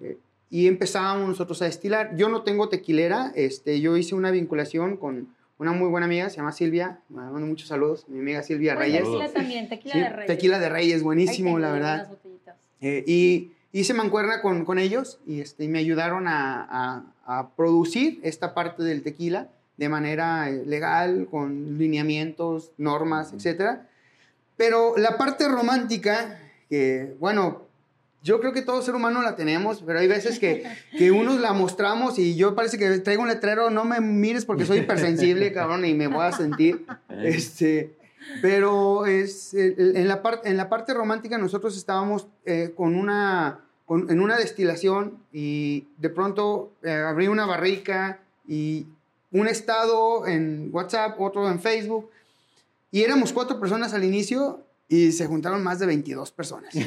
eh, 0.00 0.18
y 0.50 0.66
empezábamos 0.66 1.28
nosotros 1.28 1.62
a 1.62 1.66
destilar. 1.66 2.16
Yo 2.16 2.28
no 2.28 2.42
tengo 2.42 2.68
tequilera, 2.68 3.32
este, 3.34 3.80
yo 3.80 3.96
hice 3.96 4.14
una 4.14 4.30
vinculación 4.30 4.96
con 4.96 5.28
una 5.58 5.72
muy 5.72 5.88
buena 5.88 6.06
amiga, 6.06 6.28
se 6.30 6.36
llama 6.38 6.52
Silvia, 6.52 7.00
me 7.08 7.22
mando 7.22 7.46
muchos 7.46 7.68
saludos, 7.68 8.08
mi 8.08 8.18
amiga 8.20 8.42
Silvia 8.42 8.74
Bueno, 8.74 8.86
Reyes. 8.92 9.04
tequila 9.04 9.32
también, 9.32 9.68
tequila 9.68 9.94
Sí, 9.94 10.00
de 10.00 10.08
reyes. 10.08 10.26
Tequila 10.26 10.58
de 10.58 10.68
Reyes, 10.68 11.02
buenísimo, 11.02 11.58
la 11.58 11.72
verdad. 11.72 12.08
Eh, 12.80 13.04
y 13.06 13.52
hice 13.72 13.94
mancuerna 13.94 14.40
con, 14.42 14.64
con 14.64 14.78
ellos 14.78 15.20
y, 15.26 15.40
este, 15.40 15.68
me 15.68 15.78
ayudaron 15.78 16.26
a, 16.26 16.66
a- 16.68 17.04
a 17.24 17.50
producir 17.54 18.18
esta 18.24 18.52
parte 18.54 18.82
del 18.82 19.02
tequila 19.04 19.48
de 19.76 19.88
manera 19.88 20.48
eh, 20.50 20.64
legal, 20.66 21.28
con 21.30 21.78
lineamientos, 21.78 22.72
normas, 22.78 23.32
etc. 23.32 23.78
Pero 24.56 24.96
la 24.96 25.16
parte 25.16 25.46
romántica, 25.48 26.38
que 26.68 27.14
bueno, 27.20 27.62
yo 28.22 28.40
creo 28.40 28.52
que 28.52 28.62
todo 28.62 28.82
ser 28.82 28.94
humano 28.94 29.20
la 29.22 29.34
tenemos, 29.36 29.82
pero 29.84 29.98
hay 29.98 30.06
veces 30.08 30.38
que, 30.38 30.64
que 30.96 31.10
unos 31.10 31.40
la 31.40 31.52
mostramos 31.52 32.18
y 32.18 32.36
yo 32.36 32.54
parece 32.54 32.78
que 32.78 32.98
traigo 33.00 33.22
un 33.22 33.28
letrero, 33.28 33.70
no 33.70 33.84
me 33.84 34.00
mires 34.00 34.44
porque 34.44 34.64
soy 34.64 34.78
hipersensible, 34.78 35.52
cabrón, 35.54 35.84
y 35.84 35.94
me 35.94 36.06
voy 36.06 36.24
a 36.24 36.32
sentir. 36.32 36.86
Este, 37.22 37.96
pero 38.40 39.06
es, 39.06 39.52
en, 39.54 40.06
la 40.08 40.22
parte, 40.22 40.48
en 40.48 40.56
la 40.56 40.68
parte 40.68 40.94
romántica 40.94 41.38
nosotros 41.38 41.76
estábamos 41.76 42.28
eh, 42.44 42.72
con 42.76 42.94
una, 42.94 43.60
con- 43.86 44.08
en 44.10 44.20
una 44.20 44.36
destilación 44.38 45.18
y 45.32 45.86
de 45.98 46.08
pronto 46.08 46.72
eh, 46.82 46.92
abrí 46.92 47.26
una 47.28 47.46
barrica 47.46 48.20
y 48.46 48.86
un 49.32 49.48
estado 49.48 50.26
en 50.26 50.68
WhatsApp, 50.72 51.20
otro 51.20 51.50
en 51.50 51.58
Facebook 51.60 52.10
y 52.90 53.02
éramos 53.02 53.32
cuatro 53.32 53.58
personas 53.58 53.94
al 53.94 54.04
inicio 54.04 54.60
y 54.94 55.10
se 55.12 55.26
juntaron 55.26 55.62
más 55.62 55.78
de 55.78 55.86
22 55.86 56.30
personas. 56.32 56.72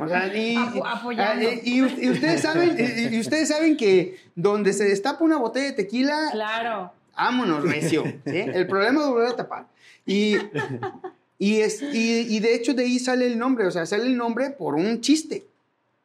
O 0.00 0.06
sea, 0.08 0.28
y, 0.32 0.54
ah, 0.56 1.34
y- 1.64 1.70
y- 1.80 2.04
y 2.04 2.10
ustedes 2.10 2.40
saben, 2.42 2.76
y, 3.12 3.18
ustedes 3.18 3.48
saben 3.48 3.76
que 3.76 4.16
donde 4.36 4.72
se 4.72 4.84
destapa 4.84 5.24
una 5.24 5.38
botella 5.38 5.66
de 5.66 5.72
tequila, 5.72 6.28
Claro. 6.30 6.92
vámonos, 7.16 7.64
recio. 7.64 8.04
¿sí? 8.24 8.36
El 8.36 8.68
problema 8.68 9.00
es 9.02 9.08
volver 9.08 9.26
a 9.26 9.34
tapar. 9.36 9.66
Y, 10.06 10.36
y, 11.38 11.56
es, 11.62 11.82
y, 11.82 12.26
y 12.36 12.38
de 12.38 12.54
hecho 12.54 12.74
de 12.74 12.84
ahí 12.84 13.00
sale 13.00 13.26
el 13.26 13.38
nombre, 13.40 13.66
o 13.66 13.70
sea, 13.72 13.86
sale 13.86 14.04
el 14.04 14.16
nombre 14.16 14.50
por 14.50 14.76
un 14.76 15.00
chiste. 15.00 15.46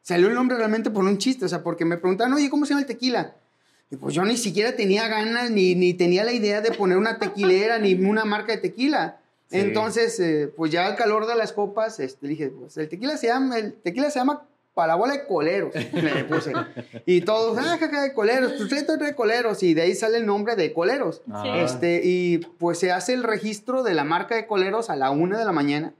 Salió 0.02 0.26
el 0.26 0.34
nombre 0.34 0.56
realmente 0.56 0.90
por 0.90 1.04
un 1.04 1.16
chiste, 1.18 1.44
o 1.44 1.48
sea, 1.48 1.62
porque 1.62 1.84
me 1.84 1.96
preguntaron, 1.96 2.32
oye, 2.34 2.50
¿cómo 2.50 2.66
se 2.66 2.70
llama 2.70 2.80
el 2.80 2.86
tequila? 2.88 3.36
Y 3.92 3.96
pues 3.96 4.12
yo 4.12 4.24
ni 4.24 4.36
siquiera 4.36 4.74
tenía 4.74 5.06
ganas, 5.06 5.52
ni, 5.52 5.76
ni 5.76 5.94
tenía 5.94 6.24
la 6.24 6.32
idea 6.32 6.60
de 6.60 6.72
poner 6.72 6.98
una 6.98 7.20
tequilera, 7.20 7.78
ni 7.78 7.94
una 7.94 8.24
marca 8.24 8.50
de 8.52 8.58
tequila. 8.58 9.18
Sí. 9.50 9.58
Entonces, 9.60 10.18
eh, 10.20 10.52
pues 10.56 10.72
ya 10.72 10.86
al 10.86 10.96
calor 10.96 11.26
de 11.26 11.34
las 11.36 11.52
copas, 11.52 12.00
este, 12.00 12.26
dije, 12.26 12.48
pues 12.48 12.76
el 12.76 12.88
tequila 12.88 13.16
se 13.16 13.26
llama, 13.28 13.58
el 13.58 13.74
tequila 13.74 14.10
se 14.10 14.18
llama 14.18 14.46
Parabola 14.72 15.12
de 15.12 15.26
Coleros, 15.26 15.72
le 15.74 16.24
puse. 16.24 16.52
Y 17.06 17.20
todos, 17.20 17.56
ah, 17.58 17.76
jaja, 17.78 18.02
de 18.02 18.12
coleros, 18.14 18.54
pues 18.56 18.68
trae 18.68 18.82
de 18.98 19.14
coleros, 19.14 19.62
y 19.62 19.74
de 19.74 19.82
ahí 19.82 19.94
sale 19.94 20.16
el 20.18 20.26
nombre 20.26 20.56
de 20.56 20.72
coleros. 20.72 21.22
Ah, 21.30 21.58
Este, 21.58 22.00
y 22.02 22.38
pues 22.38 22.78
se 22.78 22.90
hace 22.90 23.12
el 23.12 23.22
registro 23.22 23.82
de 23.82 23.94
la 23.94 24.02
marca 24.04 24.34
de 24.34 24.46
coleros 24.46 24.90
a 24.90 24.96
la 24.96 25.10
una 25.10 25.38
de 25.38 25.44
la 25.44 25.52
mañana. 25.52 25.92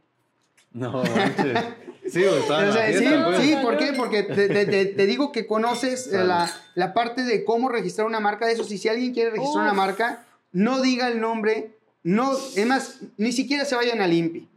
No. 0.72 1.05
Sí, 1.05 2.24
en 2.24 2.28
O 2.28 2.42
sea, 2.72 2.92
sí, 2.92 3.05
pues. 3.26 3.38
sí, 3.42 3.57
¿por 3.62 3.76
qué? 3.76 3.92
Porque 3.97 4.22
te, 4.24 4.49
te- 4.49 4.66
te- 4.66 4.86
te 4.86 5.07
digo 5.07 5.30
que 5.30 5.47
conoces 5.47 6.12
eh, 6.12 6.24
la, 6.24 6.51
la 6.74 6.92
parte 6.95 7.22
de 7.22 7.45
cómo 7.45 7.68
registrar 7.68 8.07
una 8.07 8.18
marca 8.20 8.47
de 8.47 8.55
eso. 8.55 8.64
Si, 8.64 8.78
si 8.78 8.88
alguien 8.88 9.12
quiere 9.14 9.30
registrar 9.30 9.62
una 9.62 9.70
Uf. 9.72 9.76
marca, 9.76 10.24
no 10.51 10.80
diga 10.82 11.07
el 11.09 11.20
nombre, 11.20 11.78
no, 12.05 12.32
es 12.55 12.66
más, 12.66 13.00
ni 13.16 13.32
siquiera 13.32 13.64
se 13.64 13.74
vayan 13.74 14.00
al 14.00 14.12
INPI. 14.12 14.48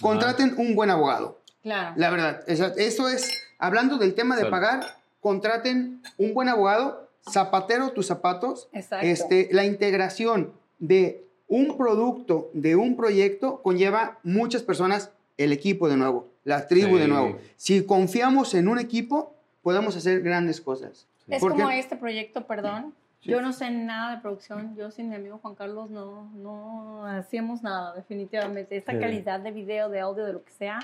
Contraten 0.00 0.54
un 0.58 0.74
buen 0.74 0.90
abogado. 0.90 1.40
Claro. 1.62 1.94
La 1.96 2.10
verdad, 2.10 2.42
eso 2.46 3.08
es, 3.08 3.30
hablando 3.58 3.96
del 3.96 4.14
tema 4.14 4.36
de 4.36 4.46
pagar, 4.46 4.84
contraten 5.20 6.02
un 6.18 6.34
buen 6.34 6.48
abogado, 6.48 7.08
zapatero 7.30 7.90
tus 7.90 8.06
zapatos, 8.06 8.68
Exacto. 8.72 9.06
este, 9.06 9.48
la 9.52 9.64
integración 9.64 10.52
de 10.78 11.24
un 11.48 11.76
producto, 11.76 12.50
de 12.52 12.76
un 12.76 12.96
proyecto, 12.96 13.62
conlleva 13.62 14.18
muchas 14.22 14.62
personas, 14.62 15.10
el 15.36 15.52
equipo 15.52 15.88
de 15.88 15.96
nuevo, 15.96 16.28
la 16.44 16.66
tribu 16.68 16.96
Sí. 16.96 17.02
de 17.02 17.08
nuevo. 17.08 17.38
Si 17.56 17.84
confiamos 17.84 18.54
en 18.54 18.68
un 18.68 18.78
equipo, 18.78 19.34
podemos 19.62 19.96
hacer 19.96 20.20
grandes 20.22 20.60
cosas. 20.60 21.06
Es 21.28 21.40
¿Por 21.40 21.52
como 21.52 21.70
este 21.70 21.96
proyecto, 21.96 22.46
perdón. 22.46 22.94
Sí. 23.20 23.30
Yo 23.30 23.40
no 23.42 23.52
sé 23.52 23.70
nada 23.70 24.14
de 24.16 24.20
producción. 24.22 24.76
Yo 24.76 24.90
sin 24.90 25.08
mi 25.08 25.16
amigo 25.16 25.38
Juan 25.42 25.54
Carlos 25.54 25.90
no, 25.90 26.30
no 26.34 27.04
hacíamos 27.06 27.62
nada, 27.62 27.94
definitivamente. 27.94 28.76
Esta 28.76 28.92
Sí. 28.92 28.98
calidad 29.00 29.40
de 29.40 29.50
video, 29.50 29.88
de 29.88 30.00
audio, 30.00 30.24
de 30.24 30.32
lo 30.34 30.44
que 30.44 30.52
sea, 30.52 30.78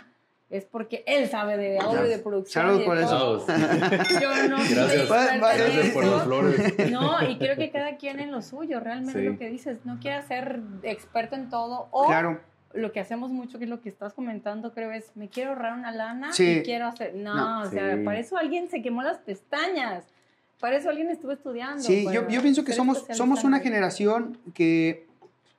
es 0.51 0.65
porque 0.67 1.03
él 1.07 1.29
sabe 1.29 1.57
de 1.57 1.79
audio 1.79 2.07
y 2.07 2.09
de 2.11 2.19
producción. 2.19 2.65
Salud 2.67 2.77
y 2.77 2.81
de 2.81 2.85
por 2.87 2.99
eso. 2.99 3.47
Yo 4.21 4.49
no 4.49 4.57
Gracias. 4.57 5.09
Gracias 5.09 5.91
por 5.93 6.05
eso. 6.05 6.17
las 6.17 6.25
flores. 6.25 6.91
No, 6.91 7.23
y 7.29 7.39
creo 7.39 7.57
que 7.57 7.71
cada 7.71 7.97
quien 7.97 8.21
en 8.21 8.31
lo 8.33 8.43
suyo, 8.43 8.81
realmente 8.81 9.21
Sí. 9.21 9.27
lo 9.27 9.39
que 9.39 9.49
dices, 9.49 9.85
no 9.85 9.99
quieras 10.01 10.27
ser 10.27 10.61
experto 10.83 11.35
en 11.37 11.49
todo 11.49 11.89
o 11.93 12.07
Claro. 12.07 12.41
lo 12.73 12.91
que 12.93 13.01
hacemos 13.01 13.31
mucho, 13.31 13.59
que 13.59 13.65
es 13.65 13.71
lo 13.71 13.81
que 13.81 13.89
estás 13.89 14.13
comentando, 14.13 14.73
creo 14.75 14.91
es, 14.91 15.17
me 15.17 15.29
quiero 15.29 15.51
ahorrar 15.51 15.73
una 15.79 15.93
lana 15.93 16.33
Sí. 16.33 16.59
y 16.59 16.63
quiero 16.63 16.87
hacer, 16.89 17.15
no, 17.15 17.35
No. 17.35 17.61
o 17.63 17.67
sea, 17.71 17.97
Sí. 17.97 18.03
para 18.05 18.19
eso 18.19 18.37
alguien 18.37 18.69
se 18.69 18.83
quemó 18.83 19.03
las 19.03 19.19
pestañas, 19.19 20.05
para 20.65 20.79
eso 20.79 20.89
alguien 20.89 21.11
estuvo 21.11 21.31
estudiando. 21.33 21.83
Sí, 21.83 22.07
yo, 22.11 22.27
yo 22.27 22.41
pienso 22.41 22.65
que 22.65 22.73
somos, 22.73 23.05
somos 23.13 23.45
una 23.45 23.61
generación 23.61 24.39
que, 24.55 25.07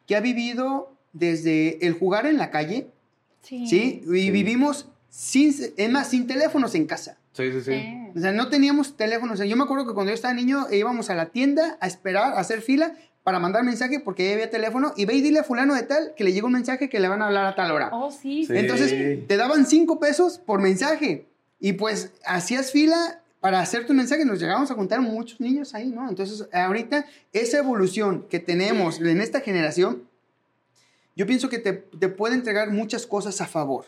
que 0.07 0.15
ha 0.15 0.19
vivido 0.19 0.91
desde 1.13 1.85
el 1.85 1.93
jugar 1.93 2.25
en 2.25 2.37
la 2.37 2.49
calle, 2.49 2.87
Sí. 3.43 3.67
¿sí? 3.67 4.01
Y 4.03 4.09
Sí. 4.23 4.31
vivimos 4.31 4.87
sin, 5.09 5.53
es 5.77 5.89
más, 5.91 6.07
sin 6.09 6.25
teléfonos 6.25 6.73
en 6.73 6.87
casa. 6.87 7.19
Sí, 7.33 7.51
sí, 7.51 7.61
sí. 7.61 7.71
Sí. 7.73 7.97
O 8.15 8.19
sea, 8.19 8.31
no 8.31 8.49
teníamos 8.49 8.97
teléfonos. 8.97 9.37
Yo 9.37 9.55
me 9.55 9.63
acuerdo 9.65 9.85
que 9.85 9.93
cuando 9.93 10.09
yo 10.09 10.15
estaba 10.15 10.33
niño 10.33 10.65
íbamos 10.71 11.11
a 11.11 11.15
la 11.15 11.27
tienda 11.27 11.77
a 11.81 11.85
esperar, 11.85 12.33
a 12.33 12.39
hacer 12.39 12.61
fila 12.63 12.95
para 13.23 13.37
mandar 13.39 13.63
mensaje 13.63 13.99
porque 13.99 14.25
ya 14.27 14.33
había 14.33 14.49
teléfono 14.49 14.91
y 14.97 15.05
ve 15.05 15.13
y 15.13 15.21
dile 15.21 15.39
a 15.41 15.43
fulano 15.43 15.75
de 15.75 15.83
tal 15.83 16.13
que 16.17 16.23
le 16.23 16.33
llega 16.33 16.47
un 16.47 16.53
mensaje 16.53 16.89
que 16.89 16.99
le 16.99 17.07
van 17.09 17.21
a 17.21 17.27
hablar 17.27 17.45
a 17.45 17.53
tal 17.53 17.69
hora. 17.69 17.89
Oh, 17.93 18.09
sí, 18.09 18.45
Sí. 18.47 18.53
Entonces 18.55 19.27
te 19.27 19.37
daban 19.37 19.67
cinco 19.67 19.99
pesos 19.99 20.39
por 20.39 20.59
mensaje 20.61 21.27
y 21.59 21.73
pues 21.73 22.11
hacías 22.25 22.71
fila 22.71 23.21
para 23.45 23.59
hacer 23.59 23.85
tu 23.85 23.93
mensaje. 23.93 24.25
Nos 24.25 24.39
llegábamos 24.39 24.71
a 24.71 24.73
juntar 24.73 25.01
muchos 25.01 25.39
niños 25.39 25.75
ahí, 25.75 25.91
¿no? 25.91 26.09
Entonces 26.09 26.47
ahorita 26.51 27.05
esa 27.31 27.59
evolución 27.59 28.25
que 28.27 28.39
tenemos 28.39 28.99
en 28.99 29.21
esta 29.21 29.39
generación, 29.39 30.01
yo 31.15 31.27
pienso 31.27 31.47
que 31.47 31.59
te, 31.59 31.73
te 31.73 32.09
puede 32.09 32.33
entregar 32.33 32.71
muchas 32.71 33.05
cosas 33.05 33.41
a 33.41 33.45
favor. 33.45 33.85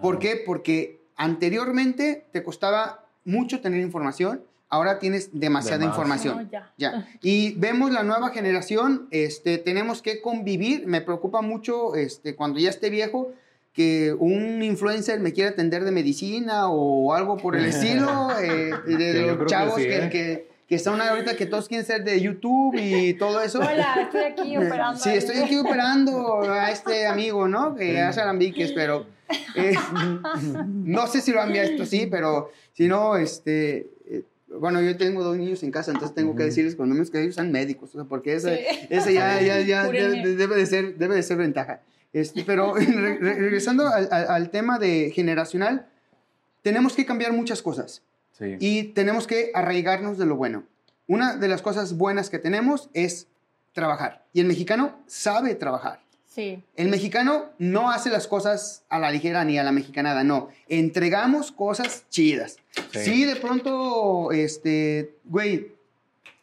¿Por 0.00 0.20
qué? 0.20 0.40
Porque 0.46 1.00
anteriormente 1.16 2.26
te 2.30 2.44
costaba 2.44 3.04
mucho 3.24 3.60
tener 3.60 3.80
información, 3.80 4.44
ahora 4.68 5.00
tienes 5.00 5.30
demasiada 5.32 5.84
información. 5.84 6.44
No, 6.44 6.48
ya. 6.48 6.72
Ya. 6.76 7.08
Y 7.22 7.54
vemos 7.54 7.90
la 7.90 8.04
nueva 8.04 8.30
generación, 8.30 9.08
este, 9.10 9.58
tenemos 9.58 10.00
que 10.00 10.20
convivir. 10.20 10.86
Me 10.86 11.00
preocupa 11.00 11.42
mucho 11.42 11.96
este, 11.96 12.36
cuando 12.36 12.60
ya 12.60 12.70
esté 12.70 12.88
viejo 12.88 13.32
que 13.76 14.14
un 14.18 14.62
influencer 14.62 15.20
me 15.20 15.34
quiera 15.34 15.50
atender 15.50 15.84
de 15.84 15.92
medicina 15.92 16.70
o 16.70 17.12
algo 17.12 17.36
por 17.36 17.54
el 17.54 17.66
estilo, 17.66 18.30
eh, 18.42 18.72
de 18.86 18.96
Que 18.96 19.22
los 19.26 19.38
que 19.38 19.46
chavos 19.46 19.74
sí, 19.76 19.82
que, 19.82 19.96
¿eh? 19.98 20.08
que, 20.08 20.48
que 20.66 20.74
están 20.76 20.98
ahorita 20.98 21.36
que 21.36 21.44
todos 21.44 21.68
quieren 21.68 21.86
ser 21.86 22.02
de 22.02 22.18
YouTube 22.18 22.74
y 22.78 23.12
todo 23.14 23.42
eso. 23.42 23.58
Hola, 23.58 23.98
estoy 24.00 24.22
aquí 24.22 24.56
operando. 24.56 24.98
Sí, 24.98 25.10
ahí. 25.10 25.18
estoy 25.18 25.36
aquí 25.36 25.58
operando 25.58 26.40
a 26.50 26.70
este 26.70 27.06
amigo, 27.06 27.48
¿no? 27.48 27.74
Que 27.76 28.00
hace 28.00 28.22
alambiques, 28.22 28.72
pero 28.72 29.04
eh, 29.54 29.74
no 30.66 31.06
sé 31.06 31.20
si 31.20 31.32
lo 31.32 31.42
han 31.42 31.52
visto, 31.52 31.84
sí, 31.84 32.08
pero 32.10 32.50
si 32.72 32.88
no, 32.88 33.16
este, 33.16 33.90
eh, 34.08 34.22
bueno, 34.58 34.80
yo 34.80 34.96
tengo 34.96 35.22
dos 35.22 35.36
niños 35.36 35.62
en 35.62 35.70
casa, 35.70 35.90
entonces 35.90 36.14
tengo 36.14 36.34
que 36.34 36.44
decirles 36.44 36.76
cuando 36.76 36.94
menos 36.94 37.10
que 37.10 37.20
ellos 37.20 37.34
sean 37.34 37.52
médicos, 37.52 37.90
o 37.94 37.98
sea, 37.98 38.04
porque 38.04 38.34
ese, 38.36 38.56
Sí. 38.56 38.86
ese 38.88 39.12
ya, 39.12 39.38
ya, 39.42 39.60
ya 39.60 39.86
debe, 39.86 40.56
de 40.56 40.64
ser, 40.66 40.96
debe 40.96 41.16
de 41.16 41.22
ser 41.22 41.36
ventaja. 41.36 41.82
Este, 42.12 42.44
pero 42.44 42.74
re- 42.76 43.18
re- 43.18 43.34
regresando 43.34 43.86
al, 43.88 44.08
al- 44.10 44.28
al 44.28 44.50
tema 44.50 44.78
de 44.78 45.10
generacional, 45.14 45.86
tenemos 46.62 46.94
que 46.94 47.06
cambiar 47.06 47.32
muchas 47.32 47.62
cosas 47.62 48.02
Sí. 48.32 48.56
y 48.60 48.82
tenemos 48.92 49.26
que 49.26 49.50
arraigarnos 49.54 50.18
de 50.18 50.26
lo 50.26 50.36
bueno. 50.36 50.64
Una 51.06 51.36
de 51.36 51.48
las 51.48 51.62
cosas 51.62 51.96
buenas 51.96 52.28
que 52.28 52.38
tenemos 52.38 52.90
es 52.92 53.28
trabajar. 53.72 54.24
Y 54.32 54.40
el 54.40 54.46
mexicano 54.46 54.98
sabe 55.06 55.54
trabajar. 55.54 56.00
Sí. 56.26 56.62
El 56.74 56.88
mexicano 56.90 57.46
no 57.58 57.90
hace 57.90 58.10
las 58.10 58.26
cosas 58.26 58.82
a 58.90 58.98
la 58.98 59.10
ligera 59.10 59.42
ni 59.44 59.58
a 59.58 59.64
la 59.64 59.72
mexicanada, 59.72 60.22
no. 60.22 60.48
Entregamos 60.68 61.50
cosas 61.50 62.04
chidas. 62.10 62.56
Sí. 62.92 62.98
Sí, 63.04 63.24
de 63.24 63.36
pronto, 63.36 64.32
este, 64.32 65.14
güey, 65.24 65.72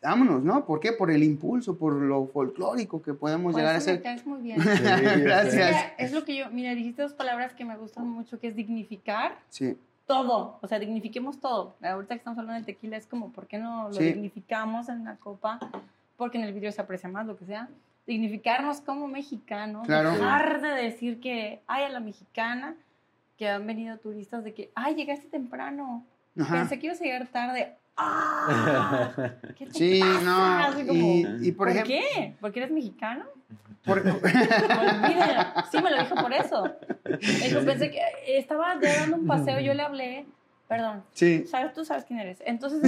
vámonos, 0.04 0.44
¿no? 0.44 0.66
¿Por 0.66 0.80
qué? 0.80 0.92
Por 0.92 1.10
el 1.12 1.24
impulso, 1.24 1.78
por 1.78 1.94
lo 1.94 2.28
folclórico 2.28 3.02
que 3.02 3.14
podemos 3.14 3.54
Por 3.54 3.62
llegar 3.62 3.76
a 3.76 3.80
ser. 3.80 4.02
caes 4.02 4.26
muy 4.26 4.42
bien. 4.42 4.58
Gracias. 5.24 5.54
Mira, 5.54 5.94
es 5.98 6.12
lo 6.12 6.24
que 6.26 6.36
yo, 6.36 6.50
mira, 6.52 6.76
dijiste 6.76 7.02
dos 7.02 7.14
palabras 7.14 7.54
que 7.54 7.66
me 7.66 7.78
gustan 7.78 8.08
mucho, 8.08 8.40
que 8.40 8.48
es 8.48 8.56
dignificar 8.56 9.38
Sí, 9.50 9.78
todo, 10.06 10.60
o 10.62 10.68
sea, 10.68 10.80
dignifiquemos 10.80 11.40
todo. 11.40 11.76
Ahorita 11.82 12.16
que 12.16 12.20
estamos 12.20 12.38
hablando 12.38 12.56
del 12.56 12.66
tequila 12.66 12.98
es 12.98 13.08
como, 13.08 13.32
¿por 13.32 13.48
qué 13.48 13.58
no 13.58 13.88
lo 13.90 13.94
Sí. 13.94 14.04
dignificamos 14.04 14.90
en 14.90 15.06
la 15.06 15.16
copa? 15.16 15.60
Porque 16.18 16.38
en 16.38 16.44
el 16.44 16.54
video 16.54 16.72
se 16.72 16.82
aprecia 16.82 17.10
más, 17.10 17.26
lo 17.26 17.38
que 17.38 17.46
sea. 17.46 17.70
Dignificarnos 18.06 18.82
como 18.82 19.08
mexicanos, 19.08 19.88
Claro. 19.88 20.12
dejar 20.12 20.62
de 20.62 20.70
decir 20.70 21.20
que, 21.22 21.62
ay, 21.68 21.86
a 21.86 21.90
la 21.90 22.02
mexicana, 22.02 22.76
que 23.38 23.48
han 23.48 23.66
venido 23.66 23.98
turistas 23.98 24.44
de 24.44 24.54
que, 24.54 24.70
ay, 24.76 24.96
llegaste 24.96 25.28
temprano, 25.28 26.06
ajá. 26.40 26.54
pensé 26.56 26.80
que 26.80 26.88
ibas 26.88 27.00
a 27.00 27.04
llegar 27.06 27.28
tarde. 27.28 27.74
¡Ah! 27.96 29.32
¿Qué 29.56 29.68
te 29.68 29.74
Sí, 29.74 30.00
pasa? 30.02 30.72
no. 30.72 30.88
Como, 30.88 30.94
Y, 30.94 31.48
y 31.48 31.52
por 31.52 31.68
¿Por, 31.68 31.70
ejemplo, 31.70 31.94
qué? 31.96 32.36
¿Porque 32.42 32.60
eres 32.62 32.72
mexicano? 32.72 33.26
por-. 33.86 34.02
Sí, 35.72 35.82
me 35.82 35.92
lo 35.92 36.00
dijo 36.04 36.16
por 36.16 36.34
eso. 36.34 36.76
Dijo, 37.44 37.62
pensé 37.66 37.92
que 37.92 38.02
estaba 38.38 38.80
ya 38.82 39.02
dando 39.02 39.18
un 39.18 39.28
paseo, 39.28 39.60
yo 39.60 39.74
le 39.74 39.84
hablé, 39.84 40.26
perdón, 40.68 41.04
sí. 41.14 41.46
sabes, 41.48 41.74
tú 41.74 41.84
sabes 41.86 42.06
quién 42.06 42.20
eres. 42.20 42.42
Entonces, 42.46 42.82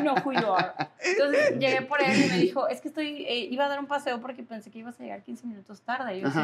know 0.00 0.14
who 0.24 0.32
you 0.32 0.52
are. 0.52 0.72
Entonces 1.04 1.58
llegué 1.58 1.82
por 1.82 2.00
él 2.02 2.24
y 2.24 2.28
me 2.28 2.38
dijo, 2.38 2.68
es 2.68 2.80
que 2.80 2.88
estoy, 2.88 3.24
eh, 3.26 3.48
iba 3.50 3.64
a 3.64 3.68
dar 3.68 3.80
un 3.80 3.86
paseo 3.86 4.20
porque 4.20 4.42
pensé 4.42 4.70
que 4.70 4.78
ibas 4.80 4.98
a 5.00 5.02
llegar 5.02 5.22
15 5.22 5.46
minutos 5.46 5.80
tarde. 5.82 6.18
Y 6.18 6.20
yo 6.20 6.28
así, 6.28 6.40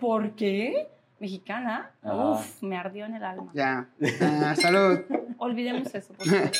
¿por 0.00 0.34
qué? 0.34 0.88
¿Mexicana? 1.22 1.92
Ajá. 2.02 2.30
Uf, 2.32 2.62
me 2.64 2.76
ardió 2.76 3.06
en 3.06 3.14
el 3.14 3.22
alma. 3.24 3.50
Ya. 3.54 3.88
Ah, 4.20 4.54
salud. 4.60 4.98
Olvidemos 5.38 5.94
eso, 5.94 6.12
por 6.14 6.26
favor. 6.28 6.50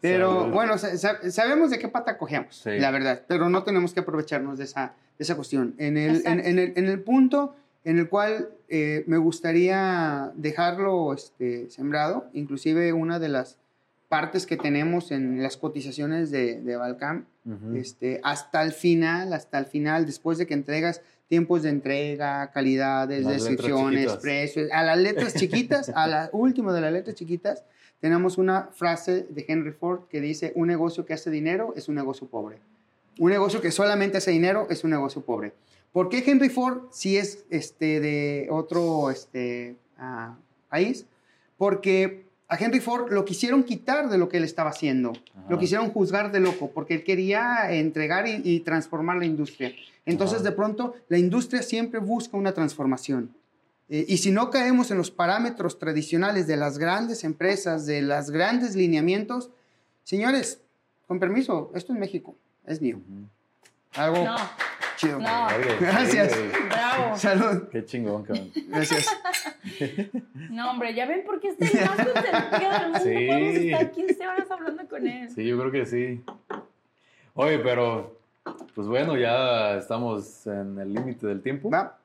Pero 0.00 0.40
Salud. 0.42 0.52
bueno, 0.54 0.78
sa- 0.78 0.96
sa- 0.96 1.30
sabemos 1.30 1.70
de 1.70 1.78
qué 1.80 1.88
pata 1.88 2.16
cogemos, 2.16 2.54
Sí. 2.62 2.78
la 2.78 2.90
verdad, 2.92 3.22
pero 3.26 3.50
no 3.50 3.64
tenemos 3.64 3.92
que 3.92 4.00
aprovecharnos 4.00 4.56
de 4.58 4.64
esa, 4.64 4.94
de 5.18 5.24
esa 5.24 5.34
cuestión. 5.34 5.74
En 5.78 5.96
el, 5.98 6.24
en 6.26 6.38
el, 6.58 6.72
en 6.76 6.86
el 6.86 7.00
punto 7.02 7.56
en 7.84 7.98
el 7.98 8.08
cual 8.08 8.48
eh, 8.68 9.02
me 9.08 9.16
gustaría 9.18 10.30
dejarlo 10.36 11.12
este, 11.12 11.68
sembrado, 11.68 12.28
inclusive 12.32 12.92
una 12.92 13.18
de 13.18 13.28
las 13.28 13.58
partes 14.12 14.44
que 14.44 14.58
tenemos 14.58 15.10
en 15.10 15.42
las 15.42 15.56
cotizaciones 15.56 16.30
de, 16.30 16.60
de 16.60 16.76
Balcam, 16.76 17.24
Ujú. 17.46 17.76
este, 17.76 18.20
hasta 18.22 18.62
el 18.62 18.72
final, 18.72 19.32
hasta 19.32 19.58
el 19.58 19.64
final, 19.64 20.04
después 20.04 20.36
de 20.36 20.46
que 20.46 20.52
entregas 20.52 21.00
tiempos 21.28 21.62
de 21.62 21.70
entrega, 21.70 22.50
calidades, 22.50 23.24
Las 23.24 23.42
descripciones, 23.42 24.12
precios, 24.18 24.70
a 24.70 24.82
las 24.82 24.98
letras 24.98 25.32
chiquitas, 25.32 25.88
a 25.94 26.06
la 26.06 26.28
última 26.34 26.74
de 26.74 26.82
las 26.82 26.92
letras 26.92 27.16
chiquitas, 27.16 27.64
tenemos 28.00 28.36
una 28.36 28.68
frase 28.74 29.26
de 29.30 29.46
Henry 29.48 29.72
Ford 29.72 30.00
que 30.10 30.20
dice, 30.20 30.52
un 30.56 30.68
negocio 30.68 31.06
que 31.06 31.14
hace 31.14 31.30
dinero 31.30 31.72
es 31.74 31.88
un 31.88 31.94
negocio 31.94 32.26
pobre. 32.26 32.58
Un 33.18 33.30
negocio 33.30 33.62
que 33.62 33.70
solamente 33.70 34.18
hace 34.18 34.30
dinero 34.30 34.66
es 34.68 34.84
un 34.84 34.90
negocio 34.90 35.22
pobre. 35.22 35.54
¿Por 35.90 36.10
qué 36.10 36.22
Henry 36.26 36.50
Ford 36.50 36.82
si 36.90 37.16
es 37.16 37.46
este, 37.48 37.98
de 38.00 38.48
otro 38.50 39.10
este, 39.10 39.76
ah, 39.96 40.36
país? 40.68 41.06
Porque 41.56 42.30
a 42.52 42.56
Henry 42.56 42.80
Ford 42.80 43.10
lo 43.10 43.24
quisieron 43.24 43.64
quitar 43.64 44.10
de 44.10 44.18
lo 44.18 44.28
que 44.28 44.36
él 44.36 44.44
estaba 44.44 44.68
haciendo. 44.68 45.10
Ajá. 45.10 45.46
Lo 45.48 45.58
quisieron 45.58 45.90
juzgar 45.90 46.30
de 46.32 46.40
loco 46.40 46.70
porque 46.70 46.94
él 46.94 47.02
quería 47.02 47.72
entregar 47.72 48.28
y, 48.28 48.42
y 48.44 48.60
transformar 48.60 49.16
la 49.16 49.24
industria. 49.24 49.72
Entonces, 50.04 50.40
Ajá. 50.40 50.50
de 50.50 50.52
pronto, 50.52 50.94
la 51.08 51.16
industria 51.16 51.62
siempre 51.62 51.98
busca 51.98 52.36
una 52.36 52.52
transformación. 52.52 53.34
Eh, 53.88 54.04
y 54.06 54.18
si 54.18 54.30
no 54.30 54.50
caemos 54.50 54.90
en 54.90 54.98
los 54.98 55.10
parámetros 55.10 55.78
tradicionales 55.78 56.46
de 56.46 56.56
las 56.56 56.76
grandes 56.76 57.24
empresas, 57.24 57.86
de 57.86 58.02
los 58.02 58.30
grandes 58.30 58.76
lineamientos, 58.76 59.50
señores, 60.04 60.60
con 61.06 61.18
permiso, 61.18 61.72
esto 61.74 61.94
es 61.94 61.98
México, 61.98 62.36
es 62.66 62.82
mío. 62.82 63.00
Algo 63.96 64.24
No, 64.24 64.36
chido. 64.96 65.18
no. 65.18 65.48
Gracias. 65.80 66.34
bravo. 66.68 67.16
Salud. 67.16 67.68
Qué 67.70 67.84
chingón, 67.84 68.24
cabrón. 68.24 68.50
Gracias. 68.68 69.06
No, 70.50 70.70
hombre, 70.70 70.92
ya 70.94 71.06
ven 71.06 71.22
por 71.24 71.40
qué 71.40 71.48
estoy 71.48 71.68
más 71.80 71.96
consentida 71.96 72.78
del 72.80 72.90
mundo. 72.90 72.98
Sí. 73.02 73.26
Podemos 73.26 73.54
estar 73.56 73.90
15 73.92 74.28
horas 74.28 74.50
hablando 74.50 74.88
con 74.88 75.06
él. 75.06 75.30
Sí, 75.30 75.46
yo 75.46 75.58
creo 75.58 75.70
que 75.72 75.86
sí. 75.86 76.22
Oye, 77.34 77.58
pero, 77.60 78.18
pues 78.74 78.86
bueno, 78.86 79.16
ya 79.16 79.76
estamos 79.76 80.46
en 80.46 80.78
el 80.78 80.92
límite 80.92 81.26
del 81.26 81.40
tiempo. 81.42 81.70
Va. 81.70 81.98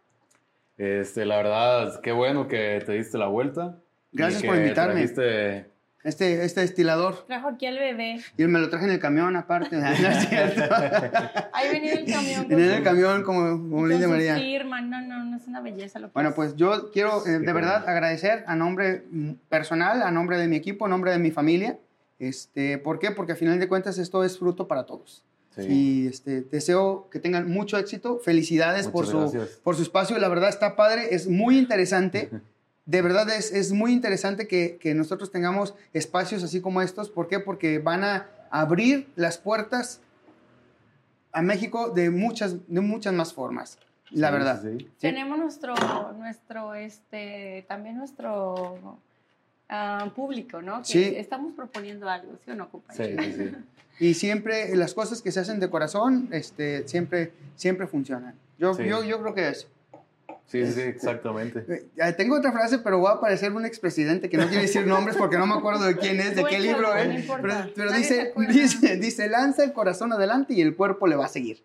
Este, 0.78 1.26
la 1.26 1.38
verdad, 1.38 2.00
qué 2.02 2.12
bueno 2.12 2.48
que 2.48 2.82
te 2.86 2.94
diste 2.94 3.18
la 3.18 3.28
vuelta. 3.28 3.78
y 4.14 4.18
Gracias 4.18 4.42
que 4.44 4.48
por 4.48 4.58
invitarme. 4.58 4.94
trajiste- 4.94 5.66
Este, 6.04 6.46
este 6.46 6.62
destilador. 6.62 7.26
Trajo 7.26 7.50
aquí 7.50 7.66
al 7.66 7.78
bebé. 7.78 8.22
Y 8.38 8.44
me 8.46 8.60
lo 8.60 8.70
traje 8.70 8.86
en 8.86 8.92
el 8.92 9.00
camión 9.00 9.36
aparte. 9.36 9.76
No 9.78 9.88
es 9.90 10.30
cierto. 10.30 10.76
Ahí 11.54 11.70
venía 11.72 11.94
el 11.94 12.06
camión. 12.06 12.48
Venía 12.48 12.66
en 12.66 12.72
el 12.72 12.78
su- 12.78 12.84
camión 12.84 13.24
como, 13.24 13.42
como 13.70 13.88
Linda 13.88 14.08
María. 14.08 14.36
firma. 14.38 14.80
No, 14.82 15.02
no, 15.02 15.26
no 15.26 15.36
es 15.38 15.48
una 15.48 15.60
belleza 15.62 16.00
lo 16.00 16.08
que 16.08 16.14
Bueno, 16.14 16.30
es. 16.30 16.36
pues 16.36 16.56
yo 16.56 16.92
quiero 16.92 17.26
eh, 17.28 17.40
de 17.40 17.52
verdad 17.54 17.88
agradecer 17.90 18.44
a 18.48 18.56
nombre 18.56 19.04
personal, 19.50 20.02
a 20.04 20.12
nombre 20.12 20.38
de 20.38 20.48
mi 20.48 20.56
equipo, 20.56 20.86
a 20.86 20.90
nombre 20.90 21.12
de 21.12 21.18
mi 21.20 21.32
familia. 21.32 21.78
Este, 22.20 22.78
¿Por 22.78 23.00
qué? 23.00 23.12
Porque 23.12 23.34
a 23.34 23.36
final 23.36 23.60
de 23.60 23.68
cuentas 23.68 23.98
esto 23.98 24.24
es 24.24 24.38
fruto 24.40 24.68
para 24.68 24.86
todos. 24.86 25.24
Sí. 25.56 25.66
Y 25.68 26.08
este, 26.08 26.42
deseo 26.42 27.10
que 27.12 27.20
tengan 27.20 27.50
mucho 27.50 27.78
éxito. 27.80 28.20
Felicidades 28.20 28.88
por 28.88 29.08
su, 29.08 29.48
por 29.64 29.76
su 29.76 29.82
espacio. 29.82 30.18
La 30.20 30.28
verdad 30.30 30.50
está 30.50 30.76
padre, 30.76 31.16
es 31.16 31.28
muy 31.28 31.58
interesante. 31.58 32.30
de 32.88 33.02
verdad 33.04 33.30
es, 33.30 33.52
es 33.52 33.72
muy 33.72 33.92
interesante 33.94 34.48
que, 34.48 34.78
que 34.78 34.96
nosotros 34.96 35.30
tengamos 35.32 35.76
espacios 35.94 36.42
así 36.44 36.60
como 36.62 36.82
estos. 36.82 37.10
¿Por 37.12 37.28
qué? 37.28 37.40
Porque 37.40 37.78
van 37.80 38.04
a 38.04 38.28
abrir 38.50 39.08
las 39.16 39.38
puertas 39.38 40.00
a 41.32 41.42
México 41.42 41.90
de 41.90 42.10
muchas, 42.10 42.56
de 42.68 42.82
muchas 42.82 43.14
más 43.14 43.34
formas, 43.34 43.78
la 44.10 44.30
Sí, 44.30 44.34
verdad. 44.34 44.62
sí, 44.64 44.78
sí. 44.80 44.88
Tenemos 45.00 45.38
nuestro, 45.38 45.76
nuestro, 46.18 46.74
este, 46.74 47.66
también 47.68 47.98
nuestro 47.98 48.98
ah, 49.70 50.10
público, 50.16 50.62
¿no? 50.62 50.80
Que 50.80 50.86
Sí. 50.86 51.14
estamos 51.18 51.54
proponiendo 51.54 52.10
algo, 52.10 52.32
¿sí 52.44 52.52
o 52.52 52.56
no, 52.56 52.66
Sí, 52.66 52.72
compañero? 52.72 53.24
sí, 53.24 53.34
sí. 53.34 53.56
Y 54.00 54.14
siempre 54.14 54.76
las 54.76 54.94
cosas 54.94 55.22
que 55.24 55.32
se 55.32 55.40
hacen 55.40 55.60
de 55.60 55.70
corazón, 55.72 56.30
este, 56.32 56.88
siempre, 56.88 57.34
siempre 57.56 57.88
funcionan. 57.88 58.36
Yo, 58.60 58.74
Sí. 58.76 58.84
yo, 58.86 59.04
yo 59.04 59.20
creo 59.22 59.34
que 59.34 59.50
es. 59.50 59.68
Sí, 60.48 60.66
sí, 60.66 60.72
sí, 60.72 60.82
exactamente. 60.82 61.66
Eh, 61.98 62.14
tengo 62.14 62.38
otra 62.38 62.54
frase, 62.54 62.80
pero 62.80 63.00
voy 63.00 63.12
a 63.14 63.20
parecer 63.20 63.52
un 63.52 63.66
expresidente 63.66 64.30
que 64.30 64.38
no 64.38 64.48
quiere 64.48 64.62
decir 64.64 64.88
nombres 64.88 65.18
porque 65.18 65.38
no 65.38 65.46
me 65.46 65.56
acuerdo 65.56 65.84
de 65.84 65.98
quién 65.98 66.20
es, 66.22 66.36
de 66.38 66.46
qué 66.46 66.60
libro 66.60 66.94
no 66.94 66.96
es. 66.96 67.26
Pero, 67.26 67.54
pero 67.76 67.92
dice, 67.92 68.34
dice, 68.50 68.96
dice, 68.98 69.28
lanza 69.30 69.64
el 69.66 69.74
corazón 69.74 70.14
adelante 70.14 70.54
y 70.54 70.62
el 70.62 70.76
cuerpo 70.76 71.06
le 71.08 71.18
va 71.18 71.26
a 71.26 71.30
seguir. 71.30 71.64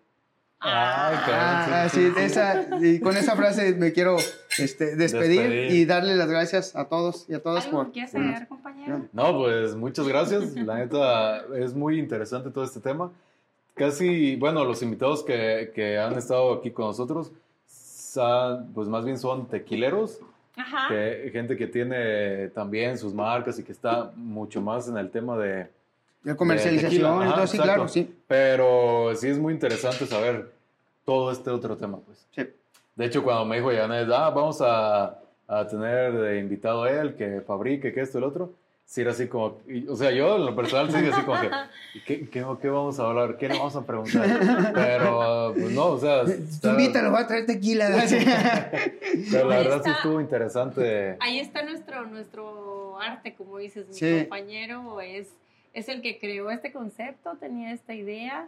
Cabrón, 0.58 1.20
Ah, 1.24 1.88
sí, 1.92 2.12
esa, 2.18 2.66
y 2.80 3.00
con 3.00 3.16
esa 3.16 3.34
frase 3.34 3.74
me 3.74 3.92
quiero 3.92 4.16
este, 4.58 4.94
despedir, 4.94 5.40
Despedir. 5.40 5.72
y 5.72 5.84
darle 5.86 6.14
las 6.14 6.28
gracias 6.28 6.76
a 6.76 6.84
todos 6.84 7.26
y 7.28 7.34
a 7.34 7.42
todas 7.42 7.64
¿Algo 7.66 7.78
por... 7.78 7.86
que 7.86 7.92
quieras 7.94 8.14
agregar, 8.14 8.46
compañero? 8.48 9.08
No, 9.12 9.36
pues 9.38 9.74
muchas 9.74 10.06
gracias. 10.06 10.54
La 10.54 10.76
neta 10.76 11.38
es 11.56 11.74
muy 11.74 11.98
interesante 11.98 12.50
todo 12.50 12.62
este 12.64 12.78
tema. 12.80 13.10
Casi, 13.74 14.36
bueno, 14.36 14.64
los 14.64 14.82
invitados 14.82 15.24
que, 15.24 15.72
que 15.74 15.98
han 15.98 16.16
estado 16.16 16.52
aquí 16.54 16.70
con 16.70 16.86
nosotros, 16.86 17.32
pues 18.74 18.88
más 18.88 19.04
bien 19.04 19.18
son 19.18 19.46
tequileros, 19.46 20.20
Ajá. 20.56 20.88
que, 20.88 21.30
gente 21.32 21.56
que 21.56 21.66
tiene 21.66 22.48
también 22.48 22.98
sus 22.98 23.14
marcas 23.14 23.58
y 23.58 23.64
que 23.64 23.72
está 23.72 24.12
mucho 24.16 24.60
más 24.60 24.88
en 24.88 24.96
el 24.96 25.10
tema 25.10 25.36
de... 25.38 25.68
La 26.24 26.32
de 26.32 26.36
comercialización 26.36 27.22
Ajá, 27.22 27.34
todo, 27.34 27.46
sí, 27.46 27.56
exacto. 27.56 27.62
claro, 27.62 27.88
sí. 27.88 28.14
Pero 28.28 29.14
sí 29.16 29.28
es 29.28 29.38
muy 29.38 29.52
interesante 29.52 30.06
saber 30.06 30.52
todo 31.04 31.32
este 31.32 31.50
otro 31.50 31.76
tema, 31.76 31.98
pues. 31.98 32.26
sí. 32.30 32.46
De 32.94 33.06
hecho, 33.06 33.24
cuando 33.24 33.46
me 33.46 33.56
dijo 33.56 33.70
Janet, 33.70 34.08
ah, 34.12 34.28
vamos 34.30 34.60
a, 34.60 35.18
a 35.48 35.66
tener 35.66 36.12
de 36.12 36.38
invitado 36.38 36.84
a 36.84 36.90
él, 36.90 37.14
que 37.14 37.40
fabrique, 37.40 37.92
que 37.92 38.02
esto, 38.02 38.18
el 38.18 38.24
otro, 38.24 38.52
sí 38.92 39.00
era 39.00 39.12
así 39.12 39.26
como, 39.26 39.56
y- 39.66 39.88
o 39.88 39.96
sea, 39.96 40.10
yo 40.10 40.36
en 40.36 40.44
lo 40.44 40.54
personal 40.54 40.90
sí 40.90 40.96
así 41.08 41.22
como 41.22 41.40
que, 41.40 41.48
¿y 41.94 42.00
¿qué, 42.00 42.28
qué, 42.28 42.44
qué 42.60 42.68
vamos 42.68 43.00
a 43.00 43.06
hablar? 43.08 43.38
¿Qué 43.38 43.48
le 43.48 43.56
vamos 43.56 43.74
a 43.74 43.86
preguntar? 43.86 44.70
Pero, 44.74 45.54
pues 45.54 45.70
no, 45.72 45.86
o 45.86 45.98
sea, 45.98 46.24
Tú 46.60 46.68
invítalo, 46.68 47.10
va 47.10 47.20
a 47.20 47.26
traer 47.26 47.46
tequila. 47.46 47.88
pero 49.30 49.48
la 49.48 49.56
Ahí 49.56 49.64
verdad 49.64 49.82
sí 49.82 49.88
está. 49.88 49.92
estuvo 49.92 50.20
interesante. 50.20 51.16
Ahí 51.20 51.38
está 51.38 51.62
nuestro, 51.62 52.04
nuestro 52.06 53.00
arte, 53.00 53.34
como 53.34 53.56
dices, 53.56 53.88
mi 53.88 53.94
Sí. 53.94 54.18
compañero 54.20 55.00
es, 55.00 55.28
es 55.72 55.88
el 55.88 56.02
que 56.02 56.18
creó 56.18 56.50
este 56.50 56.70
concepto, 56.70 57.36
tenía 57.40 57.72
esta 57.72 57.94
idea 57.94 58.46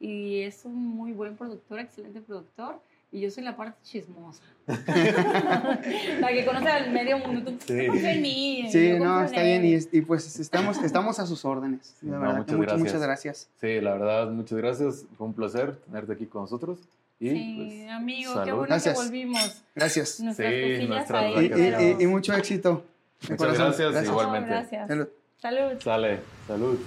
y 0.00 0.40
es 0.40 0.64
un 0.64 0.74
muy 0.86 1.12
buen 1.12 1.36
productor, 1.36 1.80
excelente 1.80 2.22
productor. 2.22 2.80
Y 3.14 3.20
yo 3.20 3.30
soy 3.30 3.44
la 3.44 3.54
parte 3.56 3.76
chismosa. 3.84 4.40
la 4.66 6.28
que 6.28 6.44
conoce 6.46 6.68
al 6.68 6.90
medio 6.92 7.18
mundo. 7.18 7.52
Tú 7.52 7.58
Sí. 7.66 7.74
en 7.92 8.22
mí. 8.22 8.68
Sí, 8.72 8.88
yo 8.88 8.98
no, 9.00 9.22
está 9.22 9.42
bien. 9.42 9.64
Y, 9.66 9.74
y 9.92 10.00
pues 10.00 10.38
estamos, 10.40 10.82
estamos 10.82 11.18
a 11.18 11.26
sus 11.26 11.44
órdenes. 11.44 11.94
Sí, 12.00 12.06
La 12.06 12.12
no, 12.14 12.20
verdad, 12.20 12.34
muchas 12.36 12.46
que 12.46 12.56
muchas, 12.56 12.72
gracias. 12.72 12.94
muchas 12.94 13.02
gracias. 13.02 13.48
Sí, 13.60 13.80
la 13.82 13.92
verdad, 13.92 14.30
muchas 14.30 14.58
gracias. 14.58 15.04
Fue 15.18 15.26
un 15.26 15.34
placer 15.34 15.76
tenerte 15.86 16.12
aquí 16.14 16.24
con 16.26 16.42
nosotros. 16.42 16.78
Y, 17.20 17.28
Sí, 17.30 17.54
pues, 17.84 17.90
amigo, 17.90 18.32
salud. 18.32 18.44
qué 18.46 18.52
bueno 18.52 18.66
Gracias. 18.68 18.98
que 18.98 19.04
volvimos. 19.04 19.62
Gracias. 19.74 20.20
Nuestras 20.20 20.50
Sí, 20.50 20.86
nuestras 20.88 21.22
ahí, 21.36 21.96
Y, 21.98 22.02
y- 22.02 22.06
mucho 22.06 22.34
éxito. 22.34 22.82
Muchas 23.28 23.58
gracias, 23.58 23.92
No, 23.94 24.02
igualmente. 24.02 24.48
gracias. 24.50 24.88
Salud. 24.88 25.08
Salud. 25.38 25.80
Sale, 25.82 26.20
salud. 26.48 26.78